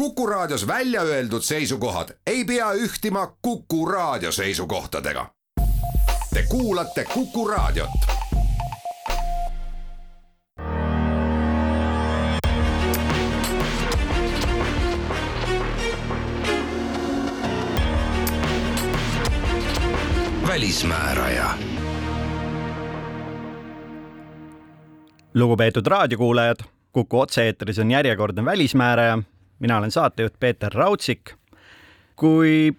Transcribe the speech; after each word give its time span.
Kuku 0.00 0.26
Raadios 0.26 0.66
välja 0.66 1.02
öeldud 1.02 1.42
seisukohad 1.42 2.08
ei 2.26 2.44
pea 2.44 2.72
ühtima 2.72 3.36
Kuku 3.42 3.86
Raadio 3.86 4.32
seisukohtadega. 4.32 5.26
Te 6.34 6.42
kuulate 6.48 7.04
Kuku 7.04 7.48
Raadiot. 7.48 7.90
välismääraja 20.48 21.50
lugupeetud 25.34 25.86
raadiokuulajad, 25.86 26.58
Kuku 26.92 27.20
otse-eetris 27.20 27.78
on 27.78 27.90
järjekordne 27.90 28.44
Välismääraja. 28.44 29.18
Mina 29.60 29.78
olen 29.78 29.90
saatejuht 29.90 30.34
Peeter 30.40 30.72
Raudsik. 30.72 31.34
kui 32.16 32.72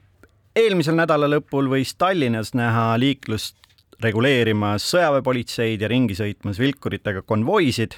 eelmisel 0.55 0.95
nädala 0.95 1.29
lõpul 1.29 1.69
võis 1.69 1.95
Tallinnas 1.97 2.53
näha 2.53 2.93
liiklust 2.99 3.57
reguleerimas 4.03 4.85
sõjaväepolitseid 4.91 5.81
ja 5.81 5.87
ringi 5.89 6.17
sõitmas 6.17 6.59
vilkuritega 6.59 7.21
konvoisid 7.21 7.97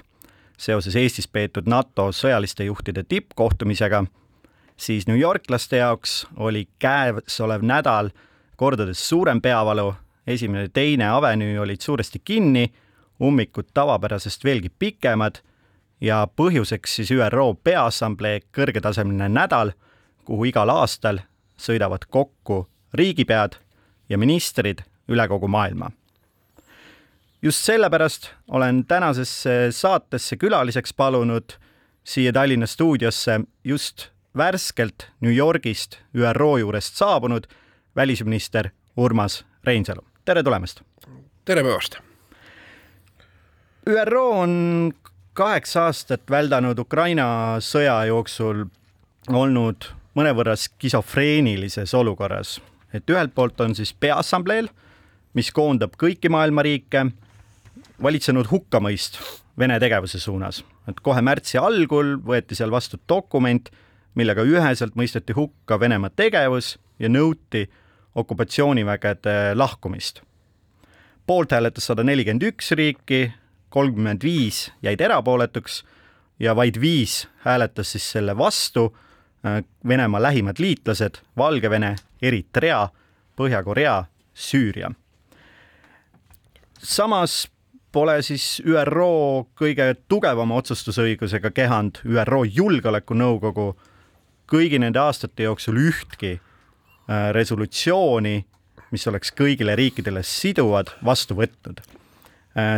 seoses 0.58 0.96
Eestis 0.96 1.28
peetud 1.28 1.68
NATO 1.68 2.12
sõjaliste 2.16 2.64
juhtide 2.64 3.04
tippkohtumisega, 3.04 4.06
siis 4.78 5.08
newyorklaste 5.08 5.82
jaoks 5.82 6.24
oli 6.38 6.68
käesolev 6.80 7.64
nädal 7.64 8.14
kordades 8.56 9.10
suurem 9.10 9.42
peavalu. 9.42 9.94
esimene 10.28 10.62
ja 10.62 10.70
teine 10.70 11.08
avenüü 11.10 11.60
olid 11.60 11.82
suuresti 11.82 12.22
kinni 12.26 12.74
ummikud 13.22 13.66
tavapärasest 13.74 14.44
veelgi 14.44 14.70
pikemad 14.80 15.42
ja 16.04 16.28
põhjuseks 16.36 16.98
siis 17.00 17.12
ÜRO 17.16 17.54
Peaassamblee 17.64 18.42
kõrgetasemeline 18.56 19.30
nädal, 19.32 19.72
kuhu 20.28 20.50
igal 20.52 20.70
aastal 20.70 21.22
sõidavad 21.60 22.04
kokku 22.12 22.66
riigipead 22.94 23.56
ja 24.10 24.20
ministrid 24.20 24.84
üle 25.08 25.28
kogu 25.28 25.48
maailma. 25.48 25.92
just 27.42 27.66
sellepärast 27.66 28.30
olen 28.48 28.86
tänasesse 28.86 29.72
saatesse 29.72 30.38
külaliseks 30.38 30.94
palunud 30.94 31.56
siia 32.04 32.34
Tallinna 32.34 32.68
stuudiosse 32.68 33.40
just 33.64 34.10
värskelt 34.38 35.08
New 35.22 35.36
Yorgist 35.36 35.98
ÜRO 36.16 36.58
juurest 36.58 36.96
saabunud 36.96 37.44
välisminister 37.96 38.70
Urmas 38.98 39.46
Reinsalu. 39.64 40.02
tere 40.26 40.44
tulemast! 40.44 40.82
tere 41.46 41.64
päevast! 41.64 41.98
ÜRO 43.88 44.30
on 44.32 44.94
kaheksa 45.34 45.88
aastat 45.90 46.30
väldanud 46.30 46.80
Ukraina 46.80 47.58
sõja 47.64 47.96
jooksul 48.08 48.66
olnud 49.34 49.88
mõnevõrra 50.18 50.56
skisofreenilises 50.60 51.94
olukorras, 51.98 52.60
et 52.94 53.10
ühelt 53.10 53.34
poolt 53.36 53.62
on 53.66 53.74
siis 53.76 53.94
Peaassambleel, 53.94 54.70
mis 55.34 55.50
koondab 55.52 55.98
kõiki 55.98 56.30
maailma 56.30 56.66
riike, 56.66 57.08
valitsenud 58.04 58.52
hukkamõist 58.52 59.20
Vene 59.58 59.76
tegevuse 59.78 60.18
suunas, 60.18 60.64
et 60.90 60.98
kohe 61.06 61.22
märtsi 61.22 61.60
algul 61.62 62.16
võeti 62.26 62.56
seal 62.58 62.72
vastu 62.74 62.98
dokument, 63.10 63.68
millega 64.18 64.42
üheselt 64.42 64.96
mõisteti 64.98 65.36
hukka 65.38 65.78
Venemaa 65.80 66.10
tegevus 66.10 66.80
ja 67.00 67.10
nõuti 67.10 67.68
okupatsioonivägede 68.16 69.54
lahkumist. 69.54 70.22
poolt 71.26 71.52
hääletas 71.52 71.86
sada 71.86 72.04
nelikümmend 72.04 72.44
üks 72.44 72.72
riiki, 72.72 73.32
kolmkümmend 73.74 74.22
viis 74.24 74.68
jäid 74.86 75.02
erapooletuks 75.02 75.82
ja 76.40 76.54
vaid 76.56 76.78
viis 76.82 77.24
hääletas 77.46 77.96
siis 77.96 78.12
selle 78.12 78.38
vastu. 78.38 78.92
Venemaa 79.88 80.22
lähimad 80.22 80.56
liitlased 80.60 81.18
Valgevene, 81.38 81.96
Eritrea, 82.22 82.90
Põhja-Korea, 83.36 84.04
Süüria. 84.34 84.92
samas 86.84 87.48
pole 87.92 88.22
siis 88.22 88.62
ÜRO 88.66 89.48
kõige 89.56 89.96
tugevama 90.08 90.56
otsustusõigusega 90.56 91.52
kehand 91.52 92.00
ÜRO 92.06 92.44
Julgeolekunõukogu 92.44 93.76
kõigi 94.48 94.80
nende 94.80 95.00
aastate 95.00 95.44
jooksul 95.44 95.78
ühtki 95.78 96.32
äh, 96.38 97.32
resolutsiooni, 97.32 98.46
mis 98.92 99.08
oleks 99.08 99.32
kõigile 99.32 99.76
riikidele 99.76 100.24
siduvad, 100.24 100.88
vastu 101.06 101.36
võtnud 101.36 101.84
Äh, 101.84 102.03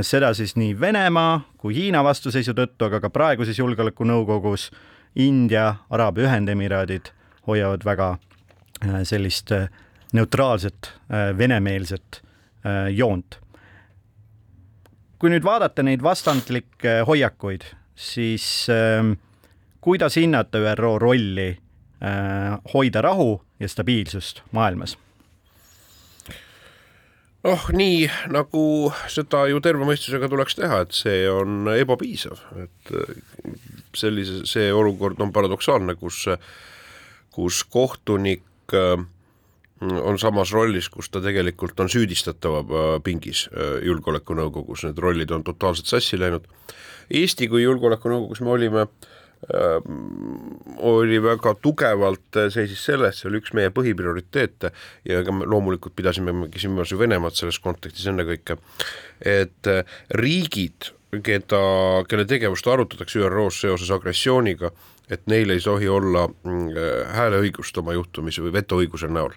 seda 0.01 0.33
siis 0.33 0.55
nii 0.55 0.79
Venemaa 0.79 1.41
kui 1.57 1.75
Hiina 1.75 2.03
vastuseisu 2.03 2.53
tõttu, 2.55 2.87
aga 2.87 3.01
ka 3.03 3.09
praeguses 3.09 3.59
Julgeolekunõukogus 3.59 4.69
India, 5.15 5.75
Araabia 5.89 6.29
Ühendemiraadid 6.29 7.11
hoiavad 7.47 7.83
väga 7.85 8.09
äh, 8.15 9.01
sellist 9.03 9.51
äh, 9.51 9.69
neutraalset 10.13 10.93
venemeelset 11.37 12.21
joont. 12.95 13.39
kui 15.19 15.29
nüüd 15.29 15.43
vaadata 15.43 15.83
neid 15.83 16.01
vastandlikke 16.03 17.01
hoiakuid, 17.07 17.65
siis 17.95 18.67
ähm, 18.71 19.11
kuidas 19.81 20.15
hinnata 20.15 20.57
ÜRO 20.57 20.95
rolli 20.99 21.57
hoida 22.73 23.01
rahu 23.01 23.41
ja 23.59 23.67
stabiilsust 23.67 24.41
maailmas? 24.51 24.97
Noh, 27.45 27.65
nii 27.75 28.05
nagu 28.33 28.63
seda 29.11 29.45
ju 29.51 29.61
terve 29.63 29.87
mõistusega 29.87 30.29
tuleks 30.31 30.57
teha, 30.59 30.81
et 30.85 30.95
see 30.97 31.25
on 31.29 31.69
ebapiisav, 31.75 32.41
et 32.63 32.93
äh, 32.95 33.17
sellise, 33.97 34.43
see 34.49 34.71
olukord 34.73 35.21
on 35.23 35.33
paradoksaalne, 35.35 35.97
kus, 35.99 36.25
kus 37.35 37.61
kohtunik 37.71 38.75
äh, 38.75 38.95
on 39.85 40.19
samas 40.21 40.53
rollis, 40.55 40.89
kus 40.89 41.11
ta 41.11 41.21
tegelikult 41.23 41.79
on 41.83 41.91
süüdistatava 41.91 42.63
äh, 42.65 42.87
pingis 43.05 43.45
Julgeolekunõukogus, 43.85 44.87
need 44.89 45.01
rollid 45.03 45.33
on 45.35 45.45
totaalselt 45.45 45.91
sassi 45.91 46.19
läinud. 46.19 46.47
Eesti 47.13 47.49
kui 47.51 47.61
Julgeolekunõukogus 47.61 48.41
me 48.41 48.55
olime 48.55 48.87
äh, 48.87 49.14
oli 50.77 51.19
väga 51.21 51.53
tugevalt, 51.61 52.35
äh, 52.35 52.49
seisis 52.53 52.81
selles, 52.85 53.19
see 53.19 53.29
oli 53.29 53.41
üks 53.41 53.53
meie 53.57 53.71
põhiprioriteete. 53.73 54.71
Ja 55.05 55.21
ega 55.21 55.35
me 55.35 55.47
loomulikult 55.49 55.95
pidasime 55.95 56.33
silmas 56.57 56.91
ju 56.91 56.99
Venemaad 56.99 57.37
selles 57.37 57.59
kontekstis 57.61 58.07
ennekõike, 58.11 58.57
et 59.21 59.69
äh, 59.69 59.97
riigid, 60.17 60.91
keda, 61.25 61.61
kelle 62.09 62.25
tegevust 62.27 62.67
arutatakse 62.67 63.21
ÜRO-s 63.23 63.61
seoses 63.63 63.91
agressiooniga, 63.93 64.73
et 65.11 65.21
neil 65.29 65.53
ei 65.53 65.61
tohi 65.61 65.87
olla 65.91 66.25
mm, 66.27 66.67
hääleõigust 67.13 67.77
oma 67.81 67.95
juhtumise 67.95 68.43
või 68.45 68.53
vetoõiguse 68.55 69.09
näol. 69.11 69.35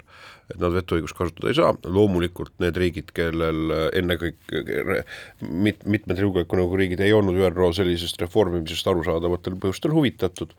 Et 0.49 0.57
nad 0.57 0.73
vetoõigust 0.73 1.17
kasutada 1.17 1.51
ei 1.51 1.57
saa, 1.59 1.73
loomulikult 1.85 2.55
need 2.63 2.77
riigid, 2.81 3.11
kellel 3.13 3.73
ennekõike 3.99 5.03
mit-, 5.45 5.85
mitmed 5.85 6.21
julgeolekunõukogu 6.23 6.79
riigid 6.81 7.03
ei 7.05 7.13
olnud 7.13 7.37
ÜRO 7.37 7.69
sellisest 7.77 8.21
reformimisest 8.23 8.89
arusaadavatel 8.89 9.59
põhjustel 9.61 9.93
huvitatud, 9.93 10.55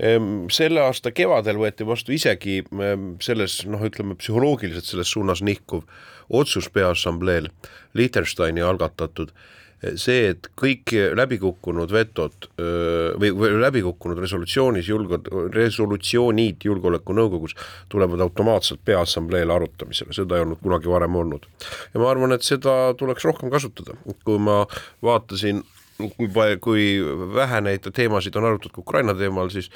ehm, 0.00 0.46
selle 0.48 0.80
aasta 0.86 1.12
kevadel 1.12 1.60
võeti 1.60 1.84
vastu 1.84 2.16
isegi 2.16 2.62
ehm, 2.64 3.12
selles 3.20 3.60
noh, 3.68 3.84
ütleme 3.84 4.16
psühholoogiliselt 4.16 4.88
selles 4.88 5.12
suunas 5.12 5.44
nihkuv 5.44 5.84
otsus 6.32 6.70
Peaassambleel, 6.72 7.50
Liechtensteini 7.92 8.64
algatatud 8.64 9.34
see, 9.98 10.30
et 10.32 10.48
kõik 10.58 10.92
läbikukkunud 11.18 11.90
vetod 11.92 12.48
või, 13.18 13.32
või 13.34 13.52
läbikukkunud 13.64 14.20
resolutsioonis 14.22 14.88
julge-, 14.88 15.20
resolutsioonid 15.54 16.62
Julgeolekunõukogus 16.68 17.56
tulevad 17.92 18.22
automaatselt 18.22 18.82
Peaassambleel 18.84 19.50
arutamisele, 19.50 20.14
seda 20.14 20.38
ei 20.38 20.46
olnud 20.46 20.62
kunagi 20.62 20.90
varem 20.90 21.18
olnud. 21.18 21.46
ja 21.94 22.02
ma 22.02 22.10
arvan, 22.10 22.36
et 22.36 22.46
seda 22.46 22.94
tuleks 22.98 23.26
rohkem 23.26 23.50
kasutada, 23.50 23.96
kui 24.24 24.38
ma 24.38 24.62
vaatasin 25.02 25.64
kui 26.16 26.28
kui 26.62 26.84
vähe 27.34 27.60
neid 27.62 27.86
teemasid 27.94 28.36
on 28.38 28.48
arutatud 28.48 28.82
Ukraina 28.82 29.14
teemal, 29.14 29.50
siis 29.54 29.68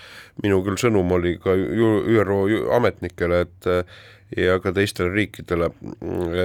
minu 0.43 0.62
küll 0.66 0.78
sõnum 0.81 1.12
oli 1.19 1.37
ka 1.43 1.55
ÜRO 1.55 2.41
ametnikele, 2.78 3.45
et 3.47 3.69
ja 4.36 4.57
ka 4.63 4.72
teistele 4.75 5.13
riikidele, 5.15 5.71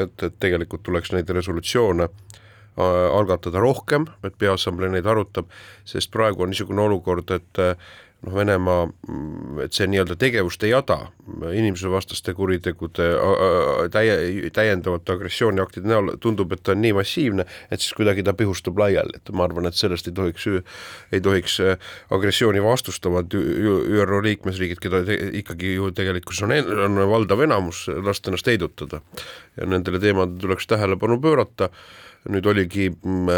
et, 0.02 0.28
et 0.28 0.36
tegelikult 0.44 0.84
tuleks 0.86 1.14
neid 1.16 1.30
resolutsioone 1.34 2.10
Äh, 2.10 2.41
algatada 2.78 3.60
rohkem, 3.60 4.08
et 4.24 4.38
Peaassamblee 4.40 4.92
neid 4.94 5.10
arutab, 5.10 5.52
sest 5.86 6.12
praegu 6.14 6.46
on 6.46 6.54
niisugune 6.54 6.82
olukord, 6.86 7.32
et 7.36 7.60
äh, 7.60 7.76
noh, 8.22 8.36
Venemaa, 8.36 8.86
mm, 8.86 9.60
et 9.66 9.74
see 9.74 9.88
nii-öelda 9.90 10.16
tegevuste 10.20 10.70
jada 10.70 10.98
inimsusevastaste 11.58 12.34
kuritegude 12.38 13.08
täie, 13.94 14.50
täiendavate 14.54 15.16
agressiooniaktide 15.16 15.90
näol 15.90 16.14
tundub, 16.22 16.54
et 16.54 16.62
ta 16.64 16.76
on 16.76 16.84
nii 16.84 16.94
massiivne, 16.98 17.46
et 17.72 17.82
siis 17.82 17.96
kuidagi 17.98 18.26
ta 18.26 18.36
pihustub 18.38 18.78
laiali, 18.82 19.18
et 19.18 19.34
ma 19.34 19.48
arvan, 19.48 19.70
et 19.70 19.78
sellest 19.78 20.12
ei 20.12 20.16
tohiks, 20.18 20.48
ei 21.12 21.24
tohiks 21.24 21.58
äh, 21.66 21.90
agressiooni 22.14 22.62
vastustavad 22.64 23.34
ÜRO 23.34 24.22
liikmesriigid, 24.28 24.82
keda 24.84 25.04
te, 25.08 25.18
ikkagi 25.42 25.76
ju 25.80 25.90
tegelikkuses 25.96 26.46
on, 26.46 26.56
on 26.86 27.02
valdav 27.10 27.42
enamus, 27.48 27.88
lasta 28.06 28.32
ennast 28.32 28.48
heidutada. 28.52 29.02
ja 29.58 29.66
nendele 29.68 30.00
teemadele 30.00 30.40
tuleks 30.40 30.68
tähelepanu 30.68 31.20
pöörata 31.22 31.70
nüüd 32.30 32.46
oligi 32.46 32.90
mm, 32.92 33.30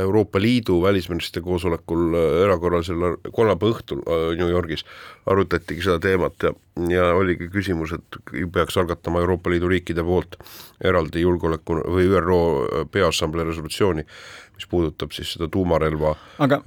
Euroopa 0.00 0.40
Liidu 0.42 0.80
välisministrite 0.82 1.44
koosolekul 1.44 2.14
äh, 2.14 2.42
erakorralisel 2.44 3.16
kolmapäeva 3.30 3.76
õhtul 3.76 4.02
äh, 4.02 4.24
New 4.38 4.50
Yorgis 4.50 4.82
arutatigi 5.30 5.84
seda 5.84 6.00
teemat 6.02 6.48
ja, 6.48 6.52
ja 6.90 7.06
oligi 7.14 7.46
küsimus, 7.52 7.94
et 7.94 8.20
peaks 8.54 8.78
algatama 8.82 9.22
Euroopa 9.22 9.52
Liidu 9.52 9.70
riikide 9.70 10.02
poolt 10.06 10.38
eraldi 10.82 11.22
julgeoleku 11.22 11.78
või 11.86 12.10
ÜRO 12.10 12.40
Peaassamblee 12.90 13.46
resolutsiooni, 13.46 14.06
mis 14.56 14.70
puudutab 14.70 15.14
siis 15.14 15.36
seda 15.36 15.46
tuumarelva 15.52 16.16
aga, 16.42 16.62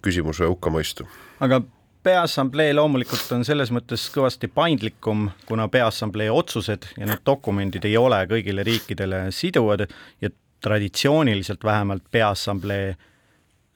küsimuse 0.00 0.48
hukkamõistu. 0.48 1.04
aga 1.44 1.60
Peaassamblee 2.06 2.70
loomulikult 2.70 3.32
on 3.34 3.42
selles 3.44 3.72
mõttes 3.74 4.04
kõvasti 4.14 4.46
paindlikum, 4.54 5.26
kuna 5.48 5.66
Peaassamblee 5.68 6.30
otsused 6.30 6.86
ja 6.96 7.08
need 7.08 7.24
dokumendid 7.26 7.84
ei 7.88 7.96
ole 7.98 8.20
kõigile 8.30 8.62
riikidele 8.64 9.24
siduvad 9.34 9.88
ja 10.22 10.30
traditsiooniliselt 10.64 11.64
vähemalt 11.64 12.04
Peaassamblee 12.10 12.96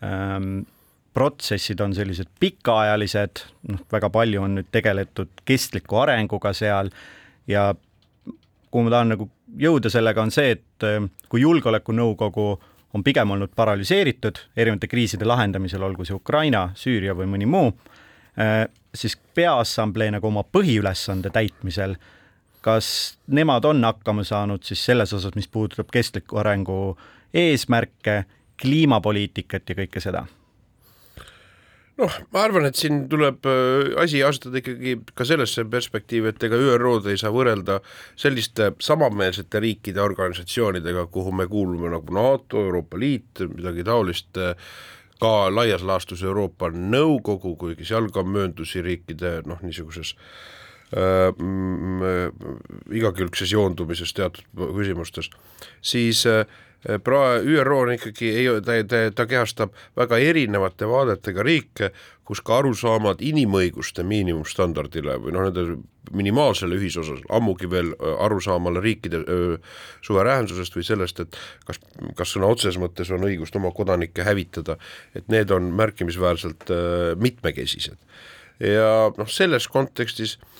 ähm, 0.05 0.62
protsessid 1.15 1.81
on 1.81 1.94
sellised 1.94 2.31
pikaajalised, 2.41 3.44
noh, 3.69 3.85
väga 3.93 4.11
palju 4.11 4.43
on 4.43 4.59
nüüd 4.59 4.71
tegeletud 4.73 5.44
kestliku 5.44 6.03
arenguga 6.05 6.53
seal 6.56 6.91
ja 7.50 7.71
kuhu 8.71 8.85
ma 8.87 8.94
tahan 8.94 9.17
nagu 9.17 9.29
jõuda 9.59 9.91
sellega, 9.91 10.23
on 10.23 10.31
see, 10.35 10.55
et 10.56 10.87
ähm, 10.87 11.11
kui 11.29 11.43
Julgeolekunõukogu 11.43 12.50
on 12.94 13.06
pigem 13.06 13.31
olnud 13.31 13.53
paralüseeritud 13.55 14.38
erinevate 14.56 14.88
kriiside 14.91 15.26
lahendamisel, 15.26 15.83
olgu 15.83 16.06
see 16.06 16.17
Ukraina, 16.17 16.71
Süüria 16.79 17.15
või 17.15 17.29
mõni 17.31 17.47
muu, 17.47 17.71
Äh, 18.38 18.69
siis 18.94 19.19
Peaassamblee 19.35 20.11
nagu 20.15 20.29
oma 20.31 20.44
põhiülesande 20.47 21.33
täitmisel, 21.35 21.97
kas 22.61 23.19
nemad 23.27 23.65
on 23.65 23.85
hakkama 23.85 24.25
saanud 24.25 24.65
siis 24.67 24.85
selles 24.85 25.12
osas, 25.17 25.35
mis 25.35 25.49
puudutab 25.49 25.89
kestliku 25.93 26.41
arengu 26.43 26.99
eesmärke, 27.35 28.25
kliimapoliitikat 28.61 29.73
ja 29.73 29.79
kõike 29.79 30.03
seda? 30.03 30.27
noh, 32.01 32.15
ma 32.33 32.45
arvan, 32.47 32.65
et 32.65 32.79
siin 32.81 33.03
tuleb 33.12 33.45
äh, 33.49 33.91
asi 34.01 34.23
asetada 34.25 34.61
ikkagi 34.62 34.95
ka 35.17 35.25
sellesse 35.29 35.67
perspektiivi, 35.69 36.31
et 36.33 36.47
ega 36.49 36.57
ÜRO-d 36.57 37.11
ei 37.12 37.19
saa 37.21 37.33
võrrelda 37.35 37.81
selliste 38.17 38.71
samameelsete 38.81 39.61
riikide 39.61 40.01
organisatsioonidega, 40.01 41.05
kuhu 41.12 41.35
me 41.37 41.45
kuulume 41.51 41.93
nagu 41.93 42.17
NATO, 42.17 42.62
Euroopa 42.71 43.01
Liit, 43.01 43.45
midagi 43.53 43.85
taolist 43.85 44.41
äh, 44.41 44.71
ka 45.21 45.35
laias 45.53 45.85
laastus 45.85 46.25
Euroopa 46.25 46.71
Nõukogu, 46.73 47.53
kuigi 47.61 47.85
seal 47.85 48.09
ka 48.15 48.25
mööndusi 48.25 48.81
riikide 48.87 49.43
noh, 49.45 49.61
niisuguses 49.61 50.15
äh, 50.17 50.60
igakülgses 52.90 53.52
joondumises 53.52 54.10
teatud 54.16 54.44
küsimustes, 54.75 55.31
siis 55.87 56.25
äh, 56.26 56.42
pra-, 57.04 57.40
ÜRO 57.44 57.82
on 57.84 57.92
ikkagi, 57.92 58.31
ei, 58.37 58.48
ta, 58.64 58.78
ta, 58.88 59.02
ta 59.14 59.26
kehastab 59.28 59.75
väga 59.96 60.19
erinevate 60.19 60.88
vaadetega 60.88 61.44
riike, 61.44 61.90
kus 62.25 62.40
ka 62.46 62.60
arusaamad 62.60 63.22
inimõiguste 63.26 64.04
miinimumstandardile 64.06 65.19
või 65.20 65.34
noh, 65.34 65.48
nende 65.48 65.81
minimaalsele 66.16 66.78
ühisosas, 66.78 67.20
ammugi 67.31 67.69
veel 67.70 67.92
arusaamale 68.25 68.81
riikide 68.82 69.20
öö, 69.20 69.58
suveräänsusest 70.06 70.75
või 70.78 70.87
sellest, 70.87 71.20
et 71.22 71.37
kas, 71.69 71.78
kas 72.19 72.32
sõna 72.34 72.48
otseses 72.50 72.81
mõttes 72.81 73.12
on 73.14 73.26
õigust 73.28 73.58
oma 73.58 73.70
kodanikke 73.76 74.25
hävitada, 74.26 74.78
et 75.14 75.28
need 75.31 75.52
on 75.54 75.69
märkimisväärselt 75.78 76.70
öö, 76.70 77.14
mitmekesised. 77.20 77.98
ja 78.60 79.10
noh, 79.16 79.28
selles 79.28 79.69
kontekstis 79.69 80.38
öö, 80.38 80.60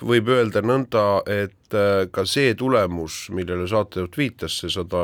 võib 0.00 0.30
öelda 0.32 0.62
nõnda, 0.64 1.02
et 1.28 1.76
äh, 1.76 2.06
ka 2.12 2.24
see 2.24 2.54
tulemus, 2.56 3.26
millele 3.36 3.66
saatejuht 3.68 4.16
viitas, 4.16 4.56
see 4.62 4.72
sada, 4.72 5.02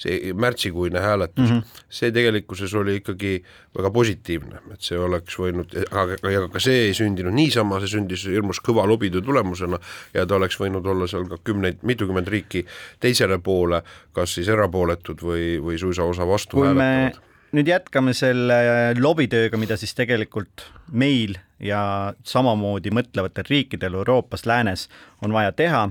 see 0.00 0.32
märtsikuine 0.34 0.98
hääletus 0.98 1.46
mm, 1.46 1.60
-hmm. 1.60 1.84
see 2.00 2.10
tegelikkuses 2.10 2.74
oli 2.74 2.96
ikkagi 2.98 3.36
väga 3.78 3.92
positiivne, 3.94 4.64
et 4.74 4.82
see 4.82 4.98
oleks 4.98 5.38
võinud, 5.38 5.78
aga, 5.90 6.18
aga 6.26 6.48
ka 6.50 6.58
see 6.58 6.88
ei 6.88 6.94
sündinud 6.94 7.34
niisama, 7.34 7.78
see 7.80 7.94
sündis 7.94 8.26
hirmus 8.26 8.58
kõva 8.58 8.88
lobitöö 8.90 9.22
tulemusena 9.22 9.78
ja 10.14 10.26
ta 10.26 10.34
oleks 10.34 10.58
võinud 10.58 10.86
olla 10.86 11.06
seal 11.06 11.30
ka 11.30 11.38
kümneid, 11.44 11.86
mitukümmend 11.86 12.28
riiki 12.28 12.66
teisele 13.00 13.38
poole, 13.38 13.82
kas 14.12 14.34
siis 14.34 14.48
erapooletud 14.48 15.22
või, 15.22 15.58
või 15.62 15.78
suisa 15.78 16.02
osa 16.02 16.26
vastu 16.26 16.66
hääletavad 16.66 17.29
nüüd 17.56 17.68
jätkame 17.70 18.12
selle 18.14 18.58
lobitööga, 18.98 19.58
mida 19.58 19.76
siis 19.80 19.94
tegelikult 19.98 20.68
meil 20.92 21.36
ja 21.62 22.12
samamoodi 22.26 22.92
mõtlevatel 22.94 23.48
riikidel 23.48 23.98
Euroopas, 23.98 24.46
läänes 24.46 24.86
on 25.24 25.34
vaja 25.34 25.52
teha, 25.56 25.88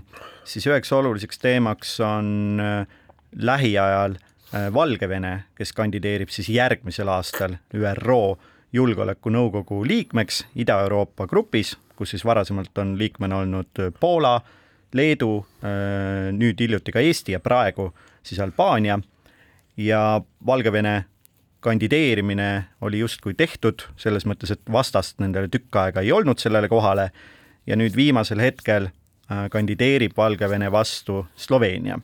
siis 0.47 0.67
üheks 0.69 0.91
oluliseks 0.95 1.41
teemaks 1.41 1.97
on 2.03 2.61
äh, 2.63 3.01
lähiajal 3.35 4.15
äh, 4.15 4.69
Valgevene, 4.73 5.33
kes 5.57 5.75
kandideerib 5.75 6.31
siis 6.33 6.49
järgmisel 6.53 7.11
aastal 7.11 7.59
ÜRO 7.75 8.39
Julgeolekunõukogu 8.73 9.81
liikmeks 9.87 10.43
Ida-Euroopa 10.61 11.27
grupis, 11.27 11.75
kus 11.97 12.13
siis 12.13 12.25
varasemalt 12.25 12.77
on 12.77 12.95
liikmena 12.97 13.43
olnud 13.43 13.85
Poola, 13.99 14.37
Leedu, 14.93 15.45
äh, 15.61 16.31
nüüd 16.33 16.61
hiljuti 16.61 16.95
ka 16.95 17.03
Eesti 17.03 17.35
ja 17.35 17.43
praegu 17.43 17.91
siis 18.23 18.39
Albaania. 18.41 18.99
Ja 19.79 20.19
Valgevene 20.45 21.05
kandideerimine 21.59 22.65
oli 22.81 22.99
justkui 22.99 23.33
tehtud, 23.33 23.83
selles 23.97 24.25
mõttes, 24.25 24.53
et 24.53 24.61
vastast 24.71 25.19
nendele 25.19 25.49
tükk 25.51 25.75
aega 25.81 26.03
ei 26.05 26.11
olnud 26.15 26.39
sellele 26.39 26.69
kohale 26.71 27.09
ja 27.67 27.77
nüüd 27.79 27.95
viimasel 27.95 28.39
hetkel 28.39 28.89
äh, 28.89 29.47
kandideerib 29.51 30.15
Valgevene 30.17 30.71
vastu 30.71 31.25
Sloveenia. 31.35 31.99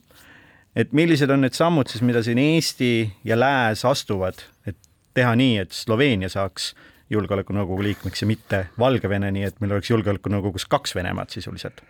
et 0.76 0.92
millised 0.92 1.30
on 1.30 1.40
need 1.40 1.56
sammud 1.56 1.88
siis, 1.88 2.02
mida 2.02 2.22
siin 2.22 2.38
Eesti 2.38 3.10
ja 3.24 3.38
Lääs 3.40 3.84
astuvad, 3.84 4.44
et 4.66 4.76
teha 5.14 5.32
nii, 5.36 5.58
et 5.58 5.72
Sloveenia 5.72 6.28
saaks 6.28 6.74
julgeolekunõukogu 7.10 7.82
liikmeks 7.82 8.22
ja 8.22 8.26
mitte 8.26 8.66
Valgevene, 8.78 9.30
nii 9.32 9.48
et 9.48 9.60
meil 9.60 9.72
oleks 9.72 9.90
julgeolekunõukogus 9.90 10.68
kaks 10.68 10.94
Venemaad 10.94 11.32
sisuliselt 11.32 11.80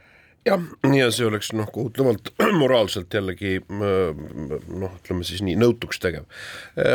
jah, 0.46 0.62
ja 0.94 1.08
see 1.14 1.26
oleks 1.26 1.50
noh, 1.56 1.68
kohutavalt 1.72 2.30
moraalselt 2.62 3.14
jällegi 3.14 3.58
noh, 3.68 4.96
ütleme 5.00 5.26
siis 5.26 5.42
nii 5.46 5.56
nõutuks 5.60 6.00
tegev. 6.02 6.26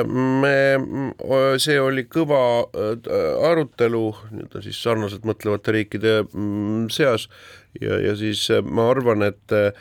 me, 0.08 0.56
see 1.62 1.80
oli 1.82 2.06
kõva 2.12 2.42
äh, 2.64 3.10
arutelu 3.52 4.04
nii-öelda 4.32 4.64
siis 4.66 4.82
sarnaselt 4.84 5.28
mõtlevate 5.28 5.76
riikide 5.76 6.22
mm, 6.24 6.88
seas 6.94 7.28
ja, 7.80 8.00
ja 8.08 8.16
siis 8.20 8.48
äh, 8.54 8.64
ma 8.64 8.90
arvan, 8.94 9.26
et 9.28 9.56
äh, 9.56 9.72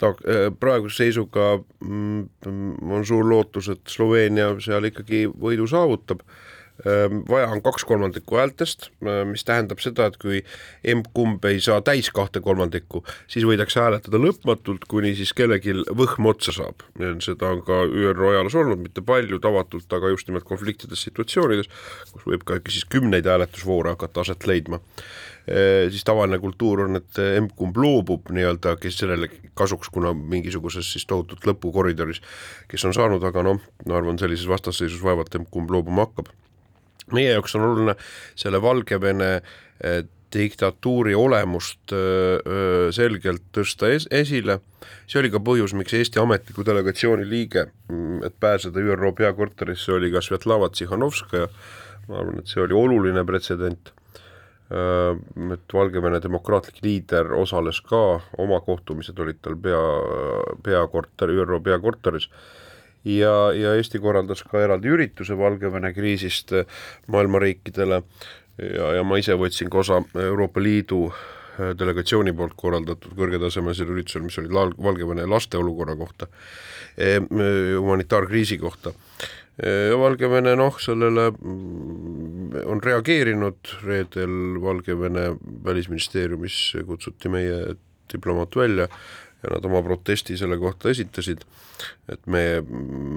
ta 0.00 0.12
praeguse 0.60 1.04
seisuga 1.04 1.52
mm, 1.58 2.90
on 2.90 3.06
suur 3.06 3.26
lootus, 3.26 3.70
et 3.72 3.82
Sloveenia 3.90 4.52
seal 4.62 4.90
ikkagi 4.90 5.26
võidu 5.30 5.68
saavutab 5.70 6.24
vaja 7.28 7.48
on 7.52 7.62
kaks 7.62 7.84
kolmandikku 7.84 8.36
häältest, 8.36 8.88
ehm, 9.02 9.32
mis 9.34 9.44
tähendab 9.44 9.80
seda, 9.84 10.06
et 10.08 10.16
kui 10.20 10.40
emb-kumb 10.84 11.44
ei 11.48 11.60
saa 11.60 11.80
täis 11.84 12.10
kahte 12.14 12.40
kolmandikku, 12.40 13.02
siis 13.30 13.44
võidakse 13.48 13.82
hääletada 13.82 14.20
lõpmatult, 14.20 14.86
kuni 14.88 15.12
siis 15.18 15.32
kellelgi 15.36 15.74
võhm 15.88 16.30
otsa 16.32 16.54
saab. 16.56 16.86
seda 17.20 17.52
on 17.52 17.62
ka 17.62 17.82
ÜRO 17.84 18.30
ajaloos 18.30 18.54
olnud, 18.54 18.80
mitte 18.80 19.02
palju 19.02 19.38
tavatult, 19.38 19.92
aga 19.92 20.08
just 20.08 20.28
nimelt 20.28 20.44
konfliktides 20.44 21.02
situatsioonides, 21.08 21.68
kus 22.12 22.26
võib 22.26 22.44
ka 22.44 22.60
siis 22.68 22.84
kümneid 22.84 23.26
hääletusvoore 23.26 23.94
hakata 23.96 24.20
aset 24.24 24.46
leidma 24.46 24.80
ehm, 25.46 25.90
siis 25.90 26.04
tavaline 26.04 26.38
kultuur 26.38 26.86
on, 26.86 26.96
et 26.96 27.22
emb-kumb 27.36 27.76
loobub 27.76 28.32
nii-öelda, 28.32 28.76
kes 28.80 29.02
sellele 29.04 29.28
kasuks, 29.54 29.88
kuna 29.92 30.14
mingisuguses 30.14 30.92
siis 30.92 31.06
tohutult 31.06 31.44
lõpukoridoris, 31.44 32.22
kes 32.68 32.84
on 32.88 32.96
saanud, 32.96 33.24
aga 33.24 33.44
noh, 33.44 33.60
ma 33.86 33.98
arvan, 34.00 34.18
sellises 34.18 34.48
vastasseisus 34.48 35.02
vaevalt 35.04 35.34
emb-kumb 35.34 35.70
loobuma 35.70 36.08
hakkab 36.08 36.30
meie 37.16 37.34
jaoks 37.34 37.54
on 37.58 37.66
oluline 37.68 37.94
selle 38.38 38.60
Valgevene 38.62 39.30
eh, 39.36 40.02
diktatuuri 40.34 41.14
olemust 41.18 41.94
eh, 41.96 42.38
eh, 42.38 42.88
selgelt 42.94 43.48
tõsta 43.56 43.90
es 43.94 44.06
esile, 44.14 44.60
see 45.10 45.20
oli 45.22 45.32
ka 45.32 45.42
põhjus, 45.42 45.74
miks 45.78 45.94
Eesti 45.98 46.22
ametliku 46.22 46.64
delegatsiooni 46.66 47.26
liige, 47.28 47.66
mm, 47.90 48.20
et 48.28 48.36
pääseda 48.40 48.82
ÜRO 48.82 49.14
peakorterisse, 49.18 49.92
oli 49.96 50.12
ka 50.14 50.22
Svetlana 50.24 50.70
Tsihhanovskaja, 50.70 51.48
ma 52.08 52.20
arvan, 52.22 52.42
et 52.42 52.52
see 52.52 52.62
oli 52.62 52.76
oluline 52.76 53.24
pretsedent, 53.26 53.92
et 54.70 55.72
Valgevene 55.74 56.20
demokraatlik 56.22 56.76
liider 56.84 57.32
osales 57.34 57.80
ka, 57.82 58.20
oma 58.38 58.60
kohtumised 58.62 59.18
olid 59.18 59.40
tal 59.42 59.56
pea, 59.58 59.80
peakorter, 60.62 61.32
ÜRO 61.42 61.58
peakorteris 61.66 62.28
ja, 63.04 63.32
ja 63.56 63.74
Eesti 63.78 64.00
korraldas 64.02 64.42
ka 64.48 64.60
eraldi 64.64 64.92
ürituse 64.92 65.36
Valgevene 65.38 65.92
kriisist 65.96 66.52
äh, 66.52 66.66
maailma 67.08 67.40
riikidele. 67.42 68.02
Ja, 68.60 68.92
ja 68.98 69.04
ma 69.06 69.16
ise 69.16 69.38
võtsin 69.40 69.70
ka 69.72 69.80
osa 69.80 70.02
Euroopa 70.20 70.60
Liidu 70.60 71.06
äh, 71.08 71.72
delegatsiooni 71.78 72.34
poolt 72.36 72.56
korraldatud 72.60 73.16
kõrgetasemelisel 73.16 73.92
üritusel, 73.94 74.24
mis 74.26 74.38
oli 74.42 74.52
Valgevene 74.52 75.26
laste 75.28 75.58
olukorra 75.60 75.96
kohta, 75.96 76.28
äh, 77.00 77.20
humanitaarkriisi 77.20 78.58
kohta. 78.60 78.94
ja 79.60 79.96
Valgevene 79.98 80.54
noh, 80.56 80.76
sellele 80.80 81.26
mm, 81.30 82.62
on 82.64 82.78
reageerinud, 82.80 83.72
reedel 83.84 84.56
Valgevene 84.62 85.34
välisministeeriumis 85.64 86.60
kutsuti 86.88 87.28
meie 87.28 87.74
diplomaat 88.12 88.56
välja 88.56 88.86
ja 89.42 89.54
nad 89.54 89.64
oma 89.64 89.82
protesti 89.82 90.36
selle 90.36 90.58
kohta 90.60 90.90
esitasid, 90.90 91.44
et 92.12 92.26
me 92.26 92.60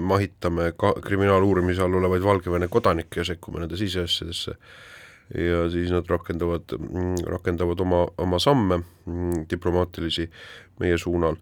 mahitame 0.08 0.72
ka 0.78 0.94
kriminaaluurimise 1.04 1.84
all 1.84 2.00
olevaid 2.00 2.24
Valgevene 2.24 2.68
kodanikke 2.72 3.20
ja 3.20 3.28
sekkume 3.28 3.60
nende 3.60 3.76
siseasjadesse 3.80 4.56
ja 5.34 5.64
siis 5.72 5.92
nad 5.92 6.08
rakendavad, 6.08 6.76
rakendavad 7.26 7.80
oma, 7.80 8.06
oma 8.18 8.38
samme 8.38 8.80
diplomaatilisi 9.50 10.30
meie 10.80 10.98
suunal. 10.98 11.36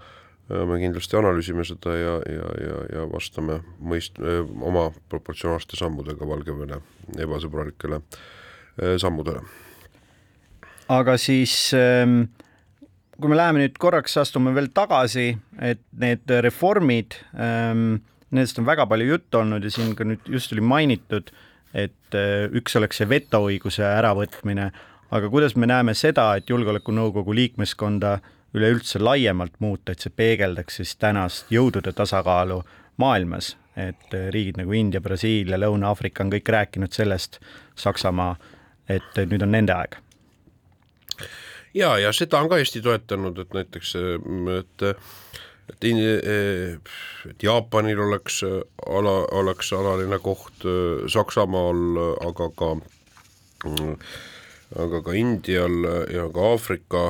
me 0.53 0.77
kindlasti 0.79 1.17
analüüsime 1.17 1.65
seda 1.65 1.95
ja, 1.97 2.15
ja, 2.29 2.49
ja, 2.61 2.79
ja 2.93 3.03
vastame 3.09 3.61
mõist-, 3.81 4.19
oma 4.61 4.89
proportsionaalsete 5.09 5.79
sammudega 5.79 6.29
Valgevene 6.29 6.81
ebasõbralikele 7.17 8.03
sammudele. 8.99 9.41
aga 10.89 11.17
siis 11.17 11.71
ähm 11.75 12.27
kui 13.23 13.31
me 13.31 13.39
läheme 13.39 13.63
nüüd 13.63 13.79
korraks, 13.81 14.17
astume 14.21 14.53
veel 14.57 14.69
tagasi, 14.75 15.31
et 15.63 15.83
need 16.03 16.31
reformid 16.45 17.17
ähm,, 17.39 18.03
nendest 18.33 18.59
on 18.59 18.67
väga 18.67 18.87
palju 18.91 19.13
juttu 19.13 19.43
olnud 19.43 19.65
ja 19.65 19.71
siin 19.73 19.95
ka 19.97 20.07
nüüd 20.09 20.27
just 20.33 20.53
oli 20.55 20.65
mainitud, 20.65 21.31
et 21.75 22.17
äh, 22.19 22.49
üks 22.59 22.77
oleks 22.81 23.01
see 23.01 23.09
vetoõiguse 23.09 23.85
äravõtmine, 23.87 24.69
aga 25.13 25.33
kuidas 25.33 25.57
me 25.57 25.69
näeme 25.71 25.95
seda, 25.99 26.33
et 26.37 26.51
Julgeolekunõukogu 26.51 27.35
liikmeskonda 27.37 28.19
üleüldse 28.57 29.01
laiemalt 29.01 29.59
muuta, 29.65 29.93
et 29.93 30.05
see 30.05 30.13
peegeldaks 30.13 30.81
siis 30.81 30.97
tänast 31.01 31.53
jõudude 31.53 31.95
tasakaalu 31.97 32.63
maailmas, 33.01 33.55
et 33.77 34.17
äh, 34.17 34.31
riigid 34.35 34.61
nagu 34.61 34.75
India, 34.77 35.01
Brasiilia, 35.05 35.61
Lõuna-Aafrika 35.61 36.25
on 36.27 36.33
kõik 36.35 36.55
rääkinud 36.59 36.97
sellest, 36.97 37.39
Saksamaa, 37.79 38.35
et 38.91 39.23
nüüd 39.29 39.45
on 39.47 39.55
nende 39.55 39.77
aeg 39.77 40.03
ja, 41.75 41.97
ja 41.99 42.13
seda 42.13 42.41
on 42.43 42.51
ka 42.51 42.59
Eesti 42.61 42.83
toetanud, 42.85 43.39
et 43.39 43.55
näiteks, 43.55 43.95
et 44.59 44.85
et, 45.73 45.87
et 47.29 47.43
Jaapanil 47.43 48.01
oleks 48.01 48.43
ala, 48.45 49.15
oleks 49.39 49.73
alaline 49.73 50.19
koht 50.23 50.67
Saksamaal, 51.09 52.03
aga 52.29 52.51
ka 52.57 52.75
aga 54.83 55.03
ka 55.05 55.15
Indial 55.17 55.87
ja 56.13 56.27
ka 56.35 56.51
Aafrika 56.53 57.07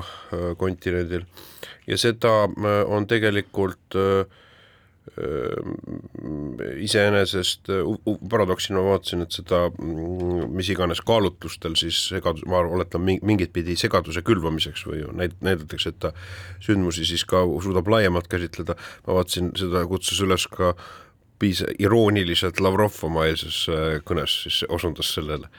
kontinendil. 0.58 1.24
Ja 1.86 1.98
seda 1.98 2.46
on 2.86 3.08
tegelikult 3.10 3.96
äh, 3.98 4.41
iseenesest 6.80 7.68
paradoksina 8.32 8.80
ma 8.80 8.94
vaatasin, 8.94 9.24
et 9.26 9.36
seda 9.36 9.66
mm, 9.68 10.46
mis 10.56 10.70
iganes 10.72 11.02
kaalutlustel 11.04 11.76
siis 11.76 11.98
segadus, 12.08 12.46
ma 12.48 12.62
oletan 12.64 13.04
mingit 13.04 13.52
pidi 13.52 13.76
segaduse 13.76 14.24
külvamiseks 14.24 14.86
või 14.88 15.04
näid-, 15.20 15.36
näidatakse, 15.44 15.92
et 15.92 16.00
ta 16.00 16.14
sündmusi 16.64 17.04
siis 17.08 17.26
ka 17.28 17.44
suudab 17.64 17.92
laiemalt 17.92 18.30
käsitleda, 18.32 18.78
ma 19.06 19.20
vaatasin, 19.20 19.52
seda 19.60 19.84
kutsus 19.90 20.22
üles 20.24 20.48
ka 20.52 20.72
piis-, 21.42 21.66
irooniliselt 21.76 22.62
Lavrov 22.64 22.96
oma 23.04 23.28
eilses 23.28 23.66
kõnes 24.08 24.42
siis 24.46 24.62
osundas 24.72 25.12
sellele 25.18 25.52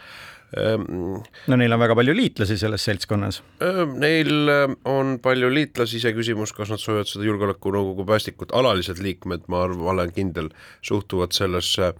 no 0.53 1.57
neil 1.57 1.73
on 1.75 1.81
väga 1.81 1.95
palju 1.97 2.15
liitlasi 2.17 2.57
selles 2.61 2.85
seltskonnas. 2.85 3.41
Ehm, 3.63 3.97
neil 4.01 4.49
ehm, 4.51 4.75
on 4.89 5.17
palju 5.23 5.49
liitlasi, 5.53 5.99
iseküsimus, 6.01 6.53
kas 6.55 6.73
nad 6.73 6.81
soovivad 6.81 7.09
seda 7.09 7.27
Julgeolekunõukogu 7.27 8.05
päästikut, 8.09 8.53
alalised 8.55 9.01
liikmed, 9.03 9.47
ma 9.51 9.63
arvan, 9.67 9.85
olen 9.95 10.13
kindel, 10.15 10.51
suhtuvad 10.85 11.35
sellesse 11.35 11.93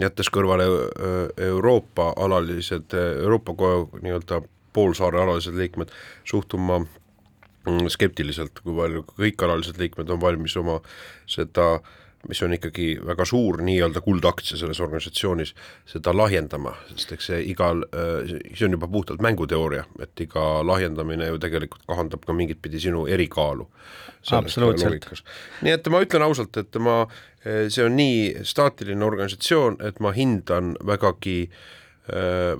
jättes 0.00 0.28
kõrvale 0.28 0.66
Euroopa 1.40 2.10
alalised, 2.20 2.92
Euroopa 2.92 3.54
nii-öelda 4.02 4.42
poolsaare 4.76 5.22
alalised 5.22 5.56
liikmed, 5.56 5.88
suhtuma 6.28 6.82
mm, 6.82 7.88
skeptiliselt, 7.92 8.60
kui 8.60 8.76
palju 8.76 9.06
kõik 9.14 9.46
alalised 9.46 9.80
liikmed 9.80 10.12
on 10.12 10.20
valmis 10.20 10.56
oma 10.60 10.78
seda 11.30 11.72
äh, 11.78 11.96
mis 12.28 12.42
on 12.44 12.52
ikkagi 12.52 12.98
väga 13.06 13.24
suur 13.24 13.62
nii-öelda 13.64 14.02
kuldaktsia 14.04 14.58
selles 14.60 14.80
organisatsioonis, 14.84 15.54
seda 15.88 16.12
lahjendama, 16.16 16.74
sest 16.92 17.14
eks 17.16 17.30
see 17.32 17.40
igal, 17.52 17.84
äh, 17.96 18.34
see 18.52 18.68
on 18.68 18.76
juba 18.76 18.90
puhtalt 18.92 19.24
mänguteooria, 19.24 19.86
et 20.02 20.24
iga 20.26 20.60
lahjendamine 20.66 21.30
ju 21.30 21.40
tegelikult 21.40 21.86
kahandab 21.88 22.26
ka 22.26 22.36
mingit 22.36 22.60
pidi 22.62 22.80
sinu 22.80 23.06
erikaalu. 23.08 23.66
absoluutselt. 24.36 25.10
nii 25.62 25.72
et 25.72 25.88
ma 25.88 26.04
ütlen 26.04 26.22
ausalt, 26.26 26.56
et 26.60 26.76
ma, 26.76 27.02
see 27.42 27.84
on 27.84 27.96
nii 27.96 28.44
staatiline 28.44 29.04
organisatsioon, 29.04 29.80
et 29.88 30.00
ma 30.04 30.12
hindan 30.12 30.74
vägagi 30.84 31.38
äh, 31.48 31.54
Äh, 31.54 31.79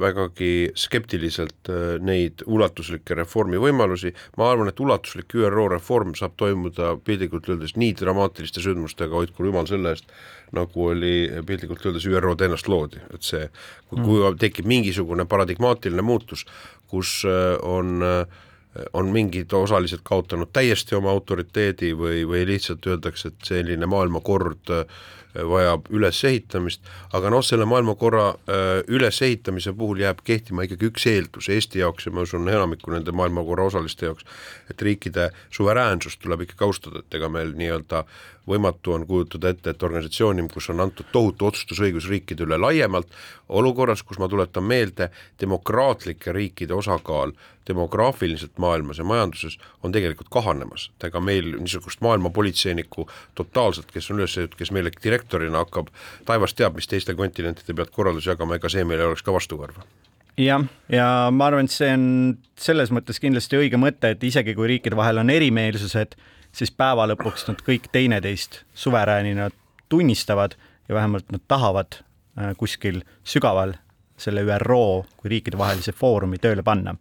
vägagi 0.00 0.70
skeptiliselt 0.78 1.70
äh, 1.70 1.96
neid 2.02 2.44
ulatuslikke 2.46 3.16
reformi 3.18 3.60
võimalusi, 3.60 4.12
ma 4.38 4.50
arvan, 4.52 4.70
et 4.70 4.80
ulatuslik 4.80 5.34
ÜRO 5.38 5.68
reform 5.72 6.14
saab 6.18 6.36
toimuda 6.40 6.94
piltlikult 7.04 7.48
öeldes 7.50 7.76
nii 7.80 7.94
dramaatiliste 7.98 8.62
sündmustega, 8.64 9.16
hoidku 9.16 9.48
jumal 9.48 9.68
selle 9.70 9.94
eest, 9.94 10.12
nagu 10.56 10.90
oli 10.92 11.14
piltlikult 11.46 11.86
öeldes 11.86 12.06
ÜRO-d 12.10 12.46
ennast 12.46 12.70
loodi, 12.70 13.02
et 13.14 13.26
see, 13.26 13.48
kui, 13.88 13.98
kui 13.98 14.20
mm. 14.20 14.38
tekib 14.42 14.70
mingisugune 14.70 15.26
paradigmaatiline 15.30 16.04
muutus, 16.04 16.46
kus 16.90 17.20
äh, 17.28 17.56
on 17.62 17.98
on 18.94 19.08
mingid 19.10 19.50
osalised 19.52 19.98
kaotanud 20.06 20.52
täiesti 20.54 20.94
oma 20.94 21.10
autoriteedi 21.10 21.88
või, 21.98 22.20
või 22.28 22.44
lihtsalt 22.46 22.86
öeldakse, 22.86 23.32
et 23.32 23.48
selline 23.48 23.88
maailmakord 23.90 24.70
äh, 24.70 25.00
vajab 25.34 25.86
ülesehitamist, 25.94 26.82
aga 27.14 27.30
noh, 27.30 27.44
selle 27.46 27.66
maailmakorra 27.70 28.26
äh, 28.30 28.70
ülesehitamise 28.90 29.72
puhul 29.78 30.02
jääb 30.02 30.24
kehtima 30.26 30.66
ikkagi 30.66 30.90
üks 30.90 31.06
eeldus 31.10 31.50
Eesti 31.52 31.84
jaoks 31.84 32.08
ja 32.08 32.14
ma 32.14 32.26
usun 32.26 32.48
enamiku 32.48 32.94
nende 32.94 33.14
maailmakorra 33.14 33.68
osaliste 33.70 34.08
jaoks, 34.08 34.26
et 34.70 34.82
riikide 34.82 35.30
suveräänsust 35.54 36.22
tuleb 36.22 36.46
ikkagi 36.48 36.66
austada, 36.66 37.04
et 37.04 37.18
ega 37.20 37.30
meil 37.30 37.54
nii-öelda 37.58 38.04
võimatu 38.50 38.94
on 38.96 39.06
kujutada 39.06 39.52
ette, 39.52 39.70
et 39.70 39.82
organisatsiooni, 39.82 40.48
kus 40.52 40.70
on 40.72 40.82
antud 40.82 41.08
tohutu 41.12 41.46
otsustusõigus 41.50 42.08
riikide 42.10 42.46
üle 42.46 42.58
laiemalt, 42.58 43.10
olukorras, 43.48 44.02
kus 44.02 44.18
ma 44.18 44.28
tuletan 44.30 44.66
meelde, 44.66 45.10
demokraatlike 45.40 46.32
riikide 46.34 46.74
osakaal 46.74 47.34
demograafiliselt 47.68 48.58
maailmas 48.58 48.98
ja 48.98 49.04
majanduses 49.04 49.58
on 49.82 49.92
tegelikult 49.92 50.30
kahanemas, 50.32 50.88
et 50.96 51.10
ega 51.10 51.20
meil 51.22 51.52
niisugust 51.58 52.00
maailmapolitseinikku 52.04 53.06
totaalselt, 53.38 53.92
kes 53.94 54.10
on 54.10 54.22
üles, 54.22 54.36
kes 54.56 54.72
meile 54.74 54.90
direktorina 55.20 55.64
hakkab, 55.64 55.90
taevas 56.26 56.54
teab, 56.56 56.76
mis 56.80 56.88
teiste 56.88 57.14
kontinentide 57.14 57.76
pealt 57.76 57.92
korraldusi 57.94 58.32
jagama, 58.32 58.56
ega 58.56 58.72
see 58.72 58.84
meil 58.84 59.00
ei 59.00 59.10
oleks 59.10 59.22
ka 59.22 59.34
vastukarva 59.36 59.84
jah, 60.40 60.64
ja 60.88 61.06
ma 61.34 61.48
arvan, 61.50 61.68
et 61.68 61.74
see 61.74 61.90
on 61.94 62.04
selles 62.60 62.92
mõttes 62.94 63.20
kindlasti 63.20 63.58
õige 63.58 63.80
mõte, 63.80 64.14
et 64.14 64.22
isegi 64.24 64.54
kui 64.56 64.68
riikide 64.74 64.98
vahel 64.98 65.20
on 65.22 65.30
erimeelsused, 65.30 66.16
siis 66.52 66.72
päeva 66.72 67.06
lõpuks 67.10 67.46
nad 67.48 67.60
kõik 67.66 67.90
teineteist 67.92 68.62
suveräänina 68.74 69.50
tunnistavad 69.90 70.56
ja 70.88 70.96
vähemalt 70.96 71.30
nad 71.34 71.44
tahavad 71.48 72.00
äh, 72.00 72.54
kuskil 72.56 73.02
sügaval 73.24 73.76
selle 74.20 74.44
ÜRO 74.44 75.04
kui 75.16 75.30
riikidevahelise 75.32 75.92
foorumi 75.96 76.38
tööle 76.38 76.62
panna. 76.62 76.94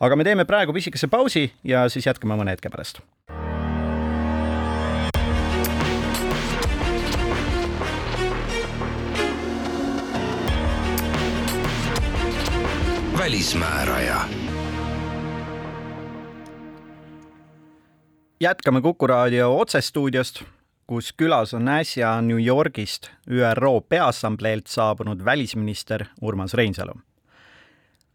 aga 0.00 0.16
me 0.16 0.24
teeme 0.24 0.44
praegu 0.44 0.72
pisikese 0.72 1.08
pausi 1.08 1.52
ja 1.64 1.88
siis 1.88 2.06
jätkame 2.06 2.36
mõne 2.36 2.54
hetke 2.54 2.70
pärast. 2.70 3.00
Välismääraja 13.32 14.28
jätkame 18.40 18.80
Kuku 18.80 19.06
raadio 19.06 19.58
otsestuudiost, 19.58 20.42
kus 20.86 21.14
külas 21.22 21.54
on 21.54 21.68
äsja 21.68 22.20
New 22.20 22.46
Yorgist 22.46 23.08
ÜRO 23.30 23.80
Peaassambleelt 23.80 24.66
saabunud 24.66 25.24
välisminister 25.24 26.04
Urmas 26.20 26.54
Reinsalu. 26.54 26.92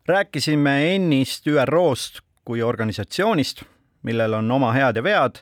rääkisime 0.08 0.96
ennist 0.96 1.48
ÜRO-st 1.48 2.22
kui 2.46 2.62
organisatsioonist, 2.62 3.64
millel 4.04 4.34
on 4.34 4.52
oma 4.52 4.72
head 4.72 4.96
ja 4.96 5.04
vead, 5.04 5.36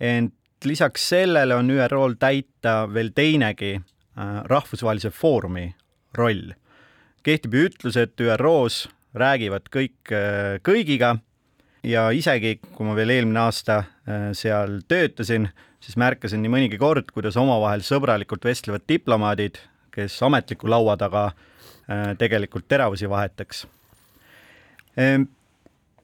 ent 0.00 0.34
lisaks 0.64 1.08
sellele 1.08 1.54
on 1.54 1.70
ÜRO-l 1.70 2.14
täita 2.18 2.94
veel 2.94 3.08
teinegi 3.14 3.74
äh, 3.76 4.44
rahvusvahelise 4.44 5.10
foorumi 5.10 5.74
roll. 6.14 6.52
kehtib 7.22 7.54
ju 7.54 7.68
ütlus, 7.68 7.96
et 7.96 8.20
ÜRO-s 8.20 8.95
räägivad 9.16 9.70
kõik 9.72 10.12
äh, 10.14 10.56
kõigiga 10.64 11.16
ja 11.86 12.08
isegi, 12.14 12.58
kui 12.74 12.86
ma 12.86 12.96
veel 12.96 13.14
eelmine 13.14 13.44
aasta 13.46 13.78
äh, 13.82 14.28
seal 14.36 14.80
töötasin, 14.88 15.48
siis 15.82 15.96
märkasin 16.00 16.42
nii 16.44 16.52
mõnigi 16.52 16.80
kord, 16.80 17.10
kuidas 17.14 17.38
omavahel 17.40 17.84
sõbralikult 17.86 18.44
vestlevad 18.46 18.84
diplomaadid, 18.88 19.60
kes 19.94 20.18
ametliku 20.26 20.70
laua 20.70 20.98
taga 21.00 21.30
äh, 21.30 22.12
tegelikult 22.20 22.68
teravusi 22.68 23.08
vahetaks. 23.10 23.64
Ehm, 24.96 25.28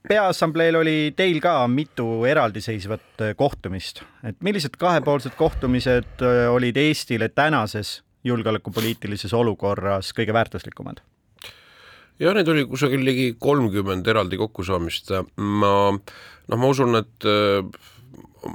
peaassambleel 0.09 0.77
oli 0.81 0.97
teil 1.17 1.41
ka 1.41 1.61
mitu 1.69 2.25
eraldiseisvat 2.29 3.25
kohtumist, 3.37 4.03
et 4.27 4.41
millised 4.45 4.77
kahepoolsed 4.81 5.37
kohtumised 5.39 6.25
olid 6.53 6.77
Eestile 6.77 7.31
tänases 7.33 8.01
julgeolekupoliitilises 8.25 9.33
olukorras 9.35 10.13
kõige 10.17 10.35
väärtuslikumad? 10.37 11.01
Jah, 12.21 12.35
neid 12.37 12.49
oli 12.53 12.67
kusagil 12.69 13.05
ligi 13.07 13.33
kolmkümmend 13.41 14.09
eraldi 14.09 14.41
kokkusaamist, 14.41 15.15
ma 15.37 15.73
noh, 15.93 16.59
ma 16.59 16.71
usun, 16.71 16.99
et 17.01 17.29
äh, 17.29 17.63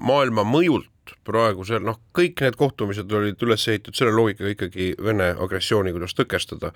maailma 0.03 0.45
mõjult 0.47 1.15
praegusel, 1.27 1.83
noh, 1.83 1.99
kõik 2.15 2.43
need 2.43 2.57
kohtumised 2.59 3.11
olid 3.15 3.41
üles 3.43 3.63
ehitatud 3.67 3.97
selle 3.97 4.15
loogikaga 4.15 4.53
ikkagi 4.53 4.91
Vene 5.03 5.31
agressiooni, 5.35 5.93
kuidas 5.95 6.15
tõkestada. 6.17 6.73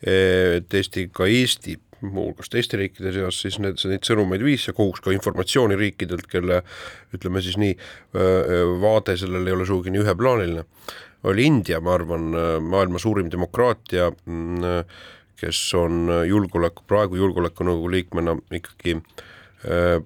et 0.00 0.74
Eesti, 0.74 1.10
ka 1.12 1.26
Eesti 1.28 1.76
muuhulgas 2.00 2.48
teiste 2.48 2.78
riikide 2.80 3.12
seas 3.12 3.36
siis 3.42 3.58
need, 3.60 3.76
neid 3.90 4.06
sõnumeid 4.06 4.42
viis 4.44 4.64
ja 4.68 4.72
kogus 4.72 5.02
ka 5.04 5.12
informatsiooni 5.12 5.76
riikidelt, 5.76 6.26
kelle 6.30 6.62
ütleme 7.12 7.42
siis 7.44 7.58
nii, 7.60 7.74
vaade 8.80 9.18
sellele 9.20 9.50
ei 9.50 9.56
ole 9.58 9.66
sugugi 9.68 9.92
nii 9.92 10.00
üheplaaniline, 10.06 10.64
oli 11.28 11.44
India, 11.44 11.82
ma 11.84 11.98
arvan, 11.98 12.30
maailma 12.64 13.02
suurim 13.02 13.28
demokraatia, 13.32 14.08
mm, 14.24 14.86
kes 15.40 15.58
on 15.78 16.10
julgeoleku, 16.28 16.84
praegu 16.88 17.16
Julgeolekunõukogu 17.20 17.90
liikmena 17.94 18.36
ikkagi 18.60 18.96
äh, 18.98 20.00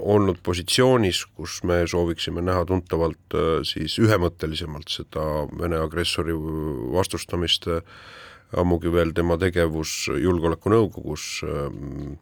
olnud 0.00 0.40
positsioonis, 0.42 1.24
kus 1.36 1.60
me 1.68 1.82
sooviksime 1.90 2.42
näha 2.44 2.64
tuntavalt 2.68 3.36
äh, 3.36 3.50
siis 3.66 3.98
ühemõttelisemalt 4.02 4.90
seda 4.90 5.26
Vene 5.58 5.80
agressori 5.82 6.34
vastustamist, 6.94 7.68
äh, 7.70 7.82
ammugi 8.58 8.92
veel 8.92 9.14
tema 9.14 9.38
tegevus 9.38 10.08
Julgeolekunõukogus 10.10 11.26
ähm, 11.46 12.16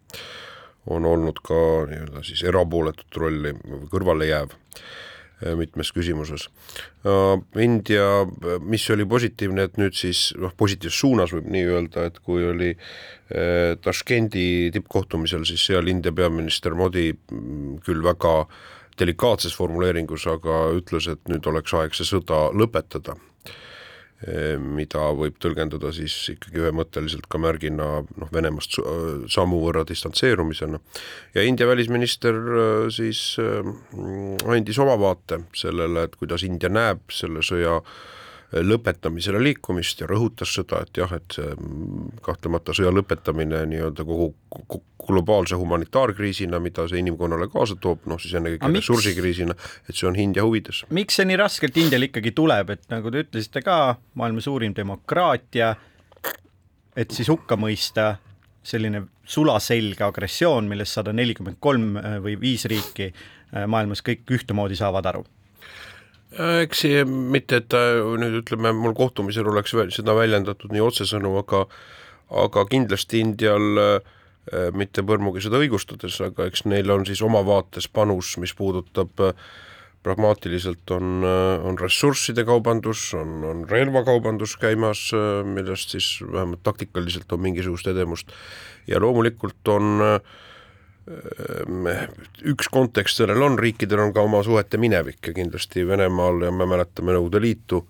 on 0.89 1.05
olnud 1.09 1.41
ka 1.45 1.61
nii-öelda 1.89 2.25
siis 2.25 2.43
erapooletut 2.49 3.17
rolli 3.21 3.55
kõrvale 3.93 4.29
jääv. 4.29 4.53
äh, 4.53 5.08
mitmes 5.59 5.93
küsimuses. 5.95 6.49
India, 7.63 8.07
mis 8.67 8.87
oli 8.91 9.07
positiivne, 9.09 9.69
et 9.69 9.79
nüüd 9.79 9.95
siis 9.99 10.33
noh, 10.41 10.55
positiivses 10.59 10.99
suunas 10.99 11.35
võib 11.35 11.47
nii 11.53 11.69
öelda, 11.71 12.09
et 12.11 12.19
kui 12.25 12.43
oli 12.47 12.73
Tashkendi 13.85 14.73
tippkohtumisel, 14.75 15.47
siis 15.47 15.69
seal 15.71 15.91
India 15.93 16.15
peaminister 16.17 16.75
Modi 16.75 17.13
mm, 17.13 17.79
küll 17.87 18.03
väga 18.03 18.35
delikaatses 18.99 19.55
formuleeringus, 19.55 20.27
aga 20.31 20.69
ütles, 20.75 21.07
et 21.13 21.31
nüüd 21.31 21.47
oleks 21.47 21.75
aeg 21.79 21.95
see 21.95 22.09
sõda 22.09 22.49
lõpetada 22.57 23.15
mida 24.59 25.05
võib 25.15 25.37
tõlgendada 25.39 25.93
siis 25.95 26.15
ikkagi 26.33 26.59
ühemõtteliselt 26.59 27.29
ka 27.31 27.39
märgina 27.39 27.87
noh, 28.03 28.31
Venemaast 28.35 28.81
sammu 29.31 29.61
võrra 29.63 29.85
distantseerumisena. 29.87 30.81
ja 31.37 31.45
India 31.47 31.69
välisminister 31.71 32.35
siis 32.91 33.37
andis 33.39 34.83
oma 34.83 34.99
vaate 34.99 35.45
sellele, 35.55 36.09
et 36.09 36.17
kuidas 36.19 36.43
India 36.43 36.73
näeb 36.73 37.15
selle 37.15 37.47
sõja 37.47 37.77
äh, 37.79 37.93
lõpetamisele 38.53 39.41
liikumist 39.43 40.01
ja 40.01 40.07
rõhutas 40.09 40.55
seda, 40.57 40.81
et 40.87 40.97
jah, 40.97 41.11
et 41.13 41.37
mm, 41.39 42.21
kahtlemata 42.25 42.73
sõja 42.77 42.93
lõpetamine 42.95 43.61
nii-öelda 43.69 44.07
kogu 44.09 44.81
globaalse 45.09 45.59
humanitaarkriisina, 45.61 46.61
mida 46.61 46.87
see 46.89 47.03
inimkonnale 47.03 47.51
kaasa 47.53 47.77
toob, 47.81 48.07
noh 48.09 48.21
siis 48.21 48.39
ennekõike 48.41 48.73
ressursikriisina, 48.79 49.57
et 49.89 49.95
see 49.95 50.09
on 50.09 50.17
India 50.17 50.47
huvides. 50.47 50.87
miks 50.97 51.21
see 51.21 51.29
nii 51.29 51.41
raskelt 51.41 51.77
Indial 51.81 52.09
ikkagi 52.09 52.33
tuleb, 52.37 52.73
et 52.77 52.89
nagu 52.93 53.13
te 53.13 53.27
ütlesite 53.27 53.63
ka, 53.65 53.99
maailma 54.17 54.45
suurim 54.45 54.77
demokraatia, 54.77 55.75
et 56.97 57.13
siis 57.13 57.29
hukka 57.29 57.61
mõista 57.61 58.15
selline 58.65 59.05
sulaselge 59.29 60.05
agressioon, 60.05 60.69
millest 60.69 60.97
sada 60.97 61.13
nelikümmend 61.13 61.61
kolm 61.61 61.97
või 62.25 62.37
viis 62.41 62.65
riiki 62.69 63.13
maailmas 63.69 64.01
kõik 64.05 64.29
ühtemoodi 64.37 64.77
saavad 64.77 65.07
aru 65.09 65.25
Äh, 65.25 65.38
eks 66.37 66.85
see 66.85 67.05
mitte, 67.09 67.63
et 67.63 67.69
ta 67.73 67.81
nüüd 68.21 68.43
ütleme, 68.43 68.73
mul 68.77 68.97
kohtumisel 68.97 69.49
oleks 69.49 69.75
seda 69.97 70.17
väljendatud 70.17 70.75
nii 70.75 70.85
otsesõnu, 70.85 71.33
aga 71.41 71.67
aga 72.29 72.67
kindlasti 72.69 73.23
Indial 73.25 73.81
äh, 73.81 74.69
mitte 74.77 75.05
põrmugi 75.07 75.41
seda 75.45 75.61
õigustades, 75.63 76.19
aga 76.25 76.51
eks 76.51 76.67
neil 76.69 76.91
on 76.93 77.07
siis 77.09 77.23
oma 77.25 77.41
vaates 77.47 77.89
panus, 77.89 78.35
mis 78.37 78.53
puudutab 78.57 79.25
äh, 79.25 79.33
pragmaatiliselt 80.05 80.91
on, 80.95 81.25
on 81.67 81.79
ressursside 81.81 82.45
kaubandus, 82.47 83.09
on, 83.19 83.41
on 83.45 83.65
relvakaubandus 83.69 84.55
käimas, 84.61 85.09
millest 85.45 85.97
siis 85.97 86.11
vähemalt 86.23 86.63
taktikaliselt 86.65 87.33
on 87.35 87.43
mingisugust 87.43 87.91
edemust. 87.91 88.31
Ja 88.87 89.01
loomulikult 89.03 89.73
on 89.75 90.05
äh, 90.05 90.37
üks 92.53 92.69
kontekst 92.73 93.23
sellel 93.23 93.43
on, 93.43 93.59
riikidel 93.59 94.03
on 94.03 94.15
ka 94.17 94.25
oma 94.27 94.43
suhete 94.45 94.81
minevik 94.81 95.31
ja 95.31 95.37
kindlasti 95.37 95.87
Venemaal 95.89 96.43
ja 96.49 96.51
me 96.53 96.67
mäletame 96.69 97.15
Nõukogude 97.15 97.41
Liitu, 97.43 97.85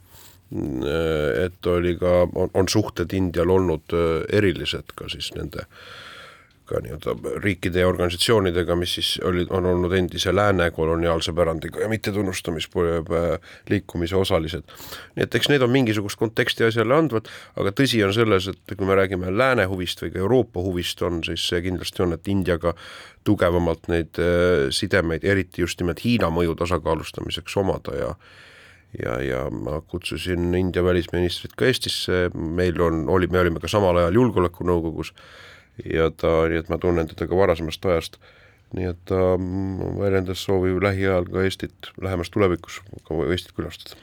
et 1.44 1.66
oli 1.68 1.96
ka, 2.00 2.12
on, 2.32 2.68
suhted 2.68 3.12
Indial 3.12 3.50
olnud 3.52 3.96
erilised 4.32 4.94
ka 4.96 5.10
siis 5.12 5.32
nende 5.36 5.66
äh, 5.66 5.80
ka 6.68 6.80
nii-öelda 6.84 7.14
riikide 7.42 7.80
ja 7.82 7.88
organisatsioonidega, 7.88 8.76
mis 8.78 8.94
siis 8.98 9.08
olid, 9.24 9.48
on 9.54 9.66
olnud 9.66 9.92
endise 9.96 10.34
lääne 10.34 10.70
koloniaalse 10.76 11.32
pärandiga 11.36 11.80
ja 11.80 11.88
mittetunnustamisliikumise 11.88 14.16
osalised. 14.16 14.62
nii 15.16 15.24
et 15.24 15.34
eks 15.34 15.48
need 15.52 15.62
on 15.64 15.70
mingisugust 15.72 16.18
konteksti 16.20 16.64
asjale 16.68 16.94
andvad, 16.96 17.24
aga 17.56 17.70
tõsi 17.80 18.04
on 18.06 18.12
selles, 18.14 18.48
et 18.52 18.74
kui 18.74 18.86
me 18.86 18.94
räägime 18.98 19.26
lääne 19.34 19.64
huvist 19.70 20.02
või 20.02 20.10
ka 20.14 20.18
Euroopa 20.24 20.58
huvist 20.64 20.98
on, 21.02 21.14
siis 21.24 21.48
see 21.48 21.60
kindlasti 21.64 22.02
on, 22.04 22.12
et 22.16 22.28
Indiaga 22.28 22.70
tugevamalt 23.24 23.88
neid 23.92 24.12
äh, 24.22 24.26
sidemeid, 24.74 25.22
eriti 25.24 25.62
just 25.64 25.80
nimelt 25.80 26.04
Hiina 26.04 26.28
mõju 26.32 26.52
tasakaalustamiseks 26.62 27.56
omada 27.60 27.92
ja 27.96 28.10
ja, 28.96 29.18
ja 29.20 29.50
ma 29.52 29.82
kutsusin 29.84 30.54
India 30.56 30.80
välisministrit 30.84 31.52
ka 31.58 31.66
Eestisse, 31.68 32.30
meil 32.34 32.80
on, 32.80 33.08
oli, 33.12 33.26
me 33.28 33.38
olime 33.42 33.60
ka 33.60 33.68
samal 33.68 33.96
ajal 34.00 34.16
Julgeolekunõukogus 34.16 35.12
ja 35.84 36.10
ta, 36.10 36.42
nii 36.50 36.62
et 36.62 36.68
ma 36.72 36.80
tunnen 36.82 37.08
teda 37.10 37.28
ka 37.30 37.38
varasemast 37.38 37.86
ajast, 37.86 38.18
nii 38.76 38.90
et 38.90 39.00
ta 39.08 39.38
väljendas 40.00 40.44
soovi 40.44 40.74
lähiajal 40.82 41.28
ka 41.32 41.46
Eestit, 41.46 41.92
lähemas 42.02 42.30
tulevikus 42.34 42.82
ka 43.08 43.22
Eestit 43.28 43.56
külastada 43.56 43.98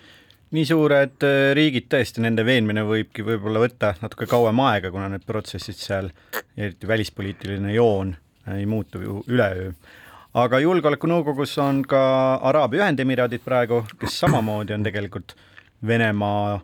nii 0.56 0.66
suured 0.68 1.26
äh, 1.26 1.52
riigid 1.58 1.90
tõesti, 1.92 2.22
nende 2.24 2.46
veenmine 2.48 2.86
võibki 2.88 3.26
võib-olla 3.26 3.64
võtta 3.64 3.96
natuke 4.02 4.28
kauem 4.30 4.60
aega, 4.68 4.92
kuna 4.94 5.10
need 5.12 5.26
protsessid 5.28 5.80
seal, 5.80 6.12
eriti 6.56 6.88
välispoliitiline 6.88 7.74
joon 7.76 8.14
ei 8.54 8.66
muutu 8.70 9.02
ju 9.02 9.24
üleöö. 9.28 9.72
aga 10.34 10.60
Julgeolekunõukogus 10.60 11.58
on 11.64 11.82
ka 11.88 12.00
Araabia 12.44 12.84
Ühendemiraadid 12.86 13.44
praegu, 13.44 13.84
kes 14.00 14.20
samamoodi 14.20 14.74
on 14.74 14.84
tegelikult 14.84 15.36
Venemaa 15.88 16.62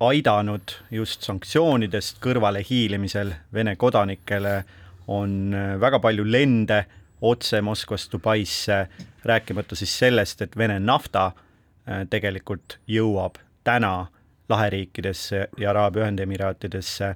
aidanud 0.00 0.76
just 0.90 1.22
sanktsioonidest 1.26 2.20
kõrvalehiilimisel 2.24 3.32
Vene 3.54 3.76
kodanikele, 3.76 4.64
on 5.06 5.54
äh, 5.54 5.80
väga 5.80 6.00
palju 6.00 6.24
lende 6.24 6.84
otse 7.24 7.60
Moskvast 7.62 8.12
Dubaisse, 8.12 8.86
rääkimata 9.24 9.76
siis 9.76 9.98
sellest, 9.98 10.42
et 10.42 10.56
Vene 10.56 10.78
nafta 10.80 11.26
äh, 11.26 12.04
tegelikult 12.10 12.78
jõuab 12.88 13.38
täna 13.64 14.06
laheriikidesse 14.48 15.48
ja 15.58 15.70
Araabia 15.70 16.04
Ühendemiraatidesse, 16.04 17.10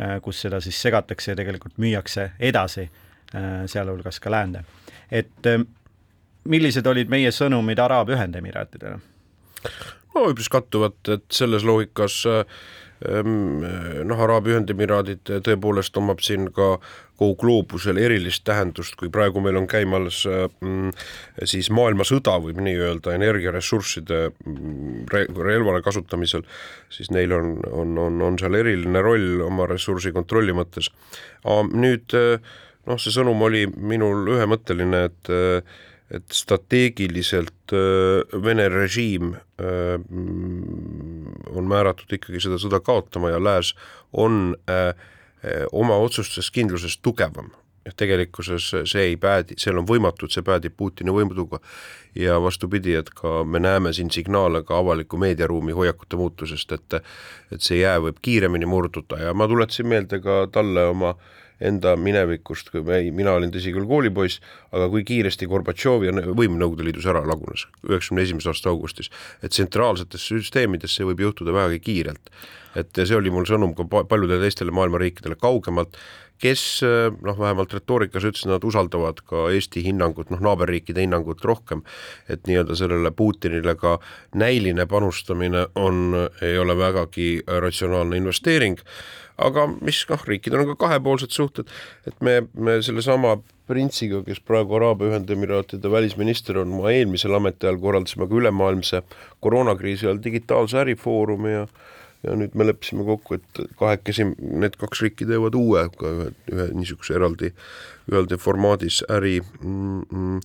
äh, 0.00 0.16
kus 0.22 0.42
seda 0.46 0.60
siis 0.60 0.82
segatakse 0.82 1.32
ja 1.32 1.38
tegelikult 1.38 1.78
müüakse 1.78 2.32
edasi, 2.38 2.90
sealhulgas 3.70 4.18
ka 4.20 4.30
läände. 4.30 4.64
et 5.10 5.46
millised 6.44 6.86
olid 6.86 7.08
meie 7.08 7.30
sõnumid 7.30 7.78
Araabia 7.78 8.16
Ühendemiraatidele? 8.16 8.98
No 10.14 10.26
üpris 10.30 10.50
kattuvad, 10.52 10.98
et 11.12 11.26
selles 11.34 11.64
loogikas 11.66 12.22
ehm, 12.26 13.62
noh, 14.08 14.24
Araabia 14.26 14.56
Ühendemiraadid 14.56 15.30
tõepoolest 15.46 15.96
omab 16.00 16.22
siin 16.24 16.50
ka 16.54 16.76
kogu 17.20 17.36
gloobusel 17.40 18.00
erilist 18.00 18.46
tähendust, 18.48 18.94
kui 18.96 19.10
praegu 19.12 19.42
meil 19.44 19.58
on 19.60 19.66
käimas 19.68 20.22
mm, 20.24 20.94
siis 21.44 21.68
maailmasõda, 21.76 22.38
võib 22.40 22.62
nii 22.64 22.78
öelda, 22.80 23.12
energiaressursside 23.18 24.22
mm, 24.30 25.04
re 25.12 25.26
relvana 25.36 25.82
kasutamisel, 25.84 26.46
siis 26.92 27.12
neil 27.12 27.36
on, 27.36 27.52
on, 27.68 27.92
on, 28.06 28.22
on 28.30 28.40
seal 28.40 28.56
eriline 28.56 29.04
roll 29.04 29.44
oma 29.44 29.68
ressursi 29.68 30.14
kontrolli 30.16 30.56
mõttes. 30.56 30.88
nüüd 31.72 32.16
noh, 32.16 32.98
see 32.98 33.12
sõnum 33.12 33.44
oli 33.44 33.66
minul 33.68 34.28
ühemõtteline, 34.38 35.04
et 35.10 35.34
et 36.10 36.34
strateegiliselt 36.34 37.72
äh, 37.72 38.42
Vene 38.44 38.68
režiim 38.68 39.34
äh, 39.34 39.94
on 41.54 41.70
määratud 41.70 42.10
ikkagi 42.16 42.42
seda 42.42 42.58
sõda 42.60 42.82
kaotama 42.84 43.30
ja 43.30 43.40
lääs 43.42 43.74
on 44.12 44.56
äh, 44.70 44.92
oma 45.72 45.96
otsustes 46.02 46.50
kindluses 46.50 46.98
tugevam. 46.98 47.54
et 47.86 47.94
tegelikkuses 47.96 48.66
see 48.84 49.02
ei 49.08 49.14
päädi, 49.16 49.54
seal 49.58 49.78
on 49.80 49.86
võimatu, 49.88 50.26
et 50.28 50.34
see 50.34 50.44
päädib 50.44 50.74
Putini 50.76 51.10
võimuduga 51.16 51.62
ja 52.14 52.36
vastupidi, 52.42 52.92
et 52.94 53.08
ka 53.16 53.40
me 53.44 53.58
näeme 53.58 53.94
siin 53.96 54.10
signaale 54.12 54.60
ka 54.68 54.76
avaliku 54.78 55.16
meediaruumi 55.16 55.72
hoiakute 55.72 56.18
muutusest, 56.20 56.72
et 56.76 56.98
et 57.50 57.64
see 57.64 57.80
jää 57.80 57.96
võib 58.04 58.20
kiiremini 58.22 58.68
murduda 58.68 59.22
ja 59.22 59.32
ma 59.34 59.48
tuletasin 59.48 59.88
meelde 59.88 60.20
ka 60.20 60.42
talle 60.52 60.84
oma 60.92 61.14
äh, 61.14 61.40
enda 61.60 61.94
minevikust, 62.00 62.70
kui 62.72 62.84
me, 62.86 63.00
mina 63.14 63.34
olin 63.36 63.52
tõsi 63.52 63.72
küll 63.74 63.88
koolipoiss, 63.88 64.40
aga 64.72 64.88
kui 64.92 65.04
kiiresti 65.06 65.48
Gorbatšovi 65.50 66.14
võim 66.36 66.56
Nõukogude 66.60 66.86
Liidus 66.88 67.08
ära 67.10 67.22
lagunes, 67.26 67.66
üheksakümne 67.86 68.24
esimese 68.24 68.52
aasta 68.52 68.72
augustis, 68.72 69.12
et 69.44 69.54
tsentraalsetesse 69.54 70.40
süsteemidesse 70.40 71.06
võib 71.08 71.26
juhtuda 71.26 71.54
vägagi 71.56 71.84
kiirelt. 71.84 72.32
et 72.78 72.94
see 72.94 73.16
oli 73.16 73.32
mul 73.34 73.42
sõnum 73.50 73.72
ka 73.74 73.82
paljudele 74.06 74.44
teistele 74.44 74.70
maailma 74.70 75.00
riikidele 75.02 75.34
kaugemalt, 75.34 75.96
kes 76.40 76.62
noh, 77.20 77.38
vähemalt 77.38 77.74
retoorikas 77.76 78.24
ütles, 78.24 78.46
nad 78.48 78.64
usaldavad 78.64 79.20
ka 79.26 79.48
Eesti 79.52 79.82
hinnangut, 79.84 80.30
noh 80.32 80.40
naaberriikide 80.44 81.04
hinnangut 81.04 81.44
rohkem, 81.44 81.82
et 82.30 82.46
nii-öelda 82.48 82.76
sellele 82.78 83.12
Putinile 83.16 83.74
ka 83.80 83.98
näiline 84.38 84.86
panustamine 84.86 85.66
on, 85.74 86.14
ei 86.42 86.58
ole 86.58 86.76
vägagi 86.78 87.30
ratsionaalne 87.46 88.20
investeering 88.22 88.80
aga 89.40 89.66
mis 89.80 90.02
noh, 90.10 90.26
riikidel 90.28 90.64
on 90.64 90.72
ka 90.72 90.78
kahepoolsed 90.86 91.34
suhted, 91.34 91.70
et 92.08 92.16
me, 92.24 92.40
me 92.54 92.78
sellesama 92.84 93.38
printsiga, 93.70 94.24
kes 94.26 94.42
praegu 94.42 94.76
Araabia 94.78 95.12
Ühendemiraatide 95.12 95.90
välisminister 95.92 96.58
on, 96.62 96.74
ma 96.80 96.90
eelmisel 96.94 97.36
ametiajal 97.38 97.78
korraldasime 97.82 98.26
ka 98.28 98.38
ülemaailmse 98.40 99.02
koroonakriisi 99.44 100.08
ajal 100.08 100.22
digitaalse 100.24 100.82
ärifoorumi 100.84 101.54
ja 101.54 101.66
ja 102.20 102.34
nüüd 102.36 102.52
me 102.58 102.66
leppisime 102.68 103.04
kokku, 103.08 103.38
et 103.38 103.60
kahekesi 103.80 104.26
need 104.36 104.74
kaks 104.80 105.00
riiki 105.06 105.24
teevad 105.28 105.54
uue, 105.56 105.86
ka 105.96 106.10
ühe, 106.16 106.26
ühe 106.52 106.66
niisuguse 106.76 107.14
eraldi, 107.16 107.48
eraldi 108.10 108.36
formaadis 108.36 109.00
äri 109.08 109.38
mm, 109.40 110.02
mm, 110.04 110.42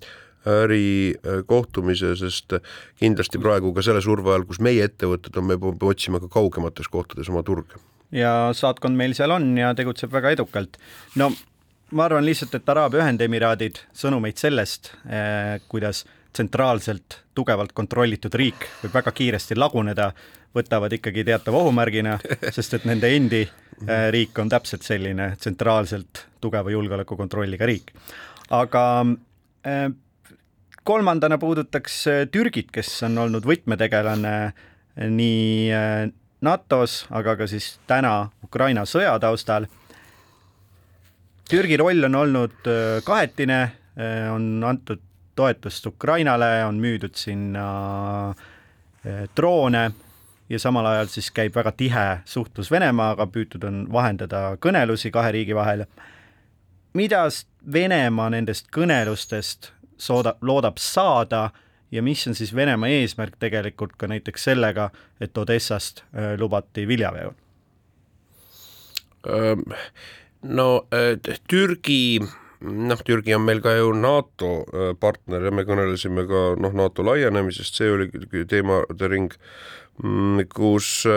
ärikohtumise, 0.53 2.13
sest 2.21 2.55
kindlasti 3.01 3.41
praegu 3.43 3.73
ka 3.75 3.83
selle 3.83 4.03
surve 4.05 4.31
all, 4.31 4.47
kus 4.47 4.61
meie 4.63 4.87
ettevõtted 4.87 5.35
on, 5.41 5.49
me 5.51 5.59
otsime 5.89 6.23
ka 6.23 6.31
kaugemates 6.37 6.87
kohtades 6.93 7.33
oma 7.33 7.43
turge 7.43 7.81
ja 8.11 8.53
saatkond 8.53 8.97
meil 8.97 9.15
seal 9.17 9.33
on 9.35 9.53
ja 9.57 9.73
tegutseb 9.77 10.11
väga 10.13 10.35
edukalt. 10.35 10.77
no 11.15 11.31
ma 11.91 12.05
arvan 12.05 12.25
lihtsalt, 12.25 12.55
et 12.57 12.69
Araabia 12.69 13.03
Ühendemiraadid 13.03 13.81
sõnumeid 13.95 14.39
sellest 14.41 14.91
eh,, 15.05 15.61
kuidas 15.69 16.05
tsentraalselt 16.35 17.21
tugevalt 17.35 17.71
kontrollitud 17.75 18.33
riik 18.35 18.67
võib 18.83 18.97
väga 18.97 19.13
kiiresti 19.15 19.55
laguneda, 19.55 20.09
võtavad 20.55 20.93
ikkagi 20.95 21.23
teatava 21.27 21.61
ohumärgina, 21.63 22.17
sest 22.55 22.79
et 22.79 22.87
nende 22.89 23.11
endi 23.15 23.43
eh, 23.43 24.07
riik 24.15 24.37
on 24.41 24.51
täpselt 24.51 24.85
selline 24.87 25.33
tsentraalselt 25.39 26.25
tugeva 26.43 26.73
julgeolekukontrolliga 26.73 27.69
riik. 27.69 27.93
aga 28.49 28.83
eh, 29.65 29.89
kolmandana 30.85 31.37
puudutaks 31.41 32.03
Türgit, 32.31 32.69
kes 32.71 32.91
on 33.07 33.17
olnud 33.25 33.45
võtmetegelane 33.47 34.35
nii 34.95 35.71
NATO-s, 36.45 37.05
aga 37.09 37.35
ka 37.39 37.47
siis 37.49 37.75
täna 37.89 38.29
Ukraina 38.45 38.85
sõja 38.85 39.17
taustal. 39.19 39.67
Türgi 41.49 41.77
roll 41.77 42.07
on 42.07 42.15
olnud 42.15 42.69
äh, 42.69 43.01
kahetine, 43.05 43.59
äh, 43.97 44.31
on 44.33 44.63
antud 44.65 45.01
toetust 45.35 45.85
Ukrainale, 45.85 46.63
on 46.65 46.79
müüdud 46.81 47.17
sinna 47.19 47.67
äh, 48.31 49.25
droone 49.37 49.91
ja 50.49 50.59
samal 50.59 50.85
ajal 50.85 51.09
siis 51.11 51.31
käib 51.33 51.55
väga 51.55 51.71
tihe 51.77 52.05
suhtlus 52.25 52.71
Venemaaga, 52.71 53.27
püütud 53.27 53.65
on 53.67 53.85
vahendada 53.91 54.55
kõnelusi 54.61 55.11
kahe 55.11 55.31
riigi 55.31 55.55
vahel. 55.55 55.85
mida 56.93 57.27
Venemaa 57.73 58.29
nendest 58.29 58.67
kõnelustest 58.71 59.71
sooda, 59.97 60.35
loodab 60.41 60.77
saada 60.77 61.49
ja 61.91 62.03
mis 62.03 62.27
on 62.27 62.35
siis 62.35 62.55
Venemaa 62.55 62.89
eesmärk 62.89 63.37
tegelikult 63.39 63.95
ka 63.97 64.07
näiteks 64.07 64.49
sellega, 64.49 64.89
et 65.21 65.37
Odessast 65.37 66.03
äh, 66.13 66.35
lubati 66.39 66.87
viljaveol? 66.87 67.33
no 70.45 70.65
äh, 70.93 71.15
Türgi 71.49 72.21
noh, 72.61 72.99
Türgi 73.05 73.33
on 73.35 73.45
meil 73.45 73.61
ka 73.63 73.73
ju 73.73 73.93
NATO 73.97 74.51
äh, 74.69 74.91
partner 74.99 75.47
ja 75.47 75.51
me 75.51 75.65
kõnelesime 75.65 76.27
ka 76.29 76.43
noh, 76.61 76.73
NATO 76.77 77.05
laienemisest, 77.05 77.77
see 77.77 77.91
oli 77.91 78.09
teemade 78.49 79.09
ring, 79.09 79.33
mm, 80.03 80.45
kus 80.53 81.07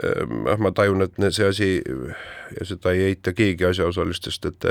noh, 0.00 0.60
ma 0.62 0.72
tajun, 0.76 1.04
et 1.06 1.18
see 1.34 1.48
asi 1.48 1.70
ja 1.80 2.66
seda 2.68 2.94
ei 2.96 3.10
eita 3.10 3.34
keegi 3.36 3.68
asjaosalistest, 3.70 4.50
et 4.50 4.70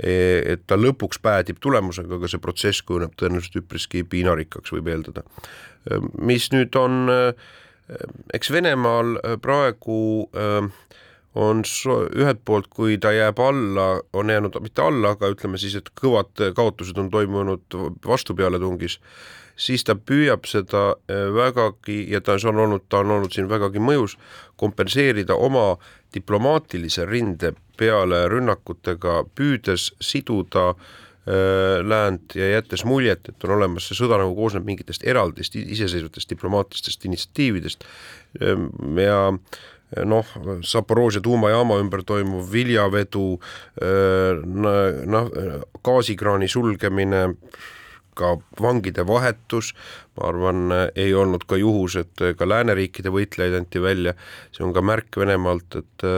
et 0.00 0.62
ta 0.64 0.78
lõpuks 0.80 1.20
päädib 1.20 1.58
tulemusega, 1.60 2.16
aga 2.16 2.28
see 2.30 2.40
protsess 2.40 2.84
kujuneb 2.88 3.12
tõenäoliselt 3.20 3.58
üpriski 3.60 4.00
piinarikkaks, 4.08 4.72
võib 4.72 4.88
eeldada. 4.88 5.26
mis 6.16 6.46
nüüd 6.54 6.76
on, 6.80 7.10
eks 8.32 8.52
Venemaal 8.54 9.18
praegu 9.44 9.98
on 11.34 11.62
ühelt 12.16 12.40
poolt, 12.44 12.70
kui 12.72 12.96
ta 12.98 13.12
jääb 13.14 13.38
alla, 13.44 14.00
on 14.12 14.32
jäänud 14.32 14.56
mitte 14.64 14.82
alla, 14.82 15.14
aga 15.14 15.30
ütleme 15.30 15.60
siis, 15.60 15.76
et 15.78 15.92
kõvad 16.00 16.32
kaotused 16.56 16.98
on 16.98 17.10
toimunud 17.10 17.76
vastupealetungis, 18.06 18.98
siis 19.60 19.84
ta 19.84 19.92
püüab 19.94 20.46
seda 20.48 20.94
vägagi 21.36 22.06
ja 22.08 22.22
ta 22.24 22.38
on 22.48 22.62
olnud, 22.64 22.86
ta 22.88 23.02
on 23.04 23.12
olnud 23.18 23.34
siin 23.34 23.48
vägagi 23.50 23.82
mõjus, 23.82 24.16
kompenseerida 24.56 25.36
oma 25.36 25.74
diplomaatilise 26.14 27.04
rinde 27.08 27.52
peale 27.80 28.24
rünnakutega, 28.30 29.22
püüdes 29.36 29.90
siduda 30.02 30.70
äh, 30.72 31.80
läänt 31.86 32.36
ja 32.36 32.50
jättes 32.56 32.84
muljet, 32.84 33.28
et 33.28 33.44
on 33.46 33.56
olemas, 33.56 33.88
see 33.88 33.98
sõda 33.98 34.20
nagu 34.20 34.34
koosneb 34.36 34.66
mingitest 34.68 35.04
eraldist 35.08 35.56
iseseisvatest 35.60 36.32
diplomaatilistest 36.34 37.06
initsiatiividest. 37.08 37.84
Ähm, 38.42 38.68
ja 39.00 39.20
noh, 40.06 40.28
Zaporožia 40.66 41.22
tuumajaama 41.24 41.80
ümber 41.82 42.04
toimuv 42.06 42.50
viljavedu, 42.52 43.26
äh, 43.82 44.40
noh, 44.44 45.30
gaasikraani 45.86 46.48
sulgemine, 46.50 47.28
ka 48.18 48.36
vangide 48.60 49.04
vahetus, 49.06 49.72
ma 50.16 50.30
arvan, 50.30 50.76
ei 50.94 51.12
olnud 51.14 51.46
ka 51.48 51.58
juhus, 51.60 51.96
et 52.00 52.24
ka 52.38 52.48
lääneriikide 52.48 53.12
võitlejaid 53.14 53.58
anti 53.62 53.82
välja, 53.82 54.16
see 54.54 54.64
on 54.66 54.74
ka 54.76 54.84
märk 54.84 55.20
Venemaalt, 55.20 55.80
et 55.82 56.08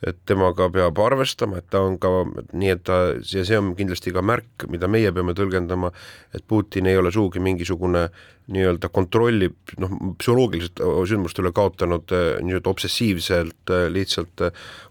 et 0.00 0.16
temaga 0.24 0.70
peab 0.72 0.98
arvestama, 1.04 1.58
et 1.60 1.66
ta 1.68 1.82
on 1.84 1.98
ka 2.00 2.10
nii, 2.56 2.70
et 2.72 2.82
ta, 2.88 2.98
ja 3.20 3.42
see 3.44 3.58
on 3.60 3.74
kindlasti 3.76 4.14
ka 4.16 4.22
märk, 4.24 4.64
mida 4.72 4.88
meie 4.88 5.10
peame 5.12 5.34
tõlgendama, 5.36 5.90
et 6.32 6.44
Putin 6.48 6.88
ei 6.88 6.96
ole 6.96 7.12
sugugi 7.12 7.42
mingisugune 7.44 8.06
nii-öelda 8.50 8.88
kontrolli, 8.88 9.50
noh, 9.82 9.92
psühholoogiliselt 10.18 10.80
sündmuste 11.10 11.44
üle 11.44 11.52
kaotanud 11.54 12.14
nii-öelda 12.46 12.72
obsessiivselt 12.72 13.74
lihtsalt 13.92 14.46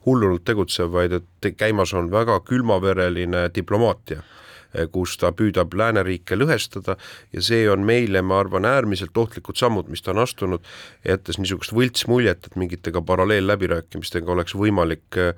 hullunult 0.06 0.46
tegutsev, 0.48 0.94
vaid 0.94 1.18
et 1.18 1.50
käimas 1.58 1.96
on 1.98 2.12
väga 2.14 2.38
külmavereline 2.46 3.48
diplomaatia. 3.56 4.22
Eh, 4.22 4.49
kus 4.94 5.16
ta 5.18 5.32
püüdab 5.36 5.74
lääneriike 5.78 6.38
lõhestada 6.38 6.96
ja 7.34 7.42
see 7.44 7.66
on 7.72 7.86
meile, 7.88 8.22
ma 8.22 8.40
arvan, 8.44 8.68
äärmiselt 8.70 9.18
ohtlikud 9.18 9.58
sammud, 9.58 9.90
mis 9.90 10.04
ta 10.06 10.14
on 10.14 10.22
astunud, 10.24 10.66
jättes 11.08 11.40
niisugust 11.42 11.74
võltsmuljet, 11.74 12.46
et 12.46 12.60
mingitega 12.60 13.02
paralleelläbirääkimistega 13.06 14.32
oleks 14.32 14.56
võimalik, 14.58 15.08
eh, 15.18 15.34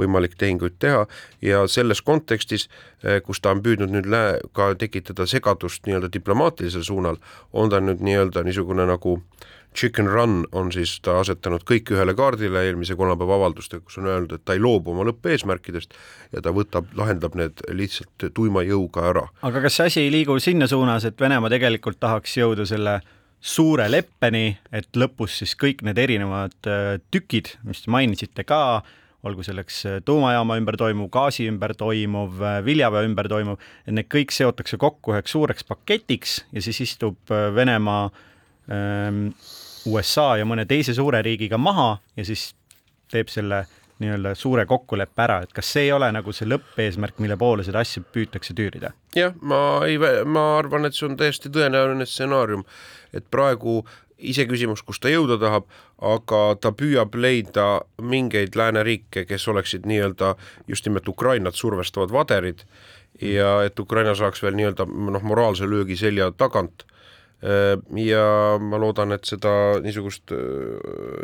võimalik 0.00 0.36
tehinguid 0.40 0.78
teha. 0.80 1.06
Ja 1.44 1.66
selles 1.68 2.00
kontekstis, 2.02 2.68
eh, 3.04 3.20
kus 3.20 3.40
ta 3.40 3.50
on 3.50 3.62
püüdnud 3.62 3.92
nüüd 3.92 4.08
lää-, 4.08 4.40
ka 4.56 4.74
tekitada 4.74 5.26
segadust 5.26 5.86
nii-öelda 5.86 6.12
diplomaatilisel 6.12 6.82
suunal, 6.82 7.20
on 7.52 7.70
ta 7.70 7.80
nüüd 7.80 8.00
nii-öelda 8.00 8.44
niisugune 8.44 8.86
nagu 8.88 9.20
äh, 9.20 9.59
Chicken 9.76 10.08
Run 10.10 10.40
on 10.52 10.72
siis 10.74 10.96
ta 11.04 11.20
asetanud 11.20 11.62
kõik 11.68 11.92
ühele 11.94 12.14
kaardile 12.18 12.64
eelmise 12.66 12.96
kolmapäeva 12.98 13.36
avaldustega, 13.38 13.84
kus 13.86 14.00
on 14.00 14.08
öeldud, 14.10 14.40
et 14.40 14.44
ta 14.44 14.56
ei 14.56 14.62
loobu 14.62 14.90
oma 14.94 15.06
lõppeesmärkidest 15.06 15.94
ja 16.34 16.42
ta 16.42 16.50
võtab, 16.54 16.90
lahendab 16.98 17.38
need 17.38 17.62
lihtsalt 17.70 18.30
tuima 18.34 18.64
jõuga 18.66 19.06
ära. 19.12 19.28
aga 19.46 19.62
kas 19.62 19.78
see 19.78 19.92
asi 19.92 20.04
ei 20.06 20.12
liigu 20.12 20.38
sinna 20.42 20.66
suunas, 20.70 21.06
et 21.06 21.20
Venemaa 21.20 21.52
tegelikult 21.52 22.00
tahaks 22.02 22.36
jõuda 22.40 22.66
selle 22.66 23.00
suure 23.40 23.86
leppeni, 23.88 24.58
et 24.72 24.88
lõpus 24.96 25.38
siis 25.40 25.54
kõik 25.58 25.84
need 25.86 25.98
erinevad 25.98 26.56
äh, 26.68 26.96
tükid, 27.12 27.54
mis 27.64 27.84
te 27.84 27.92
mainisite 27.92 28.44
ka, 28.44 28.82
olgu 29.24 29.44
selleks 29.44 29.80
äh, 29.88 29.98
tuumajaama 30.04 30.58
ümber 30.60 30.76
toimuv, 30.80 31.08
gaasi 31.12 31.48
ümber 31.48 31.74
toimuv, 31.78 32.36
äh, 32.44 32.58
viljaväe 32.66 33.08
ümber 33.08 33.30
toimuv, 33.32 33.62
et 33.86 33.96
need 33.96 34.10
kõik 34.12 34.34
seotakse 34.36 34.80
kokku 34.80 35.14
üheks 35.14 35.32
suureks 35.36 35.66
paketiks 35.68 36.36
ja 36.52 36.64
siis 36.64 36.82
istub 36.84 37.32
Venemaa 37.56 38.10
ähm, 38.68 39.30
USA 39.86 40.34
ja 40.40 40.46
mõne 40.48 40.66
teise 40.68 40.94
suure 40.94 41.22
riigiga 41.24 41.58
maha 41.58 41.94
ja 42.16 42.24
siis 42.24 42.50
teeb 43.10 43.30
selle 43.32 43.64
nii-öelda 44.00 44.34
suure 44.34 44.64
kokkuleppe 44.66 45.22
ära, 45.22 45.40
et 45.44 45.52
kas 45.52 45.72
see 45.74 45.88
ei 45.88 45.92
ole 45.92 46.08
nagu 46.12 46.32
see 46.32 46.48
lõppeesmärk, 46.48 47.18
mille 47.20 47.36
poole 47.40 47.64
seda 47.66 47.82
asja 47.84 48.02
püütakse 48.02 48.56
tüürida? 48.56 48.94
jah, 49.16 49.34
ma 49.40 49.82
ei, 49.88 49.98
ma 50.24 50.44
arvan, 50.58 50.88
et 50.88 50.96
see 50.96 51.08
on 51.08 51.18
täiesti 51.20 51.52
tõenäoline 51.52 52.06
stsenaarium, 52.08 52.64
et 53.12 53.26
praegu 53.30 53.82
iseküsimus, 54.20 54.82
kus 54.84 55.00
ta 55.00 55.12
jõuda 55.12 55.38
tahab, 55.40 55.68
aga 56.04 56.40
ta 56.60 56.72
püüab 56.76 57.16
leida 57.16 57.66
mingeid 58.00 58.56
lääneriike, 58.56 59.24
kes 59.28 59.48
oleksid 59.48 59.88
nii-öelda 59.88 60.34
just 60.68 60.88
nimelt 60.88 61.08
Ukrainat 61.08 61.56
survestavad 61.56 62.12
vaderid 62.12 62.64
ja 63.20 63.60
et 63.64 63.80
Ukraina 63.80 64.14
saaks 64.16 64.42
veel 64.44 64.56
nii-öelda 64.56 64.86
noh, 64.88 65.24
moraalse 65.24 65.68
löögi 65.68 65.96
selja 66.00 66.30
tagant 66.36 66.86
ja 67.40 68.24
ma 68.60 68.78
loodan, 68.80 69.14
et 69.16 69.24
seda 69.24 69.52
niisugust 69.80 70.32
äh, 70.36 70.40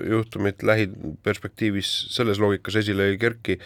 juhtumit 0.09 0.63
lähiperspektiivis 0.65 1.91
selles 2.15 2.41
loogikas 2.41 2.79
esile 2.81 3.11
ei 3.11 3.19
kerki, 3.21 3.59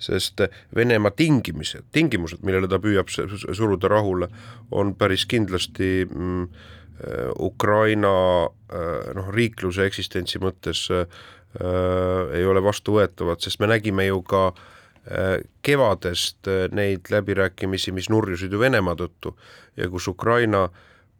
sest 0.00 0.40
Venemaa 0.74 1.12
tingimised, 1.16 1.90
tingimused, 1.92 2.40
millele 2.46 2.70
ta 2.70 2.80
püüab 2.80 3.12
suruda 3.12 3.92
rahule, 3.92 4.30
on 4.72 4.94
päris 4.96 5.26
kindlasti 5.28 6.06
mm, 6.08 6.48
äh, 7.04 7.28
Ukraina 7.36 8.14
noh, 9.16 9.28
riikluse 9.32 9.84
eksistentsi 9.88 10.40
mõttes 10.40 10.86
äh, 10.92 11.04
ei 12.36 12.44
ole 12.44 12.60
vastuvõetavad, 12.64 13.40
sest 13.40 13.60
me 13.60 13.68
nägime 13.70 14.04
ju 14.08 14.20
ka 14.22 14.50
kevadest 15.64 16.50
neid 16.76 17.08
läbirääkimisi, 17.08 17.94
mis 17.96 18.10
nurjusid 18.12 18.52
ju 18.52 18.60
Venemaa 18.60 18.92
tõttu 18.98 19.32
ja 19.80 19.88
kus 19.88 20.04
Ukraina 20.12 20.66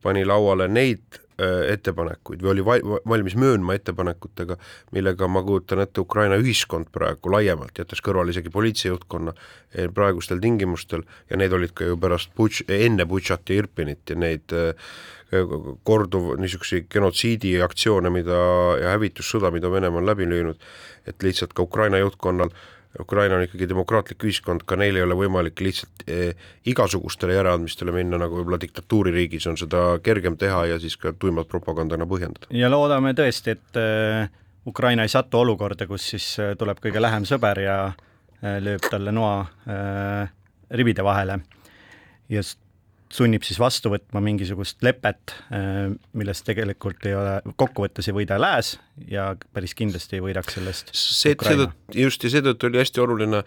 pani 0.02 0.24
lauale 0.24 0.68
neid 0.68 1.20
Äh, 1.38 1.68
ettepanekuid 1.70 2.40
või 2.42 2.50
oli 2.50 2.62
valmis 3.06 3.37
möönma 3.38 3.76
ettepanekutega, 3.78 4.56
millega 4.90 5.28
ma 5.30 5.38
kujutan 5.46 5.78
ette, 5.84 6.02
Ukraina 6.02 6.34
ühiskond 6.34 6.88
praegu 6.90 7.30
laiemalt, 7.30 7.78
jättes 7.78 8.02
kõrvale 8.02 8.34
isegi 8.34 8.50
politsei 8.50 8.88
juhtkonna 8.90 9.37
eh, 9.37 9.87
praegustel 9.94 10.40
tingimustel 10.42 11.04
ja 11.30 11.38
need 11.38 11.54
olid 11.54 11.76
ka 11.78 11.87
ju 11.87 11.94
pärast 12.02 12.32
Butš-, 12.34 12.64
enne 12.66 13.06
Butšat 13.06 13.52
ja 13.52 13.61
Irpinit 13.62 14.11
ja 14.11 14.16
neid 14.18 14.50
äh, 14.50 14.90
korduv 15.87 16.32
niisuguseid 16.42 16.90
genotsiidiaktsioone, 16.90 18.11
mida 18.11 18.40
ja 18.82 18.96
hävitussõda, 18.96 19.54
mida 19.54 19.70
Venemaa 19.70 20.02
on 20.02 20.11
läbi 20.11 20.26
lüünud, 20.26 20.58
et 21.06 21.22
lihtsalt 21.22 21.54
ka 21.54 21.62
Ukraina 21.70 22.02
juhtkonnal 22.02 22.50
äh, 22.50 22.66
Ukraina 23.00 23.37
on 23.38 23.44
ikkagi 23.46 23.68
demokraatlik 23.70 24.24
ühiskond, 24.26 24.64
ka 24.66 24.76
neil 24.78 24.96
ei 24.98 25.04
ole 25.04 25.16
võimalik 25.18 25.61
lihtsalt 25.62 26.04
eh, 26.11 26.34
igasugustele 26.68 27.37
järeleandmistele 27.37 27.94
minna, 27.94 28.18
nagu 28.20 28.40
võib-olla 28.40 28.61
diktatuuririigis 28.62 29.46
on 29.50 29.58
seda 29.61 29.82
kergem 30.04 30.37
teha 30.40 30.64
ja 30.72 30.78
siis 30.82 30.98
ka 31.00 31.12
tuimalt 31.12 31.50
propagandana 31.50 32.08
põhjendada. 32.11 32.50
ja 32.50 32.70
loodame 32.72 33.14
tõesti, 33.18 33.56
et 33.56 33.80
eh, 33.80 34.28
Ukraina 34.68 35.06
ei 35.06 35.12
satu 35.12 35.42
olukorda, 35.44 35.87
kus 35.90 36.11
siis 36.14 36.28
eh, 36.42 36.54
tuleb 36.58 36.82
kõige 36.82 37.02
lähem 37.02 37.28
sõber 37.28 37.62
ja 37.64 37.78
lööb 38.38 38.84
talle 38.87 39.11
noa 39.11 39.48
ribide 40.70 41.02
vahele. 41.02 41.40
ja 42.30 42.42
sunnib 43.12 43.44
siis 43.46 43.58
vastu 43.60 43.92
võtma 43.92 44.20
mingisugust 44.24 44.82
lepet, 44.84 45.34
äh, 45.54 45.88
millest 46.18 46.44
tegelikult 46.48 47.06
ei 47.08 47.16
ole, 47.16 47.38
kokkuvõttes 47.60 48.10
ei 48.10 48.16
võida 48.16 48.38
lääs 48.40 48.76
ja 49.08 49.30
päris 49.54 49.74
kindlasti 49.78 50.18
ei 50.18 50.24
võidaks 50.24 50.58
sellest 50.58 50.92
see, 50.92 51.34
seetõttu, 51.34 51.98
just 52.04 52.24
ja 52.24 52.32
seetõttu 52.36 52.68
oli 52.68 52.82
hästi 52.82 53.04
oluline, 53.04 53.42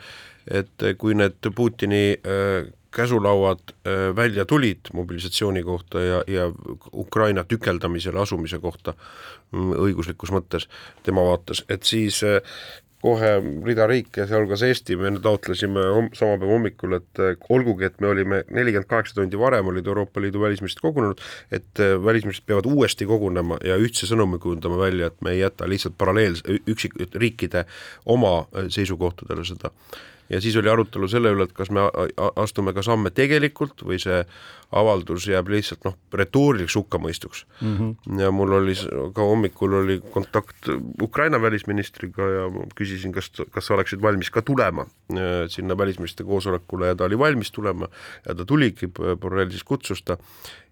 et 0.50 0.88
kui 1.02 1.18
need 1.18 1.52
Putini 1.56 2.06
äh, 2.18 2.72
käsulauad 2.92 3.62
äh, 3.72 4.10
välja 4.18 4.46
tulid 4.50 4.92
mobilisatsiooni 4.94 5.64
kohta 5.64 6.02
ja, 6.02 6.24
ja 6.28 6.50
Ukraina 6.94 7.44
tükeldamisele 7.44 8.22
asumise 8.22 8.60
kohta 8.60 8.96
mm, 9.52 9.76
õiguslikus 9.86 10.34
mõttes 10.34 10.68
tema 11.06 11.24
vaates, 11.30 11.64
et 11.70 11.86
siis 11.88 12.24
kohe 13.02 13.32
rida 13.66 13.88
riike, 13.90 14.26
sealhulgas 14.30 14.64
Eesti, 14.68 14.98
me 15.00 15.12
taotlesime 15.24 15.84
sama 16.18 16.38
päeva 16.38 16.52
hommikul, 16.54 16.98
et 17.00 17.22
eh, 17.24 17.48
olgugi, 17.54 17.88
et 17.90 17.98
me 18.04 18.12
olime 18.12 18.44
nelikümmend 18.50 18.90
kaheksa 18.90 19.18
tundi 19.18 19.40
varem 19.40 19.72
olid 19.72 19.88
Euroopa 19.90 20.22
Liidu 20.22 20.44
välisministrid 20.44 20.86
kogunenud, 20.86 21.24
et 21.52 21.82
eh, 21.82 21.96
välisministrid 22.06 22.48
peavad 22.52 22.70
uuesti 22.70 23.08
kogunema 23.10 23.58
ja 23.66 23.80
ühtse 23.82 24.10
sõnumi 24.10 24.40
kujundama 24.42 24.80
välja, 24.84 25.10
et 25.12 25.20
me 25.26 25.36
ei 25.36 25.42
jäta 25.42 25.70
lihtsalt 25.70 25.98
paralleelse, 25.98 26.62
üksik-, 26.70 26.98
riikide 27.18 27.66
oma 28.06 28.42
eh, 28.54 28.70
seisukohtadele 28.74 29.46
seda 29.50 29.74
ja 30.30 30.42
siis 30.42 30.56
oli 30.60 30.70
arutelu 30.70 31.08
selle 31.12 31.32
üle, 31.34 31.48
et 31.48 31.54
kas 31.56 31.72
me 31.74 31.88
astume 32.40 32.74
ka 32.74 32.84
samme 32.86 33.12
tegelikult 33.16 33.84
või 33.88 34.00
see 34.02 34.22
avaldus 34.72 35.26
jääb 35.28 35.50
lihtsalt 35.52 35.84
noh, 35.88 35.98
retooriliseks 36.16 36.78
hukkamõistuks 36.80 37.44
mm. 37.60 37.74
-hmm. 37.78 38.22
ja 38.22 38.32
mul 38.32 38.56
oli 38.62 38.76
ka 39.16 39.26
hommikul 39.28 39.76
oli 39.82 40.00
kontakt 40.14 40.70
Ukraina 41.02 41.42
välisministriga 41.42 42.30
ja 42.38 42.46
küsisin, 42.76 43.12
kas, 43.12 43.32
kas 43.52 43.68
sa 43.68 43.76
oleksid 43.76 44.02
valmis 44.02 44.32
ka 44.32 44.42
tulema 44.42 44.88
äh, 45.12 45.48
sinna 45.48 45.78
välisministrite 45.78 46.28
koosolekule 46.28 46.88
ja 46.88 46.96
ta 46.96 47.10
oli 47.10 47.20
valmis 47.20 47.52
tulema 47.52 47.90
ja 48.28 48.36
ta 48.36 48.46
tuligi, 48.46 48.88
Borrell 49.20 49.52
siis 49.52 49.64
kutsus 49.64 50.04
ta 50.04 50.18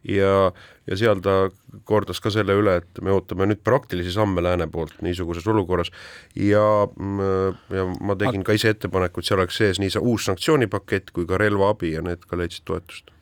ja, 0.08 0.52
ja 0.88 0.98
seal 0.98 1.22
ta 1.24 1.50
kordas 1.88 2.22
ka 2.24 2.32
selle 2.34 2.56
üle, 2.60 2.80
et 2.82 3.02
me 3.04 3.12
ootame 3.12 3.50
nüüd 3.50 3.64
praktilisi 3.66 4.14
samme 4.16 4.44
lääne 4.44 4.70
poolt 4.72 5.02
niisuguses 5.06 5.48
olukorras 5.48 5.92
ja, 6.36 6.64
mm, 6.88 7.62
ja 7.76 7.86
ma 8.02 8.16
tegin 8.20 8.44
ka 8.48 8.56
ise 8.56 8.74
ettepaneku, 8.76 9.20
et 9.20 9.30
seal 9.30 9.42
oleks 9.42 9.60
sees 9.60 9.80
nii 9.82 9.94
see 9.96 10.04
uus 10.04 10.30
sanktsioonipakett 10.30 11.14
kui 11.16 11.28
ka 11.30 11.40
relvaabi 11.42 11.96
ja 11.98 12.04
need 12.06 12.24
ka 12.28 12.40
leidsid 12.40 12.68
toetust 12.70 13.16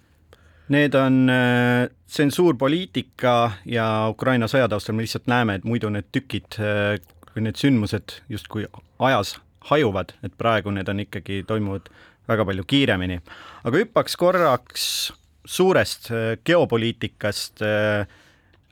Need 0.68 0.94
on 1.00 1.30
äh, 1.32 1.88
tsensuurpoliitika 2.12 3.52
ja 3.72 3.86
Ukraina 4.12 4.50
sõja 4.52 4.68
taustal 4.68 4.98
me 4.98 5.06
lihtsalt 5.06 5.30
näeme, 5.32 5.56
et 5.56 5.64
muidu 5.64 5.88
need 5.94 6.10
tükid 6.12 6.58
äh, 6.60 6.98
või 7.32 7.46
need 7.46 7.60
sündmused 7.60 8.18
justkui 8.28 8.66
ajas 9.00 9.38
hajuvad, 9.70 10.12
et 10.28 10.36
praegu 10.38 10.74
need 10.76 10.90
on 10.92 11.00
ikkagi, 11.06 11.46
toimuvad 11.48 11.88
väga 12.28 12.46
palju 12.50 12.66
kiiremini. 12.68 13.22
aga 13.64 13.84
hüppaks 13.84 14.20
korraks 14.20 15.14
suurest 15.48 16.12
äh, 16.12 16.36
geopoliitikast 16.46 17.64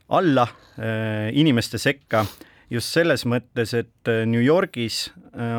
alla 0.06 0.44
inimeste 1.32 1.78
sekka 1.80 2.20
just 2.70 2.92
selles 2.92 3.24
mõttes, 3.24 3.72
et 3.74 4.10
New 4.28 4.42
Yorgis 4.44 5.06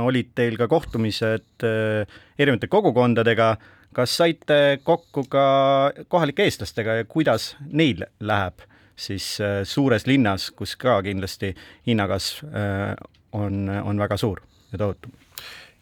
olid 0.05 0.29
teil 0.37 0.53
ka 0.59 0.67
kohtumised 0.69 1.65
erinevate 1.65 2.69
kogukondadega 2.69 3.47
kas 3.97 4.13
saite 4.19 4.79
kokku 4.85 5.25
ka 5.31 5.45
kohalike 6.07 6.45
eestlastega 6.45 6.99
ja 6.99 7.05
kuidas 7.09 7.55
neil 7.65 8.05
läheb 8.19 8.61
siis 8.97 9.37
äh, 9.41 9.61
suures 9.65 10.07
linnas, 10.09 10.49
kus 10.57 10.75
ka 10.79 10.99
kindlasti 11.05 11.53
hinnakasv 11.87 12.45
äh, 12.49 12.93
on, 13.37 13.69
on 13.69 13.99
väga 14.01 14.17
suur 14.17 14.41
ja 14.71 14.81
tohutu? 14.81 15.11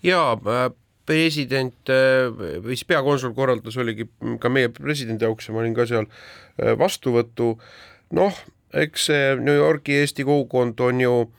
jaa, 0.04 0.34
äh, 0.36 0.70
president 1.06 1.94
või 2.36 2.74
siis 2.74 2.88
peakonsul 2.90 3.36
korraldas, 3.38 3.78
oligi 3.78 4.08
ka 4.42 4.50
meie 4.50 4.72
presidendi 4.74 5.28
jaoks 5.28 5.50
ja 5.50 5.56
ma 5.56 5.62
olin 5.62 5.76
ka 5.78 5.86
seal 5.90 6.10
vastuvõtu, 6.80 7.56
noh, 8.18 8.44
eks 8.74 9.10
see 9.12 9.34
New 9.40 9.56
Yorgi 9.56 10.00
Eesti 10.02 10.26
kogukond 10.28 10.82
on 10.82 11.04
ju 11.04 11.16
äh, 11.22 11.34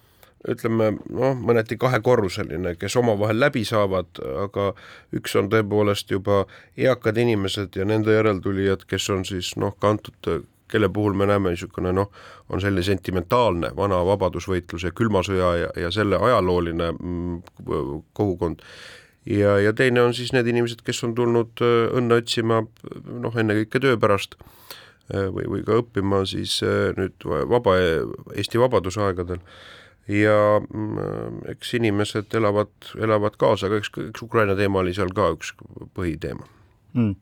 ütleme 0.51 0.91
noh, 1.11 1.37
mõneti 1.39 1.79
kahekorruseline, 1.81 2.75
kes 2.79 2.97
omavahel 3.01 3.39
läbi 3.41 3.65
saavad, 3.67 4.21
aga 4.47 4.71
üks 5.17 5.37
on 5.39 5.51
tõepoolest 5.53 6.13
juba 6.13 6.45
eakad 6.79 7.19
inimesed 7.23 7.77
ja 7.79 7.87
nende 7.89 8.15
järeltulijad, 8.15 8.87
kes 8.89 9.09
on 9.15 9.25
siis 9.29 9.55
noh, 9.61 9.75
kantud, 9.83 10.45
kelle 10.71 10.91
puhul 10.91 11.15
me 11.19 11.29
näeme 11.31 11.53
niisugune 11.55 11.93
noh, 11.95 12.13
on 12.51 12.63
selline 12.63 12.85
sentimentaalne 12.87 13.73
vana 13.77 14.03
vabadusvõitluse, 14.07 14.93
külma 14.99 15.23
sõja 15.27 15.53
ja, 15.63 15.73
ja 15.87 15.91
selle 15.95 16.19
ajalooline 16.19 16.93
mm, 16.93 17.43
kogukond 18.17 18.63
ja, 19.27 19.59
ja 19.61 19.73
teine 19.73 20.03
on 20.03 20.15
siis 20.15 20.33
need 20.35 20.47
inimesed, 20.51 20.83
kes 20.87 21.03
on 21.07 21.15
tulnud 21.17 21.63
äh, 21.65 21.89
õnne 21.99 22.21
otsima 22.23 22.63
noh, 22.63 23.39
ennekõike 23.39 23.83
töö 23.83 23.99
pärast 24.01 24.37
äh, 24.39 25.27
või, 25.35 25.49
või 25.51 25.65
ka 25.67 25.81
õppima 25.83 26.23
siis 26.29 26.59
äh, 26.67 26.93
nüüd 26.99 27.27
vaba, 27.51 27.77
Eesti 28.37 28.63
vabadusaegadel 28.63 29.43
ja 30.13 30.39
mm, 30.63 31.43
eks 31.57 31.75
inimesed 31.81 32.35
elavad, 32.39 32.73
elavad 33.03 33.39
kaasa, 33.41 33.67
aga 33.67 33.81
eks, 33.83 33.91
eks 34.13 34.23
Ukraina 34.23 34.55
teema 34.59 34.85
oli 34.85 34.95
seal 34.95 35.11
ka 35.15 35.33
üks 35.35 35.53
põhiteema. 35.97 36.47
Mm.. 36.97 37.17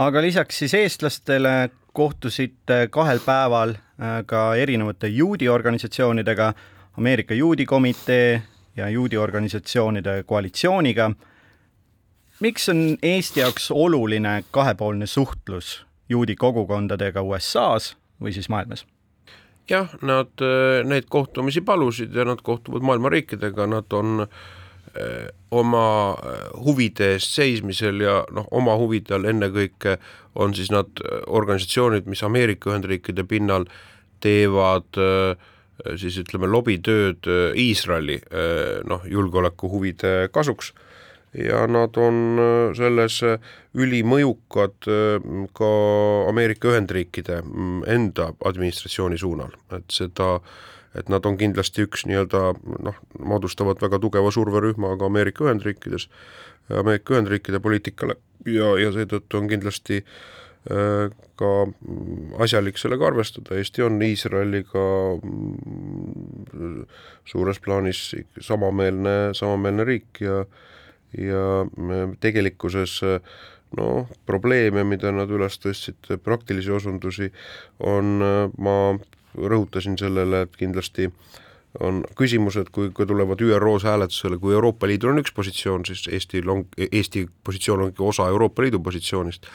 aga 0.00 0.22
lisaks 0.24 0.62
siis 0.62 0.72
eestlastele 0.78 1.68
kohtusite 1.96 2.86
kahel 2.92 3.18
päeval 3.24 3.74
ka 4.28 4.40
erinevate 4.56 5.08
juudi 5.08 5.48
organisatsioonidega, 5.48 6.52
Ameerika 6.96 7.34
Juudi 7.34 7.66
Komitee 7.68 8.42
ja 8.76 8.88
juudi 8.88 9.16
organisatsioonide 9.16 10.22
koalitsiooniga. 10.26 11.10
miks 12.40 12.68
on 12.68 12.96
Eesti 13.02 13.40
jaoks 13.40 13.70
oluline 13.70 14.44
kahepoolne 14.50 15.06
suhtlus 15.06 15.86
juudi 16.08 16.36
kogukondadega 16.36 17.22
USA-s 17.22 17.96
või 18.20 18.32
siis 18.32 18.48
maailmas? 18.48 18.86
jah, 19.70 19.90
nad 20.02 20.42
äh, 20.42 20.84
neid 20.86 21.08
kohtumisi 21.10 21.60
palusid 21.60 22.14
ja 22.14 22.24
nad 22.24 22.42
kohtuvad 22.42 22.84
maailma 22.86 23.10
riikidega, 23.10 23.66
nad 23.66 23.92
on 23.92 24.26
äh, 24.26 25.26
oma 25.50 25.88
äh, 26.12 26.38
huvide 26.64 27.12
eest 27.16 27.34
seismisel 27.34 28.00
ja 28.00 28.20
noh, 28.34 28.46
oma 28.50 28.76
huvide 28.78 29.16
all 29.16 29.26
ennekõike 29.26 29.98
on 30.34 30.54
siis 30.54 30.70
nad 30.70 31.02
organisatsioonid, 31.26 32.06
mis 32.06 32.22
Ameerika 32.22 32.70
Ühendriikide 32.70 33.24
pinnal 33.24 33.66
teevad 34.20 34.98
siis 36.00 36.16
ütleme, 36.22 36.48
lobitööd 36.48 37.28
Iisraeli 37.58 38.20
noh, 38.88 39.04
julgeolekuhuvide 39.10 40.28
kasuks. 40.32 40.72
Ja 41.36 41.66
nad 41.66 41.96
on 41.96 42.38
äh, 42.40 42.76
selles 42.76 43.18
äh, 43.26 43.36
ülimõjukad 43.76 44.88
äh, 44.88 45.26
ka 45.56 45.68
Ameerika 46.30 46.70
Ühendriikide 46.70 47.42
mm, 47.42 47.82
enda 47.92 48.30
administratsiooni 48.48 49.18
suunal, 49.20 49.52
et 49.76 49.90
seda 49.92 50.38
et 50.96 51.10
nad 51.12 51.26
on 51.28 51.36
kindlasti 51.36 51.84
üks 51.84 52.06
nii-öelda 52.08 52.54
noh, 52.86 52.96
moodustavad 53.20 53.82
väga 53.84 54.00
tugeva 54.00 54.30
surverühma 54.32 54.94
ka 54.96 55.10
Ameerika 55.10 55.44
Ühendriikides, 55.44 56.08
Ameerika 56.72 57.18
Ühendriikide 57.18 57.60
poliitikale. 57.60 58.16
Ja, 58.48 58.72
ja 58.80 58.94
seetõttu 58.94 59.36
on 59.36 59.50
kindlasti 59.50 60.00
ka 60.66 61.50
mm, 61.66 62.36
asjalik 62.42 62.78
sellega 62.80 63.06
arvestada, 63.06 63.54
Eesti 63.54 63.84
on 63.86 64.00
Iisraeliga 64.02 64.86
mm, 65.20 66.86
suures 67.28 67.60
plaanis 67.62 68.00
samameelne, 68.40 69.34
samameelne 69.38 69.86
riik 69.86 70.24
ja 70.26 70.44
ja 71.16 71.64
tegelikkuses 72.20 72.98
noh, 73.76 74.08
probleeme, 74.26 74.84
mida 74.84 75.12
nad 75.14 75.30
üles 75.32 75.56
tõstsid, 75.62 76.10
praktilisi 76.24 76.72
osundusi, 76.74 77.30
on, 77.80 78.18
ma 78.58 78.76
rõhutasin 79.36 79.96
sellele, 80.00 80.44
et 80.46 80.58
kindlasti 80.58 81.08
on 81.84 82.02
küsimused, 82.16 82.70
kui, 82.72 82.90
kui 82.96 83.08
tulevad 83.08 83.40
ÜRO-s 83.42 83.84
hääletusele, 83.84 84.38
kui 84.40 84.54
Euroopa 84.56 84.88
Liidul 84.88 85.12
on 85.12 85.20
üks 85.20 85.34
positsioon, 85.36 85.84
siis 85.88 86.06
Eestil 86.08 86.48
on, 86.48 86.64
Eesti 86.86 87.26
positsioon 87.44 87.88
ongi 87.88 88.04
osa 88.04 88.28
Euroopa 88.32 88.64
Liidu 88.64 88.80
positsioonist 88.80 89.48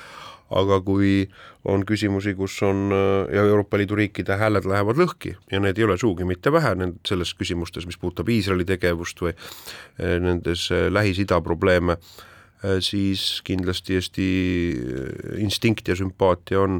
aga 0.51 0.79
kui 0.83 1.25
on 1.71 1.85
küsimusi, 1.87 2.33
kus 2.35 2.57
on 2.65 2.91
ja 3.31 3.45
Euroopa 3.45 3.79
Liidu 3.79 3.97
riikide 3.99 4.37
hääled 4.39 4.67
lähevad 4.67 4.99
lõhki 4.99 5.35
ja 5.51 5.61
need 5.63 5.79
ei 5.79 5.87
ole 5.87 5.97
sugugi 6.01 6.27
mitte 6.27 6.51
vähe 6.53 6.73
nend-, 6.79 6.99
selles 7.07 7.33
küsimustes, 7.37 7.87
mis 7.87 7.99
puudutab 8.01 8.29
Iisraeli 8.33 8.65
tegevust 8.67 9.21
või 9.23 9.33
eh, 9.33 10.17
nendes 10.23 10.67
eh, 10.73 10.89
Lähis-Ida 10.91 11.41
probleeme, 11.45 11.97
siis 12.85 13.39
kindlasti 13.41 13.95
Eesti 13.97 14.27
instinkt 15.41 15.87
ja 15.89 15.95
sümpaatia 15.97 16.59
on 16.61 16.75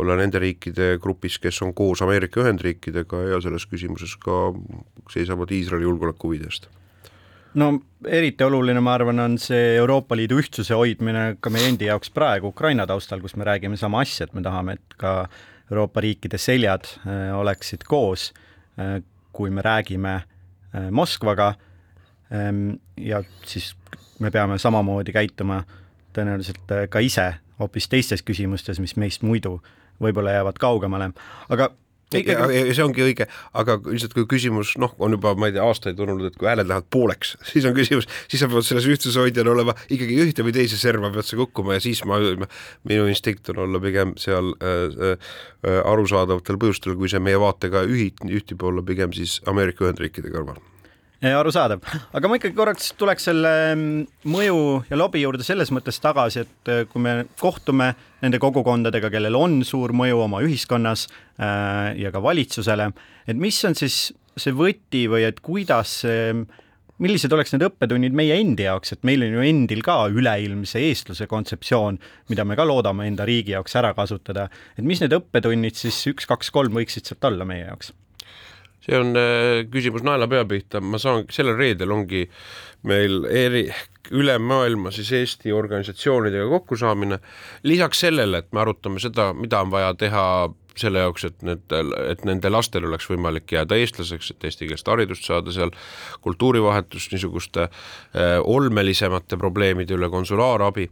olla 0.00 0.16
nende 0.16 0.40
riikide 0.40 0.94
grupis, 1.02 1.36
kes 1.42 1.60
on 1.66 1.74
koos 1.76 2.00
Ameerika 2.00 2.40
Ühendriikidega 2.40 3.26
ja 3.34 3.40
selles 3.44 3.66
küsimuses 3.68 4.16
ka 4.22 4.54
seisavad 5.12 5.52
Iisraeli 5.52 5.84
julgeoleku 5.84 6.30
huvide 6.30 6.48
eest 6.48 6.70
no 7.54 7.70
eriti 8.06 8.44
oluline, 8.44 8.80
ma 8.80 8.94
arvan, 8.94 9.18
on 9.22 9.38
see 9.40 9.76
Euroopa 9.76 10.16
Liidu 10.18 10.38
ühtsuse 10.40 10.76
hoidmine 10.76 11.36
ka 11.42 11.52
meie 11.52 11.70
endi 11.70 11.88
jaoks 11.88 12.12
praegu 12.14 12.52
Ukraina 12.54 12.86
taustal, 12.86 13.20
kus 13.22 13.36
me 13.36 13.46
räägime 13.48 13.78
sama 13.80 14.02
asja, 14.04 14.28
et 14.28 14.36
me 14.36 14.44
tahame, 14.44 14.78
et 14.78 14.98
ka 15.00 15.14
Euroopa 15.70 16.02
riikide 16.04 16.38
seljad 16.38 16.88
äh, 17.06 17.30
oleksid 17.36 17.84
koos, 17.88 18.30
äh, 18.78 19.00
kui 19.32 19.50
me 19.50 19.62
räägime 19.62 20.14
äh, 20.20 20.88
Moskvaga. 20.90 21.54
Ähm, 22.30 22.78
ja 22.96 23.22
siis 23.46 23.74
me 24.22 24.30
peame 24.30 24.58
samamoodi 24.58 25.12
käituma 25.12 25.64
tõenäoliselt 26.14 26.70
ka 26.90 27.02
ise 27.02 27.32
hoopis 27.58 27.88
teistes 27.90 28.22
küsimustes, 28.22 28.78
mis 28.78 28.94
meist 28.96 29.24
muidu 29.26 29.58
võib-olla 30.00 30.36
jäävad 30.36 30.58
kaugemale, 30.62 31.10
aga 31.50 31.72
ja, 32.14 32.46
ja 32.50 32.74
see 32.74 32.84
ongi 32.84 33.04
õige, 33.04 33.26
aga 33.56 33.76
lihtsalt 33.84 34.14
kui 34.16 34.26
küsimus 34.30 34.72
noh, 34.82 34.94
on 35.02 35.14
juba, 35.16 35.34
ma 35.38 35.50
ei 35.50 35.54
tea, 35.56 35.66
aastaid 35.66 36.00
olnud, 36.02 36.24
et 36.30 36.38
kui 36.40 36.48
hääled 36.50 36.68
lähevad 36.70 36.88
pooleks, 36.92 37.36
siis 37.50 37.66
on 37.68 37.76
küsimus, 37.76 38.08
siis 38.30 38.42
sa 38.42 38.50
pead 38.50 38.66
selles 38.66 38.88
ühtsushoidjana 38.90 39.54
olema 39.54 39.76
ikkagi 39.88 40.18
ühte 40.24 40.46
või 40.46 40.56
teise 40.56 40.80
serva 40.80 41.12
pead 41.14 41.28
sa 41.28 41.38
kukkuma 41.40 41.78
ja 41.78 41.84
siis 41.84 42.02
ma, 42.08 42.18
minu 42.88 43.06
instinkt 43.10 43.52
on 43.54 43.64
olla 43.66 43.82
pigem 43.82 44.16
seal 44.20 44.52
äh, 44.58 45.14
äh, 45.14 45.78
arusaadavatel 45.84 46.60
põhjustel, 46.60 46.98
kui 46.98 47.12
see 47.12 47.22
meie 47.22 47.40
vaatega 47.40 47.86
ühi-, 47.88 48.14
ühtib 48.30 48.66
olla 48.66 48.84
pigem 48.86 49.14
siis 49.16 49.38
Ameerika 49.50 49.86
Ühendriikide 49.86 50.34
kõrval 50.34 50.60
arusaadav, 51.20 51.82
aga 52.16 52.28
ma 52.30 52.38
ikkagi 52.38 52.56
korraks 52.56 52.92
tuleks 53.00 53.26
selle 53.28 53.50
mm, 53.74 54.06
mõju 54.32 54.60
ja 54.88 54.96
lobi 54.96 55.20
juurde 55.20 55.44
selles 55.44 55.72
mõttes 55.74 56.00
tagasi, 56.00 56.46
et 56.46 56.72
äh, 56.72 56.86
kui 56.88 57.02
me 57.04 57.26
kohtume 57.40 57.92
nende 58.22 58.40
kogukondadega, 58.40 59.10
kellel 59.12 59.36
on 59.36 59.60
suur 59.66 59.92
mõju 59.96 60.22
oma 60.24 60.40
ühiskonnas 60.46 61.06
äh, 61.10 61.92
ja 62.00 62.12
ka 62.14 62.22
valitsusele, 62.24 62.90
et 63.28 63.40
mis 63.40 63.60
on 63.68 63.76
siis 63.76 64.08
see 64.40 64.56
võti 64.56 65.04
või 65.12 65.26
et 65.28 65.42
kuidas 65.44 66.00
millised 67.00 67.32
oleks 67.32 67.54
need 67.54 67.64
õppetunnid 67.64 68.16
meie 68.16 68.36
endi 68.40 68.66
jaoks, 68.66 68.94
et 68.94 69.06
meil 69.08 69.24
on 69.24 69.38
ju 69.38 69.44
endil 69.48 69.80
ka 69.84 69.96
üleilmse 70.12 70.80
eestluse 70.84 71.28
kontseptsioon, 71.30 71.98
mida 72.32 72.44
me 72.44 72.56
ka 72.58 72.66
loodame 72.68 73.08
enda 73.08 73.26
riigi 73.28 73.54
jaoks 73.54 73.76
ära 73.80 73.94
kasutada, 73.96 74.48
et 74.76 74.86
mis 74.86 75.00
need 75.02 75.16
õppetunnid 75.16 75.80
siis 75.80 76.00
üks, 76.12 76.28
kaks, 76.28 76.52
kolm 76.54 76.76
võiksid 76.76 77.08
sealt 77.08 77.28
olla 77.30 77.48
meie 77.48 77.64
jaoks? 77.66 77.94
See 78.84 78.96
on 78.96 79.14
äh, 79.18 79.62
küsimus 79.70 80.04
naelapea 80.06 80.44
pihta, 80.48 80.80
ma 80.80 80.98
saan, 81.00 81.26
sellel 81.32 81.58
reedel 81.58 81.92
ongi 81.94 82.24
meil 82.88 83.26
eri, 83.28 83.66
üle 84.16 84.38
maailma 84.40 84.92
siis 84.94 85.12
Eesti 85.12 85.52
organisatsioonidega 85.52 86.48
kokkusaamine. 86.48 87.18
lisaks 87.62 88.00
sellele, 88.06 88.38
et 88.38 88.52
me 88.52 88.60
arutame 88.60 89.00
seda, 89.00 89.32
mida 89.36 89.60
on 89.60 89.70
vaja 89.70 89.92
teha 89.94 90.24
selle 90.78 91.02
jaoks, 91.04 91.24
et 91.28 91.42
need, 91.46 91.64
et 92.10 92.24
nende 92.28 92.52
lastel 92.52 92.86
oleks 92.88 93.08
võimalik 93.10 93.50
jääda 93.56 93.78
eestlaseks, 93.80 94.32
et 94.34 94.46
eestikeelset 94.50 94.92
haridust 94.92 95.26
saada 95.26 95.54
seal, 95.54 95.72
kultuurivahetust, 96.24 97.12
niisuguste 97.14 97.66
äh, 97.66 98.38
olmelisemate 98.44 99.38
probleemide 99.40 99.96
üle 99.96 100.10
konsulaarabi, 100.12 100.88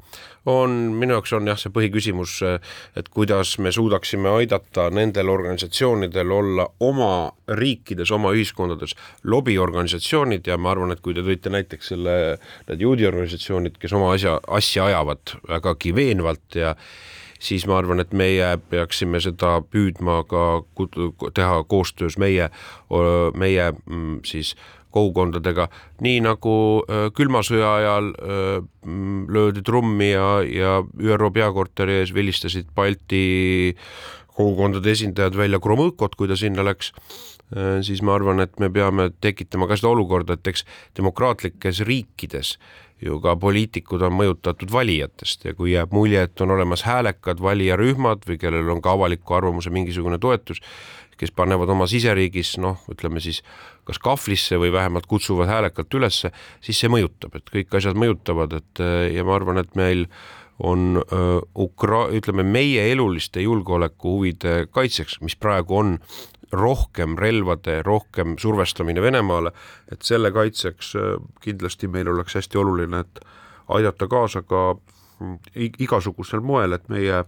on, 0.48 0.70
minu 0.98 1.16
jaoks 1.16 1.32
on 1.36 1.48
jah, 1.50 1.58
see 1.60 1.72
põhiküsimus, 1.74 2.38
et 2.96 3.10
kuidas 3.12 3.56
me 3.62 3.72
suudaksime 3.74 4.30
aidata 4.40 4.88
nendel 4.94 5.28
organisatsioonidel 5.32 6.32
olla 6.32 6.66
oma 6.84 7.12
riikides, 7.58 8.12
oma 8.14 8.32
ühiskondades 8.36 8.94
lobiorganisatsioonid 9.28 10.48
ja 10.48 10.58
ma 10.60 10.72
arvan, 10.74 10.94
et 10.94 11.04
kui 11.04 11.16
te 11.16 11.24
tõite 11.26 11.52
näiteks 11.52 11.92
selle, 11.92 12.16
need 12.70 12.84
juudiorganisatsioonid, 12.84 13.78
kes 13.80 13.94
oma 13.96 14.12
asja, 14.16 14.38
asja 14.48 14.88
ajavad 14.88 15.38
vägagi 15.48 15.94
veenvalt 15.96 16.58
ja 16.58 16.74
siis 17.38 17.66
ma 17.66 17.78
arvan, 17.78 18.02
et 18.02 18.12
meie 18.16 18.56
peaksime 18.70 19.20
seda 19.22 19.58
püüdma 19.62 20.22
ka 20.28 20.64
teha 21.34 21.62
koostöös 21.70 22.18
meie, 22.18 22.50
meie 23.34 23.70
mm, 23.72 24.20
siis 24.26 24.54
kogukondadega, 24.94 25.68
nii 26.04 26.20
nagu 26.24 26.54
külma 27.16 27.42
sõja 27.46 27.74
ajal 27.80 28.12
mm, 28.14 29.26
löödi 29.34 29.62
trummi 29.62 30.10
ja, 30.10 30.28
ja 30.48 30.78
ÜRO 30.82 31.30
peakorteri 31.34 32.00
ees 32.00 32.14
vilistasid 32.16 32.72
Balti 32.74 33.76
kogukondade 34.38 34.94
esindajad 34.94 35.36
välja 35.36 35.60
Gromõkot, 35.62 36.14
kui 36.16 36.30
ta 36.30 36.38
sinna 36.38 36.64
läks, 36.66 36.92
siis 37.82 38.02
ma 38.04 38.12
arvan, 38.18 38.42
et 38.44 38.58
me 38.60 38.68
peame 38.68 39.08
tekitama 39.24 39.68
ka 39.70 39.78
seda 39.78 39.88
olukorda, 39.94 40.36
et 40.36 40.50
eks 40.50 40.66
demokraatlikes 40.98 41.80
riikides 41.88 42.58
ju 43.02 43.18
ka 43.22 43.36
poliitikud 43.38 44.02
on 44.02 44.16
mõjutatud 44.18 44.72
valijatest 44.74 45.46
ja 45.46 45.54
kui 45.54 45.72
jääb 45.72 45.94
mulje, 45.94 46.24
et 46.26 46.40
on 46.42 46.52
olemas 46.56 46.82
häälekad 46.86 47.42
valijarühmad 47.42 48.26
või 48.26 48.38
kellel 48.42 48.70
on 48.74 48.82
ka 48.82 48.96
avaliku 48.96 49.38
arvamuse 49.38 49.70
mingisugune 49.70 50.18
toetus, 50.18 50.60
kes 51.18 51.32
panevad 51.34 51.70
oma 51.70 51.86
siseriigis 51.90 52.56
noh, 52.62 52.82
ütleme 52.90 53.22
siis 53.22 53.42
kas 53.86 54.00
kahvlisse 54.02 54.58
või 54.60 54.72
vähemalt 54.74 55.06
kutsuvad 55.10 55.50
häälekalt 55.50 55.94
ülesse, 55.94 56.32
siis 56.60 56.78
see 56.80 56.90
mõjutab, 56.92 57.38
et 57.38 57.54
kõik 57.54 57.78
asjad 57.78 57.98
mõjutavad, 57.98 58.58
et 58.60 58.84
ja 59.14 59.24
ma 59.26 59.38
arvan, 59.38 59.62
et 59.62 59.74
meil 59.78 60.06
on 60.58 60.98
äh, 60.98 61.38
Ukra-, 61.54 62.08
ütleme 62.14 62.42
meie 62.42 62.88
eluliste 62.92 63.42
julgeolekuhuvide 63.44 64.66
kaitseks, 64.74 65.20
mis 65.22 65.36
praegu 65.38 65.78
on 65.78 65.92
rohkem 66.52 67.16
relvade, 67.18 67.82
rohkem 67.82 68.36
survestamine 68.38 69.02
Venemaale, 69.02 69.52
et 69.92 70.02
selle 70.02 70.30
kaitseks 70.32 70.94
äh, 70.96 71.16
kindlasti 71.44 71.88
meil 71.88 72.08
oleks 72.08 72.38
hästi 72.38 72.58
oluline, 72.58 73.04
et 73.04 73.20
aidata 73.68 74.08
kaasa 74.08 74.42
ka 74.42 74.74
mm, 74.74 75.38
igasugusel 75.78 76.40
moel, 76.40 76.76
et 76.76 76.88
meie 76.88 77.24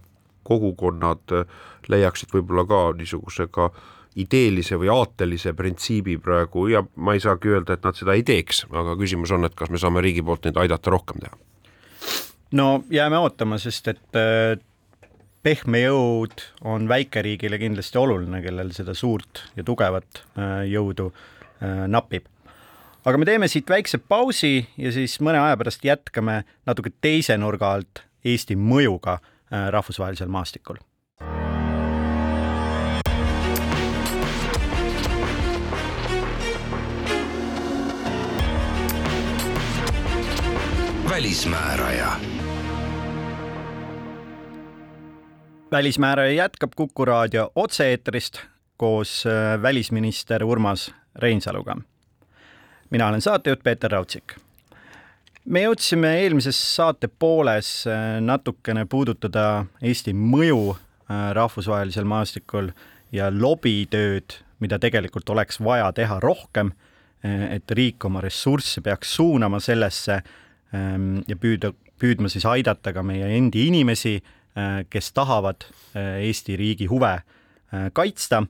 kogukonnad 0.47 1.35
äh, 1.37 1.57
leiaksid 1.89 2.33
võib-olla 2.33 2.65
ka 2.67 2.83
niisuguse 2.97 3.47
ka 3.51 3.71
ideelise 4.19 4.75
või 4.75 4.89
aatelise 4.91 5.53
printsiibi 5.55 6.17
praegu 6.19 6.65
ja 6.67 6.81
ma 6.95 7.15
ei 7.15 7.21
saagi 7.23 7.53
öelda, 7.53 7.77
et 7.77 7.85
nad 7.87 7.95
seda 7.95 8.15
ei 8.17 8.25
teeks, 8.27 8.65
aga 8.71 8.97
küsimus 8.99 9.31
on, 9.31 9.47
et 9.47 9.55
kas 9.55 9.71
me 9.71 9.79
saame 9.79 10.03
riigi 10.03 10.23
poolt 10.25 10.47
neid 10.47 10.59
aidata 10.59 10.91
rohkem 10.91 11.21
teha. 11.23 11.37
no 12.51 12.83
jääme 12.89 13.21
ootama, 13.21 13.57
sest 13.61 13.87
et 13.87 14.19
äh, 14.19 14.57
pehme 15.43 15.81
jõud 15.83 16.43
on 16.67 16.87
väikeriigile 16.89 17.57
kindlasti 17.61 17.97
oluline, 17.97 18.41
kellel 18.43 18.71
seda 18.75 18.93
suurt 18.97 19.45
ja 19.57 19.65
tugevat 19.65 20.23
äh, 20.37 20.61
jõudu 20.69 21.09
äh, 21.11 21.87
napib. 21.87 22.27
aga 23.05 23.17
me 23.17 23.25
teeme 23.25 23.47
siit 23.49 23.69
väikse 23.69 23.97
pausi 23.97 24.67
ja 24.77 24.91
siis 24.93 25.17
mõne 25.21 25.41
aja 25.41 25.57
pärast 25.57 25.85
jätkame 25.85 26.43
natuke 26.65 26.93
teise 27.01 27.37
nurga 27.37 27.73
alt 27.73 28.05
Eesti 28.25 28.55
mõjuga 28.55 29.17
äh, 29.17 29.69
rahvusvahelisel 29.73 30.29
maastikul 30.29 30.77
välismääraja 41.11 42.40
välismääraja 45.71 46.31
jätkab 46.31 46.71
Kuku 46.75 47.05
raadio 47.05 47.51
otse-eetrist 47.55 48.39
koos 48.77 49.23
äh, 49.25 49.61
välisminister 49.61 50.43
Urmas 50.43 50.95
Reinsaluga. 51.15 51.75
mina 52.89 53.07
olen 53.07 53.21
saatejuht 53.21 53.63
Peeter 53.63 53.91
Raudsik. 53.91 54.35
me 55.45 55.61
jõudsime 55.61 56.07
eelmises 56.23 56.75
saate 56.75 57.07
pooles 57.07 57.87
äh, 57.87 58.21
natukene 58.21 58.85
puudutada 58.85 59.65
Eesti 59.81 60.13
mõju 60.13 60.75
äh, 60.75 61.31
rahvusvahelisel 61.33 62.03
maastikul 62.05 62.71
ja 63.11 63.31
lobitööd, 63.31 64.43
mida 64.59 64.79
tegelikult 64.79 65.29
oleks 65.29 65.59
vaja 65.59 65.91
teha 65.91 66.19
rohkem, 66.19 66.71
et 67.23 67.71
riik 67.71 68.05
oma 68.05 68.21
ressursse 68.21 68.81
peaks 68.81 69.15
suunama 69.15 69.59
sellesse 69.59 70.13
ähm, 70.73 71.19
ja 71.27 71.35
püüda, 71.35 71.69
püüdma 71.99 72.29
siis 72.29 72.45
aidata 72.45 72.93
ka 72.93 73.03
meie 73.03 73.27
endi 73.37 73.67
inimesi 73.67 74.15
kes 74.89 75.11
tahavad 75.15 75.63
äh, 75.95 76.21
Eesti 76.27 76.57
riigi 76.59 76.85
huve 76.91 77.13
äh, 77.13 77.89
kaitsta. 77.93 78.43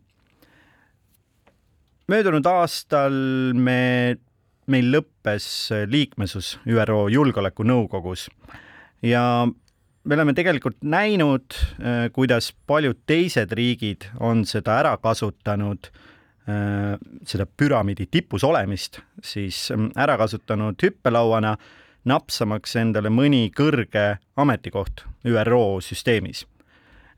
möödunud 2.12 2.45
aastal 2.45 3.14
me, 3.54 4.18
meil 4.68 4.89
lõppes 4.91 5.45
liikmesus 5.88 6.58
ÜRO 6.68 7.06
Julgeolekunõukogus 7.14 8.26
ja 9.06 9.47
me 10.04 10.16
oleme 10.18 10.34
tegelikult 10.34 10.82
näinud, 10.84 11.56
kuidas 12.12 12.49
paljud 12.68 12.99
teised 13.08 13.54
riigid 13.56 14.10
on 14.20 14.43
seda 14.49 14.80
ära 14.82 14.97
kasutanud 14.97 15.88
seda 17.24 17.45
püramiidi 17.45 18.10
tipus 18.12 18.43
olemist, 18.43 18.99
siis 19.24 19.70
mm, 19.72 19.93
ära 19.95 20.18
kasutanud 20.20 20.82
hüppelauana 20.84 21.54
napsamaks 22.06 22.76
endale 22.76 23.10
mõni 23.14 23.49
kõrge 23.56 24.18
ametikoht 24.38 25.06
ÜRO 25.26 25.82
süsteemis. 25.82 26.45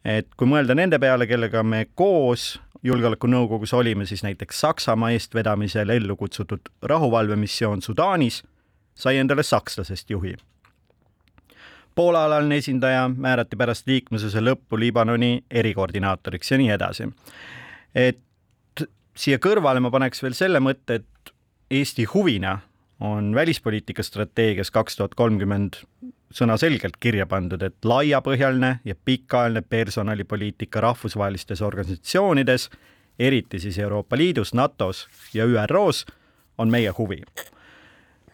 et 0.05 0.27
kui 0.35 0.47
mõelda 0.47 0.75
nende 0.75 0.99
peale, 0.99 1.27
kellega 1.27 1.63
me 1.63 1.85
koos 1.95 2.59
julgeolekunõukogus 2.83 3.73
olime, 3.73 4.05
siis 4.05 4.23
näiteks 4.23 4.59
Saksamaa 4.59 5.11
eestvedamisel 5.15 5.89
ellu 5.89 6.15
kutsutud 6.15 6.59
rahuvalvemissioon 6.81 7.81
Sudaanis 7.81 8.43
sai 8.95 9.17
endale 9.17 9.43
sakslasest 9.43 10.09
juhi. 10.09 10.35
Poola-alaline 11.95 12.57
esindaja 12.57 13.07
määrati 13.09 13.55
pärast 13.55 13.87
liikmesuse 13.87 14.41
lõppu 14.41 14.79
Liibanoni 14.79 15.43
erikoordinaatoriks 15.51 16.51
ja 16.51 16.57
nii 16.57 16.69
edasi. 16.69 17.07
et 17.95 18.19
siia 19.15 19.37
kõrvale 19.37 19.79
ma 19.79 19.91
paneks 19.91 20.23
veel 20.23 20.33
selle 20.33 20.59
mõtte, 20.59 20.93
et 20.93 21.33
Eesti 21.71 22.03
huvina 22.05 22.59
on 22.99 23.35
välispoliitika 23.35 24.03
strateegias 24.03 24.71
kaks 24.71 24.95
tuhat 24.95 25.15
kolmkümmend 25.15 25.81
sõnaselgelt 26.33 26.97
kirja 26.99 27.25
pandud, 27.29 27.61
et 27.61 27.85
laiapõhjaline 27.85 28.79
ja 28.85 28.95
pikaajaline 29.05 29.61
personalipoliitika 29.69 30.81
rahvusvahelistes 30.81 31.61
organisatsioonides, 31.61 32.69
eriti 33.19 33.59
siis 33.59 33.77
Euroopa 33.77 34.17
Liidus, 34.17 34.53
NATO-s 34.53 35.07
ja 35.33 35.45
ÜRO-s, 35.45 36.05
on 36.57 36.69
meie 36.69 36.89
huvi. 36.97 37.21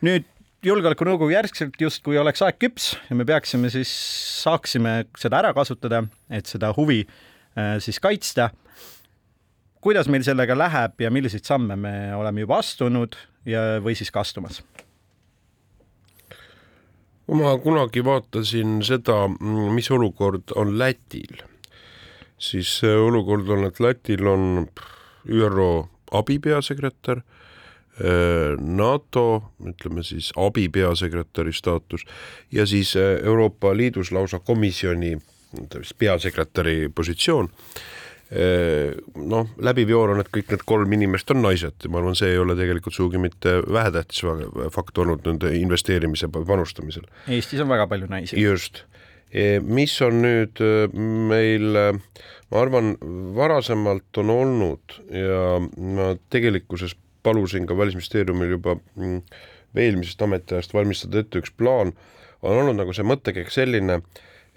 nüüd 0.02 0.26
julgeolekunõukogu 0.64 1.32
järgselt 1.34 1.76
justkui 1.82 2.18
oleks 2.20 2.42
aeg 2.44 2.60
küps 2.60 2.94
ja 3.10 3.16
me 3.16 3.26
peaksime 3.28 3.70
siis, 3.72 3.92
saaksime 4.44 5.06
seda 5.20 5.40
ära 5.40 5.54
kasutada, 5.56 6.04
et 6.30 6.48
seda 6.48 6.72
huvi 6.76 7.04
äh, 7.04 7.78
siis 7.80 8.00
kaitsta. 8.00 8.50
kuidas 9.82 10.08
meil 10.08 10.24
sellega 10.24 10.58
läheb 10.58 11.02
ja 11.02 11.12
milliseid 11.12 11.44
samme 11.44 11.76
me 11.76 12.16
oleme 12.16 12.42
juba 12.42 12.58
astunud 12.60 13.16
ja, 13.46 13.80
või 13.84 13.96
siis 13.96 14.12
ka 14.12 14.24
astumas? 14.26 14.64
ma 17.30 17.52
kunagi 17.62 18.02
vaatasin 18.02 18.80
seda, 18.82 19.28
mis 19.76 19.92
olukord 19.94 20.50
on 20.58 20.80
Lätil, 20.80 21.44
siis 22.42 22.80
olukord 22.84 23.50
on, 23.54 23.68
et 23.68 23.80
Lätil 23.80 24.26
on 24.28 24.66
ÜRO 25.30 25.90
abipeasekretär 26.12 27.22
Äh, 28.00 28.56
NATO, 28.60 29.52
ütleme 29.60 30.06
siis 30.08 30.30
abipeasekretäri 30.40 31.52
staatus 31.52 32.06
ja 32.52 32.64
siis 32.66 32.94
äh, 32.96 33.18
Euroopa 33.28 33.74
Liidus 33.78 34.12
lausa 34.16 34.40
komisjoni 34.40 35.18
peasekretäri 36.00 36.90
positsioon. 36.96 37.50
Noh, 38.30 39.48
läbiv 39.66 39.90
joon 39.90 40.12
on, 40.14 40.20
et 40.22 40.28
kõik 40.30 40.52
need 40.54 40.62
kolm 40.70 40.92
inimest 40.94 41.32
on 41.34 41.40
naised 41.42 41.88
ma 41.90 41.98
arvan, 41.98 42.18
see 42.18 42.30
ei 42.36 42.38
ole 42.38 42.54
tegelikult 42.54 42.94
sugugi 42.94 43.18
mitte 43.24 43.56
vähetähtis 43.66 44.22
fakt 44.76 45.02
olnud 45.02 45.26
nende 45.26 45.50
investeerimise 45.58 46.30
panustamisel. 46.30 47.08
Eestis 47.26 47.64
on 47.64 47.72
väga 47.72 47.88
palju 47.90 48.10
naisi. 48.12 48.38
just 48.38 48.84
e, 49.34 49.58
mis 49.66 49.96
on 50.06 50.22
nüüd 50.22 50.62
meil, 51.32 51.82
ma 52.54 52.62
arvan, 52.62 52.94
varasemalt 53.34 54.22
on 54.22 54.34
olnud 54.36 55.00
ja 55.10 55.44
ma 55.58 56.12
tegelikkuses 56.30 56.94
palusin 57.24 57.68
ka 57.68 57.78
Välisministeeriumil 57.78 58.56
juba 58.56 58.76
mm, 58.96 59.22
eelmisest 59.76 60.22
ametiajast 60.22 60.74
valmistada 60.74 61.22
ette 61.24 61.42
üks 61.42 61.52
plaan, 61.58 61.94
on 62.42 62.62
olnud 62.64 62.80
nagu 62.80 62.96
see 62.96 63.06
mõttekäik 63.08 63.52
selline, 63.54 64.00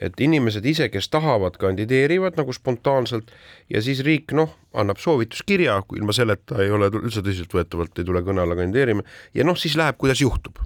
et 0.02 0.20
inimesed 0.20 0.66
ise, 0.66 0.88
kes 0.92 1.08
tahavad, 1.12 1.56
kandideerivad 1.62 2.38
nagu 2.40 2.54
spontaanselt 2.56 3.30
ja 3.70 3.82
siis 3.84 4.02
riik 4.06 4.34
noh, 4.36 4.56
annab 4.74 5.00
soovituskirja, 5.02 5.78
ilma 5.96 6.16
selleta 6.16 6.60
ei 6.64 6.72
ole 6.74 6.90
üldse 6.90 7.22
tõsiseltvõetavalt, 7.22 7.98
ei 7.98 8.08
tule 8.08 8.24
kõne 8.26 8.44
alla 8.44 8.58
kandideerima. 8.58 9.06
Ja 9.36 9.46
noh, 9.46 9.58
siis 9.58 9.78
läheb, 9.78 10.00
kuidas 10.02 10.22
juhtub 10.24 10.60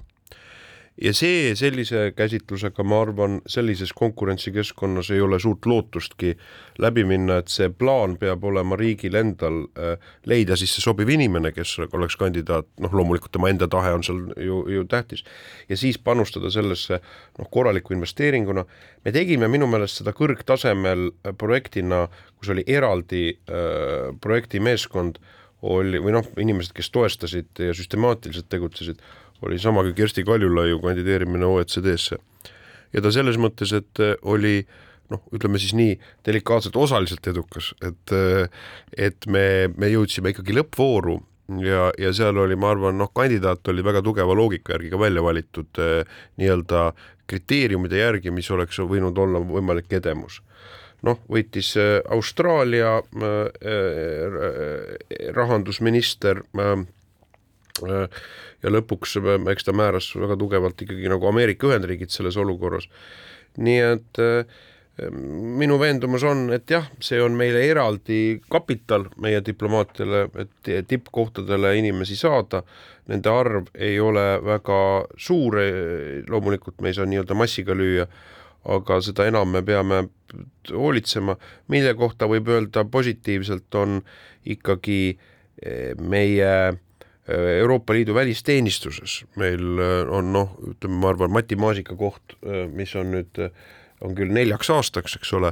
ja 1.01 1.13
see 1.13 1.51
sellise 1.57 2.11
käsitlusega, 2.17 2.83
ma 2.87 3.01
arvan, 3.05 3.37
sellises 3.49 3.93
konkurentsikeskkonnas 3.97 5.11
ei 5.13 5.21
ole 5.21 5.39
suurt 5.39 5.65
lootustki 5.69 6.33
läbi 6.81 7.03
minna, 7.07 7.39
et 7.41 7.53
see 7.53 7.69
plaan 7.69 8.17
peab 8.17 8.43
olema 8.49 8.77
riigil 8.79 9.17
endal 9.19 9.61
äh, 9.77 10.09
leida 10.25 10.57
siis 10.57 10.73
see 10.75 10.85
sobiv 10.85 11.11
inimene, 11.13 11.51
kes 11.55 11.75
oleks 11.85 12.17
kandidaat, 12.17 12.69
noh, 12.81 12.97
loomulikult 12.97 13.35
tema 13.35 13.51
enda 13.53 13.69
tahe 13.71 13.93
on 13.93 14.05
seal 14.05 14.23
ju, 14.41 14.63
ju 14.73 14.85
tähtis, 14.89 15.23
ja 15.69 15.77
siis 15.77 15.99
panustada 16.01 16.51
sellesse 16.53 16.99
noh, 17.37 17.49
korraliku 17.51 17.93
investeeringuna. 17.93 18.65
me 19.05 19.11
tegime 19.13 19.47
minu 19.47 19.69
meelest 19.69 20.01
seda 20.01 20.13
kõrgtasemel 20.17 21.09
äh, 21.11 21.33
projektina, 21.37 22.07
kus 22.39 22.53
oli 22.55 22.65
eraldi 22.67 23.29
äh, 23.33 24.15
projektimeeskond, 24.21 25.21
oli 25.67 25.97
või 25.97 26.13
noh, 26.13 26.25
inimesed, 26.37 26.73
kes 26.77 26.91
toestasid 26.93 27.57
ja 27.57 27.73
süstemaatiliselt 27.73 28.45
tegutsesid 28.49 28.99
oli 29.45 29.59
sama 29.59 29.83
kui 29.85 29.93
Kersti 29.97 30.23
Kaljulaiu 30.27 30.81
kandideerimine 30.81 31.45
OECD-sse. 31.45 32.17
ja 32.93 33.01
ta 33.01 33.11
selles 33.11 33.37
mõttes, 33.37 33.73
et 33.75 34.03
äh, 34.03 34.15
oli 34.21 34.61
noh, 35.11 35.23
ütleme 35.31 35.59
siis 35.59 35.73
nii 35.77 35.95
delikaatselt 36.25 36.75
osaliselt 36.75 37.27
edukas, 37.27 37.73
et, 37.81 38.13
äh, 38.15 38.47
et 38.97 39.27
me, 39.27 39.71
me 39.77 39.91
jõudsime 39.93 40.33
ikkagi 40.33 40.55
lõppvooru 40.57 41.19
ja, 41.61 41.91
ja 41.97 42.13
seal 42.15 42.37
oli, 42.37 42.55
ma 42.59 42.71
arvan, 42.73 42.97
noh, 42.99 43.11
kandidaat 43.15 43.67
oli 43.71 43.85
väga 43.85 44.01
tugeva 44.05 44.35
loogika 44.35 44.75
järgi 44.75 44.91
ka 44.91 44.99
välja 44.99 45.23
valitud 45.23 45.81
eh, 45.83 46.19
nii-öelda 46.41 46.91
kriteeriumide 47.27 48.01
järgi, 48.01 48.31
mis 48.31 48.49
oleks 48.51 48.79
võinud 48.79 49.17
olla 49.19 49.41
võimalik 49.43 49.91
edemus. 49.99 50.41
noh, 51.05 51.19
võitis 51.29 51.75
Austraalia 52.09 52.97
eh, 52.97 53.51
rahandusminister 55.35 56.41
eh, 56.41 56.85
ja 57.83 58.71
lõpuks 58.73 59.17
eks 59.53 59.67
ta 59.67 59.75
määras 59.75 60.09
väga 60.15 60.37
tugevalt 60.39 60.81
ikkagi 60.81 61.11
nagu 61.11 61.29
Ameerika 61.29 61.69
Ühendriigid 61.69 62.13
selles 62.13 62.37
olukorras. 62.37 62.89
nii 63.57 63.77
et 63.81 64.19
minu 65.57 65.77
veendumus 65.79 66.23
on, 66.25 66.47
et 66.53 66.69
jah, 66.71 66.87
see 67.03 67.19
on 67.21 67.35
meile 67.37 67.61
eraldi 67.69 68.39
kapital 68.49 69.05
meie 69.21 69.43
diplomaatiale, 69.45 70.23
et 70.41 70.71
tippkohtadele 70.89 71.75
inimesi 71.77 72.17
saada, 72.17 72.63
nende 73.11 73.29
arv 73.29 73.69
ei 73.75 73.99
ole 74.01 74.25
väga 74.43 74.79
suur, 75.21 75.59
loomulikult 76.29 76.81
me 76.81 76.91
ei 76.91 76.97
saa 76.97 77.05
nii-öelda 77.09 77.37
massiga 77.37 77.77
lüüa, 77.77 78.07
aga 78.73 78.99
seda 79.05 79.27
enam 79.29 79.53
me 79.53 79.61
peame 79.65 80.07
hoolitsema, 80.73 81.37
mille 81.71 81.93
kohta 81.99 82.27
võib 82.27 82.49
öelda 82.51 82.83
positiivselt, 82.91 83.69
on 83.77 84.01
ikkagi 84.49 85.17
meie 86.01 86.51
Euroopa 87.27 87.93
Liidu 87.93 88.15
välisteenistuses. 88.15 89.25
Meil 89.35 89.81
äh, 89.83 90.11
on 90.13 90.31
noh, 90.33 90.53
ütleme, 90.71 91.01
ma 91.01 91.11
arvan, 91.11 91.33
Mati 91.35 91.57
Maasika 91.59 91.95
koht, 91.99 92.37
äh, 92.43 92.65
mis 92.71 92.95
on 92.95 93.11
nüüd, 93.11 93.41
äh, 93.41 93.51
on 94.01 94.15
küll 94.15 94.31
neljaks 94.31 94.69
aastaks, 94.71 95.17
eks 95.19 95.33
ole, 95.35 95.51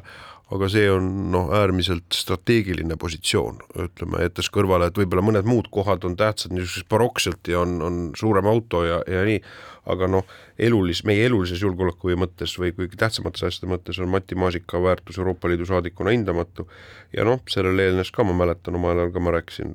aga 0.53 0.67
see 0.69 0.85
on 0.93 1.07
noh, 1.33 1.47
äärmiselt 1.57 2.13
strateegiline 2.13 2.97
positsioon, 3.01 3.57
ütleme, 3.81 4.19
jättes 4.27 4.51
kõrvale, 4.53 4.91
et 4.91 4.99
võib-olla 4.99 5.23
mõned 5.25 5.47
muud 5.49 5.71
kohad 5.73 6.05
on 6.05 6.17
tähtsad 6.19 6.53
niisugused 6.53 6.85
barokselt 6.91 7.49
ja 7.49 7.63
on, 7.63 7.79
on 7.81 7.97
suurem 8.17 8.45
auto 8.51 8.83
ja, 8.85 8.99
ja 9.09 9.23
nii, 9.25 9.39
aga 9.89 10.09
noh, 10.11 10.29
elulis-, 10.61 11.01
meie 11.07 11.25
elulises 11.25 11.63
julgeoleku 11.65 12.13
mõttes 12.21 12.53
või 12.61 12.75
kõige 12.77 12.99
tähtsamates 13.01 13.47
asjade 13.47 13.71
mõttes 13.73 13.97
on 14.01 14.11
Mati 14.13 14.37
Maasika 14.37 14.81
väärtus 14.81 15.17
Euroopa 15.21 15.49
Liidu 15.49 15.65
saadikuna 15.69 16.13
hindamatu 16.13 16.67
ja 17.15 17.25
noh, 17.25 17.41
sellele 17.49 17.89
eelnes 17.89 18.13
ka, 18.13 18.27
ma 18.27 18.37
mäletan, 18.37 18.77
omal 18.77 19.01
ajal 19.01 19.15
ka 19.15 19.25
ma 19.25 19.35
rääkisin 19.39 19.73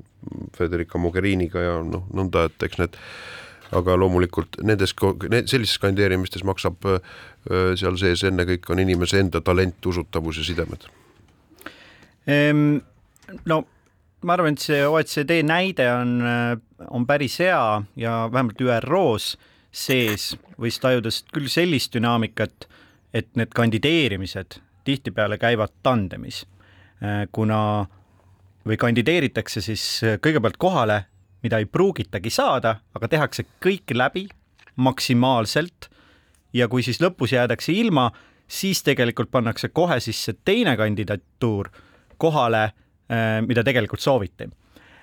Federica 0.55 1.03
Mogheriniga 1.03 1.67
ja 1.67 1.77
noh, 1.83 2.07
nõnda, 2.15 2.47
et 2.47 2.69
eks 2.69 2.79
need 2.79 2.99
aga 3.77 3.97
loomulikult 3.99 4.61
nendes, 4.67 4.95
sellistes 5.47 5.79
kandideerimistes 5.83 6.45
maksab 6.47 6.87
seal 7.79 7.99
sees 8.01 8.25
ennekõike 8.27 8.73
on 8.75 8.83
inimese 8.83 9.21
enda 9.23 9.41
talent, 9.45 9.79
usutavus 9.87 10.41
ja 10.41 10.47
sidemed 10.47 10.89
ehm,. 12.27 12.81
no 13.47 13.63
ma 14.27 14.37
arvan, 14.37 14.57
et 14.57 14.65
see 14.65 14.81
OECD 14.87 15.41
näide 15.47 15.87
on, 15.93 16.19
on 16.89 17.07
päris 17.09 17.39
hea 17.41 17.63
ja 17.97 18.17
vähemalt 18.33 18.61
ÜRO-s 18.61 19.37
sees 19.71 20.35
võis 20.61 20.81
tajuda 20.83 21.13
küll 21.33 21.49
sellist 21.49 21.95
dünaamikat, 21.95 22.67
et 23.15 23.31
need 23.39 23.55
kandideerimised 23.55 24.59
tihtipeale 24.85 25.39
käivad 25.39 25.73
tandemis, 25.83 26.45
kuna 27.33 27.61
või 28.67 28.77
kandideeritakse 28.81 29.63
siis 29.65 29.85
kõigepealt 30.23 30.59
kohale 30.61 31.05
mida 31.43 31.59
ei 31.59 31.67
pruugitagi 31.67 32.31
saada, 32.31 32.77
aga 32.95 33.09
tehakse 33.09 33.45
kõik 33.65 33.95
läbi 33.95 34.27
maksimaalselt 34.77 35.91
ja 36.53 36.69
kui 36.69 36.83
siis 36.83 37.01
lõpus 37.03 37.35
jäädakse 37.35 37.73
ilma, 37.73 38.11
siis 38.49 38.83
tegelikult 38.83 39.31
pannakse 39.31 39.69
kohe 39.69 40.01
sisse 40.01 40.35
teine 40.45 40.77
kandidatuur 40.77 41.71
kohale, 42.21 42.65
äh, 43.11 43.41
mida 43.47 43.65
tegelikult 43.65 44.01
sooviti. 44.01 44.51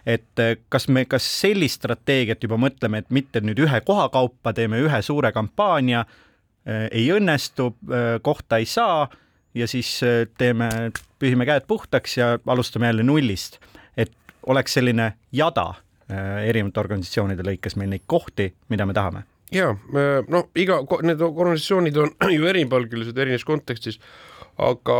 et 0.06 0.40
äh, 0.40 0.56
kas 0.70 0.88
me, 0.88 1.06
kas 1.06 1.26
sellist 1.42 1.82
strateegiat 1.82 2.44
juba 2.44 2.56
mõtleme, 2.58 3.02
et 3.04 3.10
mitte 3.10 3.42
nüüd 3.44 3.60
ühe 3.60 3.82
koha 3.86 4.10
kaupa 4.10 4.54
teeme 4.54 4.80
ühe 4.80 5.02
suure 5.02 5.32
kampaania, 5.32 6.06
äh, 6.68 6.88
ei 6.92 7.10
õnnestu, 7.12 7.74
kohta 8.22 8.58
ei 8.58 8.66
saa 8.66 9.10
ja 9.56 9.68
siis 9.68 10.00
teeme, 10.38 10.70
pühime 11.20 11.46
käed 11.46 11.68
puhtaks 11.68 12.18
ja 12.18 12.38
alustame 12.48 12.88
jälle 12.88 13.04
nullist 13.04 13.60
oleks 14.48 14.74
selline 14.74 15.14
jada 15.32 15.74
erinevate 16.10 16.80
organisatsioonide 16.80 17.44
lõikes 17.44 17.76
meil 17.80 17.92
neid 17.92 18.06
kohti, 18.08 18.48
mida 18.72 18.86
me 18.88 18.96
tahame. 18.96 19.26
Ja 19.52 19.72
no 20.28 20.42
iga, 20.60 20.82
need 21.08 21.22
organisatsioonid 21.24 21.98
on 22.04 22.14
ju 22.36 22.48
eripalgelised 22.48 23.18
erinevas 23.18 23.48
kontekstis, 23.48 24.00
aga 24.58 25.00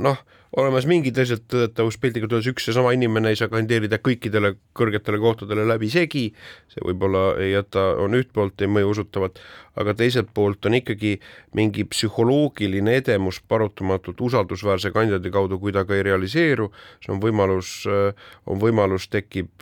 noh 0.00 0.20
olemas 0.58 0.86
mingid 0.90 1.18
asjad 1.22 1.44
tõdetavus 1.50 1.98
piltlikult 2.02 2.32
öeldes 2.34 2.50
üks 2.50 2.66
ja 2.66 2.74
sama 2.74 2.90
inimene 2.96 3.30
ei 3.30 3.38
saa 3.38 3.50
kandideerida 3.52 4.00
kõikidele 4.02 4.56
kõrgetele 4.76 5.20
kohtadele 5.22 5.66
läbisegi, 5.68 6.30
see 6.70 6.84
võib-olla 6.86 7.24
ei 7.38 7.52
jäta, 7.52 7.92
on 8.02 8.18
üht 8.18 8.32
poolt, 8.34 8.58
ei 8.62 8.70
mõju 8.70 8.90
usutavalt, 8.96 9.38
aga 9.78 9.94
teiselt 9.94 10.32
poolt 10.34 10.66
on 10.66 10.74
ikkagi 10.80 11.14
mingi 11.56 11.84
psühholoogiline 11.88 12.96
edemus 12.98 13.38
paratamatult 13.48 14.20
usaldusväärse 14.26 14.90
kandidaadi 14.94 15.32
kaudu, 15.34 15.60
kui 15.62 15.74
ta 15.74 15.84
ka 15.86 15.94
ei 15.96 16.04
realiseeru, 16.08 16.70
see 17.04 17.14
on 17.14 17.22
võimalus, 17.22 17.72
on 18.50 18.60
võimalus 18.62 19.06
tekib, 19.12 19.52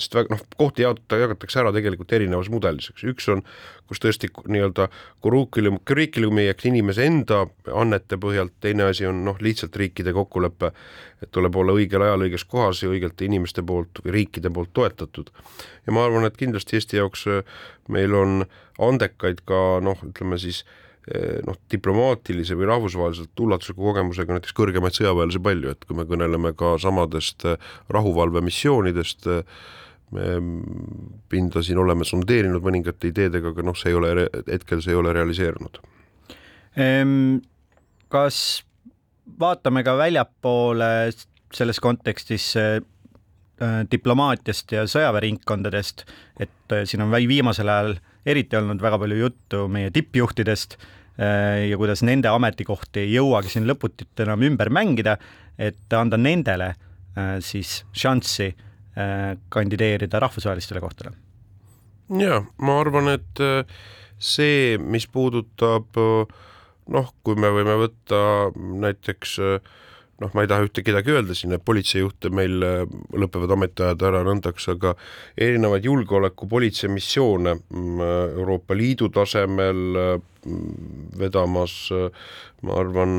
sest 0.00 0.16
väga 0.16 0.32
noh, 0.32 0.44
kohti 0.56 0.86
jaotada, 0.86 1.20
jagatakse 1.26 1.60
ära 1.60 1.74
tegelikult 1.76 2.16
erinevas 2.16 2.50
mudelis, 2.52 2.88
eks 2.92 3.06
üks 3.12 3.28
on, 3.34 3.44
kus 3.86 4.00
tõesti 4.02 4.30
nii-öelda 4.48 4.88
curriculum, 5.22 5.78
curriculumi 5.86 6.48
ehk 6.50 6.66
inimese 6.70 7.06
enda 7.06 7.44
annete 7.70 8.18
põhjalt, 8.20 8.56
teine 8.64 8.88
asi 8.90 9.06
on 9.06 9.22
noh, 9.26 9.38
lihtsalt 9.42 9.76
riikide 9.78 10.05
riikide 10.06 10.14
kokkulepe, 10.14 10.72
et 11.22 11.30
tuleb 11.32 11.56
olla 11.56 11.74
õigel 11.74 12.02
ajal 12.02 12.26
õiges 12.26 12.44
kohas 12.46 12.82
ja 12.82 12.90
õigete 12.90 13.26
inimeste 13.26 13.62
poolt 13.62 14.02
või 14.04 14.12
riikide 14.20 14.50
poolt 14.50 14.72
toetatud. 14.72 15.30
ja 15.86 15.92
ma 15.92 16.04
arvan, 16.04 16.24
et 16.24 16.36
kindlasti 16.36 16.76
Eesti 16.76 16.96
jaoks 16.96 17.26
äh, 17.26 17.44
meil 17.88 18.14
on 18.14 18.44
andekaid 18.78 19.42
ka 19.46 19.80
noh, 19.80 19.96
ütleme 20.02 20.38
siis 20.38 20.64
äh, 21.14 21.40
noh, 21.46 21.56
diplomaatilise 21.70 22.56
või 22.56 22.66
rahvusvaheliselt 22.66 23.40
ulatusliku 23.40 23.82
kogemusega 23.82 24.36
näiteks 24.36 24.54
kõrgemaid 24.54 24.94
sõjaväelasi 24.94 25.42
palju, 25.42 25.70
et 25.70 25.84
kui 25.84 25.96
me 25.96 26.04
kõneleme 26.04 26.54
ka 26.54 26.76
samadest 26.78 27.46
äh, 27.46 27.58
rahuvalvemissioonidest, 27.88 29.26
me 30.14 30.38
pinda 31.28 31.64
siin 31.66 31.80
oleme 31.82 32.04
sondeerinud 32.06 32.62
mõningate 32.62 33.10
ideedega, 33.10 33.50
aga 33.50 33.64
noh, 33.66 33.74
see 33.74 33.90
ei 33.90 33.96
ole, 33.98 34.28
hetkel 34.46 34.78
see 34.78 34.94
ei 34.94 35.00
ole 35.00 35.10
realiseerunud 35.16 35.80
ehm,. 36.78 37.42
kas 38.12 38.65
vaatame 39.40 39.82
ka 39.86 39.96
väljapoole 39.98 40.90
selles 41.54 41.80
kontekstis 41.82 42.50
äh, 42.58 42.78
diplomaatiast 43.90 44.74
ja 44.74 44.84
sõjaväeringkondadest, 44.90 46.04
et 46.40 46.74
äh, 46.74 46.84
siin 46.88 47.04
on 47.04 47.14
viimasel 47.14 47.70
ajal 47.72 47.96
eriti 48.26 48.58
olnud 48.58 48.82
väga 48.82 48.98
palju 49.02 49.18
juttu 49.20 49.66
meie 49.72 49.92
tippjuhtidest 49.94 50.78
äh, 50.78 51.66
ja 51.70 51.78
kuidas 51.80 52.02
nende 52.06 52.30
ametikohti 52.32 53.06
ei 53.06 53.14
jõuagi 53.16 53.54
siin 53.54 53.68
lõputult 53.68 54.24
enam 54.26 54.44
ümber 54.46 54.70
mängida, 54.70 55.16
et 55.58 55.92
anda 55.96 56.18
nendele 56.20 56.74
siis 57.40 57.78
šanssi 57.96 58.50
kandideerida 59.48 60.18
rahvusvahelistele 60.20 60.82
kohtadele. 60.84 61.16
ja 62.20 62.42
ma 62.60 62.74
arvan, 62.82 63.08
et 63.08 63.40
see, 64.18 64.76
mis 64.78 65.06
puudutab 65.12 65.96
äh, 65.96 66.36
noh, 66.92 67.10
kui 67.26 67.38
me 67.40 67.50
võime 67.54 67.76
võtta 67.80 68.20
näiteks 68.54 69.36
noh, 70.22 70.32
ma 70.32 70.44
ei 70.44 70.50
taha 70.50 70.64
ühte 70.66 70.84
kedagi 70.84 71.12
öelda 71.12 71.36
siin, 71.36 71.54
et 71.56 71.64
politseijuhte 71.66 72.30
meil 72.34 72.64
äh, 72.64 72.82
lõpevad 73.16 73.52
ametiajad 73.56 74.04
ära 74.08 74.22
nõndaks, 74.26 74.68
aga 74.72 74.94
erinevaid 75.36 75.86
julgeoleku 75.88 76.48
politseimissioone 76.50 77.56
mm, 77.60 78.04
Euroopa 78.40 78.76
Liidu 78.78 79.10
tasemel 79.14 79.82
mm, 80.00 81.16
vedamas, 81.20 81.78
ma 82.64 82.78
arvan, 82.80 83.18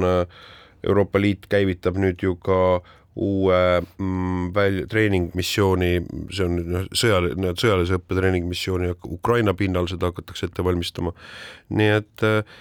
Euroopa 0.88 1.20
Liit 1.22 1.48
käivitab 1.52 1.98
nüüd 2.02 2.22
ju 2.24 2.38
ka 2.42 2.80
uue 3.18 3.60
mm, 3.82 4.50
välja, 4.54 4.86
treeningmissiooni, 4.90 5.92
see 6.34 6.46
on 6.46 6.58
noh, 6.74 6.88
sõjaline, 6.98 7.54
sõjalise 7.58 7.98
õppe 7.98 8.18
treeningmissiooni 8.18 8.92
Ukraina 9.10 9.56
pinnal, 9.58 9.90
seda 9.90 10.12
hakatakse 10.12 10.50
ette 10.50 10.66
valmistama, 10.66 11.14
nii 11.74 11.94
et 11.98 12.26
äh, 12.26 12.58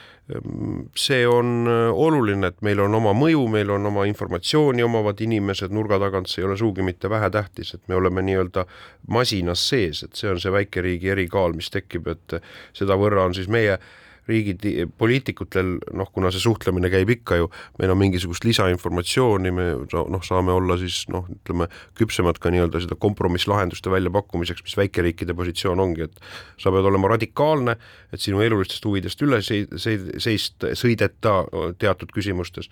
see 0.97 1.27
on 1.27 1.69
äh, 1.71 1.91
oluline, 1.95 2.51
et 2.51 2.63
meil 2.67 2.81
on 2.83 2.95
oma 2.99 3.13
mõju, 3.15 3.45
meil 3.51 3.71
on 3.71 3.87
oma 3.87 4.07
informatsiooni 4.11 4.83
omavad 4.83 5.21
inimesed 5.23 5.75
nurga 5.75 6.01
tagant, 6.03 6.31
see 6.31 6.43
ei 6.43 6.49
ole 6.49 6.57
sugugi 6.59 6.83
mitte 6.87 7.11
vähetähtis, 7.11 7.75
et 7.77 7.85
me 7.89 7.95
oleme 7.95 8.25
nii-öelda 8.27 8.67
masinas 9.15 9.63
sees, 9.69 10.03
et 10.03 10.19
see 10.19 10.33
on 10.33 10.43
see 10.43 10.51
väikeriigi 10.53 11.15
erikaal, 11.15 11.55
mis 11.55 11.71
tekib, 11.71 12.11
et 12.11 12.41
sedavõrra 12.75 13.29
on 13.29 13.39
siis 13.39 13.47
meie 13.53 13.77
äh, 13.79 13.87
riigid, 14.29 14.65
poliitikutel 14.99 15.77
noh, 15.97 16.11
kuna 16.15 16.31
see 16.35 16.43
suhtlemine 16.43 16.91
käib 16.93 17.11
ikka 17.17 17.39
ju, 17.41 17.49
meil 17.81 17.93
on 17.95 18.01
mingisugust 18.01 18.47
lisainformatsiooni, 18.47 19.53
me 19.55 19.67
noh, 19.93 20.25
saame 20.27 20.55
olla 20.55 20.79
siis 20.81 21.05
noh, 21.13 21.29
ütleme 21.31 21.69
küpsemad 21.99 22.41
ka 22.43 22.51
nii-öelda 22.55 22.83
seda 22.85 22.99
kompromisslahenduste 23.01 23.93
väljapakkumiseks, 23.93 24.65
mis 24.67 24.77
väikeriikide 24.81 25.37
positsioon 25.39 25.83
ongi, 25.83 26.09
et 26.09 26.23
sa 26.63 26.73
pead 26.75 26.89
olema 26.91 27.13
radikaalne, 27.15 27.77
et 28.13 28.23
sinu 28.23 28.43
elulistest 28.45 28.87
huvidest 28.89 29.23
üle 29.27 29.43
seist, 29.47 29.77
seist, 30.23 30.67
sõideta 30.79 31.37
teatud 31.81 32.15
küsimustes, 32.15 32.71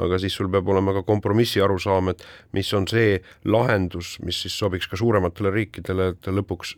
aga 0.00 0.18
siis 0.22 0.36
sul 0.36 0.50
peab 0.52 0.68
olema 0.72 0.94
ka 0.96 1.04
kompromissi 1.06 1.62
arusaam, 1.64 2.12
et 2.14 2.24
mis 2.56 2.70
on 2.76 2.88
see 2.90 3.18
lahendus, 3.44 4.16
mis 4.24 4.40
siis 4.44 4.56
sobiks 4.58 4.88
ka 4.90 4.98
suurematele 5.00 5.52
riikidele, 5.54 6.14
et 6.14 6.32
lõpuks 6.32 6.74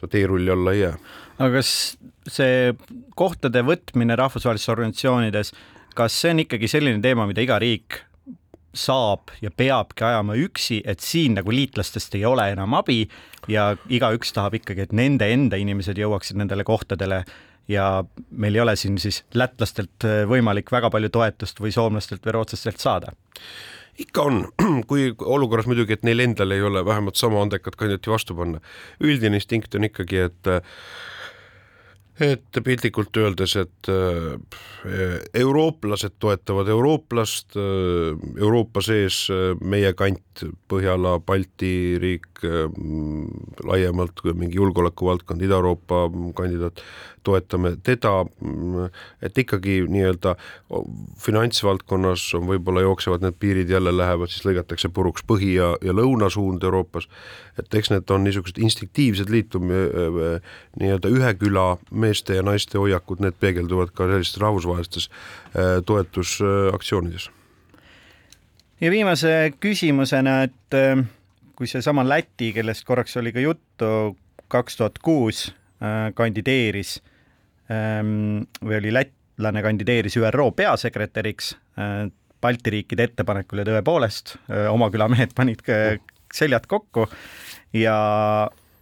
sa 0.00 0.10
teerulli 0.10 0.52
alla 0.52 0.76
ei 0.76 0.84
jää. 0.84 0.94
aga 1.38 1.58
kas 1.58 1.72
see 2.26 2.74
kohtade 3.18 3.62
võtmine 3.66 4.16
rahvusvahelistes 4.18 4.72
organisatsioonides, 4.74 5.52
kas 5.96 6.20
see 6.20 6.34
on 6.34 6.44
ikkagi 6.44 6.70
selline 6.70 7.02
teema, 7.04 7.26
mida 7.28 7.44
iga 7.44 7.58
riik 7.62 8.02
saab 8.76 9.32
ja 9.40 9.50
peabki 9.50 10.04
ajama 10.04 10.36
üksi, 10.36 10.82
et 10.84 11.00
siin 11.00 11.38
nagu 11.38 11.52
liitlastest 11.54 12.14
ei 12.18 12.26
ole 12.28 12.50
enam 12.52 12.76
abi 12.76 13.06
ja 13.48 13.70
igaüks 13.88 14.34
tahab 14.36 14.58
ikkagi, 14.58 14.84
et 14.84 14.96
nende 14.96 15.28
enda 15.32 15.56
inimesed 15.60 15.96
jõuaksid 15.96 16.36
nendele 16.36 16.66
kohtadele 16.66 17.22
ja 17.72 17.86
meil 18.30 18.58
ei 18.58 18.62
ole 18.62 18.76
siin 18.76 18.98
siis 19.02 19.22
lätlastelt 19.34 20.04
võimalik 20.28 20.70
väga 20.72 20.90
palju 20.92 21.10
toetust 21.14 21.62
või 21.62 21.72
soomlastelt 21.74 22.26
või 22.26 22.36
rootslastelt 22.36 22.82
saada 22.82 23.16
ikka 23.98 24.22
on, 24.28 24.42
kui 24.90 25.08
olukorras 25.24 25.68
muidugi, 25.70 25.96
et 25.96 26.04
neil 26.04 26.20
endal 26.20 26.52
ei 26.52 26.62
ole 26.62 26.84
vähemalt 26.84 27.16
sama 27.16 27.40
andekat 27.42 27.78
kandidaati 27.80 28.12
vastu 28.12 28.36
panna. 28.36 28.60
üldine 29.00 29.40
instinkt 29.40 29.74
on 29.74 29.88
ikkagi, 29.88 30.26
et 30.28 30.50
et 32.20 32.60
piltlikult 32.64 33.16
öeldes, 33.20 33.56
et 33.60 33.90
äh, 33.92 34.36
eurooplased 35.36 36.16
toetavad 36.22 36.68
eurooplast, 36.72 37.56
äh, 37.60 38.16
Euroopa 38.40 38.80
sees 38.84 39.26
äh, 39.30 39.52
meie 39.60 39.92
kant, 39.96 40.22
Põhjala, 40.68 41.14
Balti 41.24 41.96
riik, 41.96 42.42
laiemalt 43.64 44.20
mingi 44.36 44.58
julgeolekuvaldkond, 44.58 45.40
Ida-Euroopa 45.40 46.02
kandidaat, 46.36 46.82
toetame 47.24 47.72
teda, 47.86 48.12
et 49.24 49.38
ikkagi 49.40 49.78
nii-öelda 49.88 50.34
finantsvaldkonnas 51.24 52.26
on 52.36 52.44
võib-olla 52.50 52.84
jooksevad 52.84 53.24
need 53.24 53.38
piirid 53.40 53.72
jälle 53.72 53.94
lähevad, 53.96 54.28
siis 54.28 54.44
lõigatakse 54.44 54.92
puruks 54.92 55.24
põhi 55.24 55.54
ja, 55.56 55.72
ja 55.80 55.96
lõunasuund 55.96 56.68
Euroopas, 56.68 57.08
et 57.56 57.80
eks 57.80 57.94
need 57.94 58.12
on 58.12 58.28
niisugused 58.28 58.60
instinktiivsed 58.60 59.32
liitum-, 59.32 59.72
nii-öelda 59.72 61.16
ühe 61.16 61.32
küla 61.40 61.70
meeste 62.06 62.38
ja 62.38 62.44
naiste 62.46 62.78
hoiakud, 62.80 63.22
need 63.24 63.36
peegelduvad 63.42 63.92
ka 63.96 64.08
sellistes 64.10 64.40
rahvusvahelistes 64.42 65.08
äh, 65.10 65.76
toetusaktsioonides. 65.86 67.30
ja 68.80 68.90
viimase 68.90 69.52
küsimusena, 69.60 70.42
et 70.48 70.78
äh, 70.78 71.04
kui 71.56 71.68
seesama 71.70 72.04
Läti, 72.08 72.52
kellest 72.56 72.86
korraks 72.88 73.16
oli 73.16 73.32
ka 73.32 73.44
juttu, 73.44 74.16
kaks 74.52 74.76
tuhat 74.80 74.98
kuus 75.02 75.46
äh, 75.82 76.12
kandideeris 76.14 76.98
ähm, 77.70 78.44
või 78.62 78.80
oli 78.80 78.92
lätlane, 78.94 79.62
kandideeris 79.62 80.16
ÜRO 80.20 80.50
peasekretäriks 80.56 81.56
Balti 82.40 82.70
riikide 82.70 83.04
ettepanekul 83.08 83.60
ja 83.60 83.64
tõepoolest 83.66 84.36
oma 84.70 84.86
külamehed 84.92 85.32
panid 85.36 85.64
seljad 86.32 86.66
kokku 86.68 87.06
ja 87.76 87.96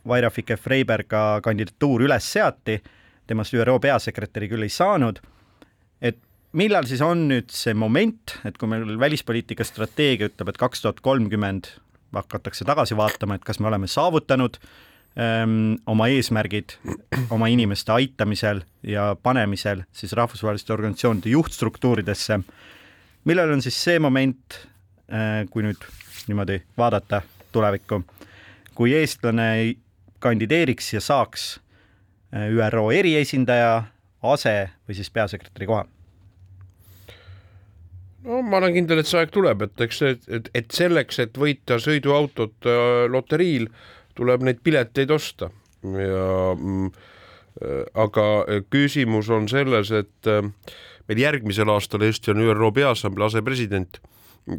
Vaira 0.09 0.31
Fike-Freiberga 0.31 1.41
kandidatuur 1.45 2.05
üles 2.05 2.27
seati 2.33 2.77
temast 3.27 3.55
ÜRO 3.55 3.79
peasekretäri 3.81 4.49
küll 4.51 4.66
ei 4.66 4.72
saanud. 4.72 5.20
et 6.01 6.18
millal 6.53 6.87
siis 6.87 7.03
on 7.03 7.27
nüüd 7.31 7.51
see 7.53 7.75
moment, 7.75 8.39
et 8.45 8.59
kui 8.59 8.68
meil 8.70 8.99
välispoliitika 9.01 9.64
strateegia 9.64 10.31
ütleb, 10.31 10.53
et 10.53 10.61
kaks 10.61 10.85
tuhat 10.85 11.01
kolmkümmend 11.05 11.70
hakatakse 12.14 12.64
tagasi 12.64 12.97
vaatama, 12.97 13.35
et 13.39 13.45
kas 13.45 13.59
me 13.61 13.68
oleme 13.70 13.89
saavutanud 13.91 14.59
öö, 14.61 14.68
ähm, 15.18 15.75
oma 15.87 16.09
eesmärgid 16.09 16.77
oma 17.35 17.49
inimeste 17.51 17.93
aitamisel 17.93 18.62
ja 18.83 19.16
panemisel 19.22 19.85
siis 19.93 20.12
rahvusvaheliste 20.12 20.72
organisatsioonide 20.72 21.29
juhtstruktuuridesse. 21.35 22.41
millal 23.25 23.51
on 23.51 23.62
siis 23.62 23.85
see 23.85 23.99
moment, 23.99 24.61
äh, 25.11 25.49
kui 25.51 25.62
nüüd 25.62 25.89
niimoodi 26.29 26.62
vaadata 26.79 27.22
tulevikku, 27.53 28.03
kui 28.75 28.95
eestlane 28.95 29.75
kandideeriks 30.18 30.95
ja 30.95 31.01
saaks 31.01 31.61
ÜRO 32.35 32.89
eriesindaja, 32.91 33.85
ase 34.24 34.55
või 34.89 34.97
siis 34.99 35.11
peasekretäri 35.14 35.68
koha? 35.70 35.85
no 38.24 38.41
ma 38.43 38.61
olen 38.61 38.74
kindel, 38.78 39.03
et 39.03 39.09
see 39.09 39.20
aeg 39.20 39.32
tuleb, 39.35 39.66
et 39.66 39.85
eks 39.87 40.01
et, 40.09 40.49
et 40.57 40.70
selleks, 40.72 41.20
et 41.22 41.37
võita 41.41 41.78
sõiduautot 41.82 42.68
äh, 42.70 43.05
loteriil, 43.12 43.68
tuleb 44.16 44.47
neid 44.47 44.62
pileteid 44.64 45.12
osta 45.14 45.51
ja 45.85 46.55
mm, 46.55 46.89
äh, 46.89 47.85
aga 48.07 48.26
küsimus 48.72 49.30
on 49.35 49.49
selles, 49.53 49.93
et 49.93 50.30
äh, 50.30 50.49
meil 51.09 51.22
järgmisel 51.26 51.70
aastal 51.74 52.07
Eesti 52.07 52.32
on 52.32 52.43
ÜRO 52.47 52.72
Peaassamblee 52.74 53.28
asepresident 53.28 54.01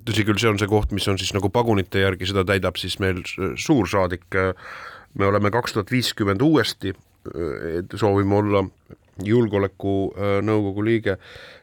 tõsi 0.05 0.23
küll, 0.26 0.38
see 0.41 0.49
on 0.49 0.61
see 0.61 0.69
koht, 0.69 0.93
mis 0.97 1.05
on 1.09 1.17
siis 1.21 1.34
nagu 1.36 1.49
pagunite 1.53 2.01
järgi, 2.01 2.30
seda 2.32 2.41
täidab 2.45 2.78
siis 2.82 2.97
meil 3.01 3.19
suursaadik. 3.61 4.26
me 5.13 5.28
oleme 5.28 5.51
kaks 5.53 5.76
tuhat 5.76 5.91
viiskümmend 5.93 6.41
uuesti, 6.41 6.95
soovime 7.95 8.36
olla 8.36 8.63
julgeolekunõukogu 9.26 10.84
liige, 10.86 11.17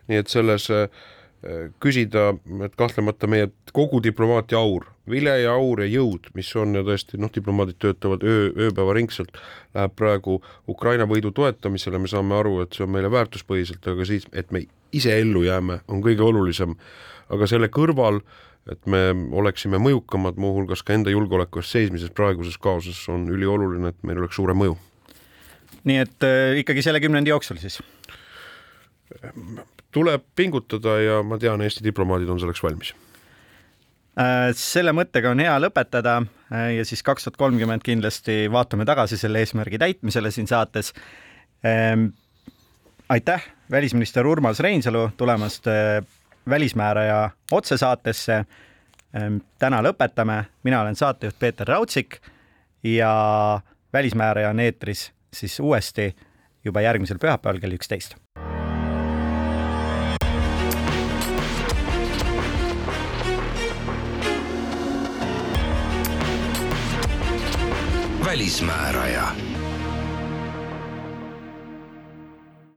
nii 0.08 0.22
et 0.22 0.30
selles 0.32 0.70
küsida, 1.82 2.30
et 2.64 2.74
kahtlemata 2.78 3.26
meie 3.26 3.48
kogu 3.74 3.98
diplomaatia 4.02 4.60
aur, 4.60 4.86
vile 5.10 5.34
ja 5.42 5.56
aur 5.58 5.82
ja 5.82 5.88
jõud, 5.90 6.28
mis 6.38 6.50
on 6.56 6.76
ja 6.78 6.84
tõesti 6.86 7.18
noh, 7.18 7.32
diplomaadid 7.34 7.80
töötavad 7.82 8.22
öö, 8.22 8.52
ööpäevaringselt, 8.68 9.34
läheb 9.74 9.96
praegu 9.98 10.38
Ukraina 10.70 11.08
võidu 11.10 11.32
toetamisele, 11.34 11.98
me 11.98 12.10
saame 12.10 12.38
aru, 12.38 12.60
et 12.62 12.76
see 12.76 12.86
on 12.86 12.94
meile 12.94 13.10
väärtuspõhiselt, 13.10 13.82
aga 13.90 14.06
siis, 14.06 14.28
et 14.32 14.54
me 14.54 14.66
ise 14.94 15.16
ellu 15.18 15.42
jääme, 15.48 15.80
on 15.88 16.04
kõige 16.04 16.22
olulisem. 16.22 16.76
aga 17.32 17.46
selle 17.48 17.68
kõrval, 17.72 18.20
et 18.70 18.86
me 18.86 19.10
oleksime 19.32 19.78
mõjukamad, 19.80 20.36
muuhulgas 20.36 20.82
ka 20.86 20.94
enda 20.94 21.10
julgeoleku 21.10 21.58
eest 21.58 21.72
seismises 21.74 22.10
praeguses 22.14 22.58
kaoses, 22.58 23.08
on 23.08 23.26
ülioluline, 23.28 23.88
et 23.88 24.02
meil 24.02 24.20
oleks 24.22 24.36
suurem 24.36 24.58
mõju. 24.62 24.76
Nii 25.88 26.02
et 26.04 26.26
äh, 26.26 26.58
ikkagi 26.62 26.84
selle 26.84 27.00
kümnendi 27.02 27.32
jooksul 27.32 27.60
siis? 27.62 27.80
tuleb 29.92 30.22
pingutada 30.36 30.96
ja 31.02 31.18
ma 31.26 31.36
tean, 31.38 31.60
Eesti 31.60 31.84
diplomaadid 31.84 32.30
on 32.32 32.40
selleks 32.40 32.62
valmis 32.64 32.94
äh, 34.16 34.50
selle 34.56 34.94
mõttega 34.96 35.34
on 35.34 35.42
hea 35.42 35.58
lõpetada 35.60 36.18
äh, 36.22 36.70
ja 36.78 36.86
siis 36.88 37.04
kaks 37.06 37.28
tuhat 37.28 37.40
kolmkümmend 37.40 37.84
kindlasti 37.86 38.46
vaatame 38.52 38.86
tagasi 38.88 39.20
selle 39.20 39.42
eesmärgi 39.42 39.80
täitmisele 39.82 40.32
siin 40.32 40.48
saates. 40.50 40.92
Ähm, 41.66 42.10
aitäh, 43.12 43.44
välisminister 43.70 44.26
Urmas 44.26 44.60
Reinsalu 44.60 45.10
tulemast 45.16 45.68
Välismääraja 46.48 47.30
otsesaatesse. 47.50 48.44
Ähm, 49.14 49.36
täna 49.58 49.82
lõpetame, 49.84 50.44
mina 50.62 50.80
olen 50.82 50.96
saatejuht 50.96 51.38
Peeter 51.38 51.68
Raudsik 51.68 52.16
ja 52.82 53.60
Välismääraja 53.92 54.50
on 54.50 54.60
eetris 54.60 55.12
siis 55.32 55.60
uuesti 55.60 56.16
juba 56.64 56.80
järgmisel 56.80 57.18
pühapäeval 57.18 57.60
kell 57.60 57.78
üksteist. 57.78 58.16
Välismääraja 68.24 69.51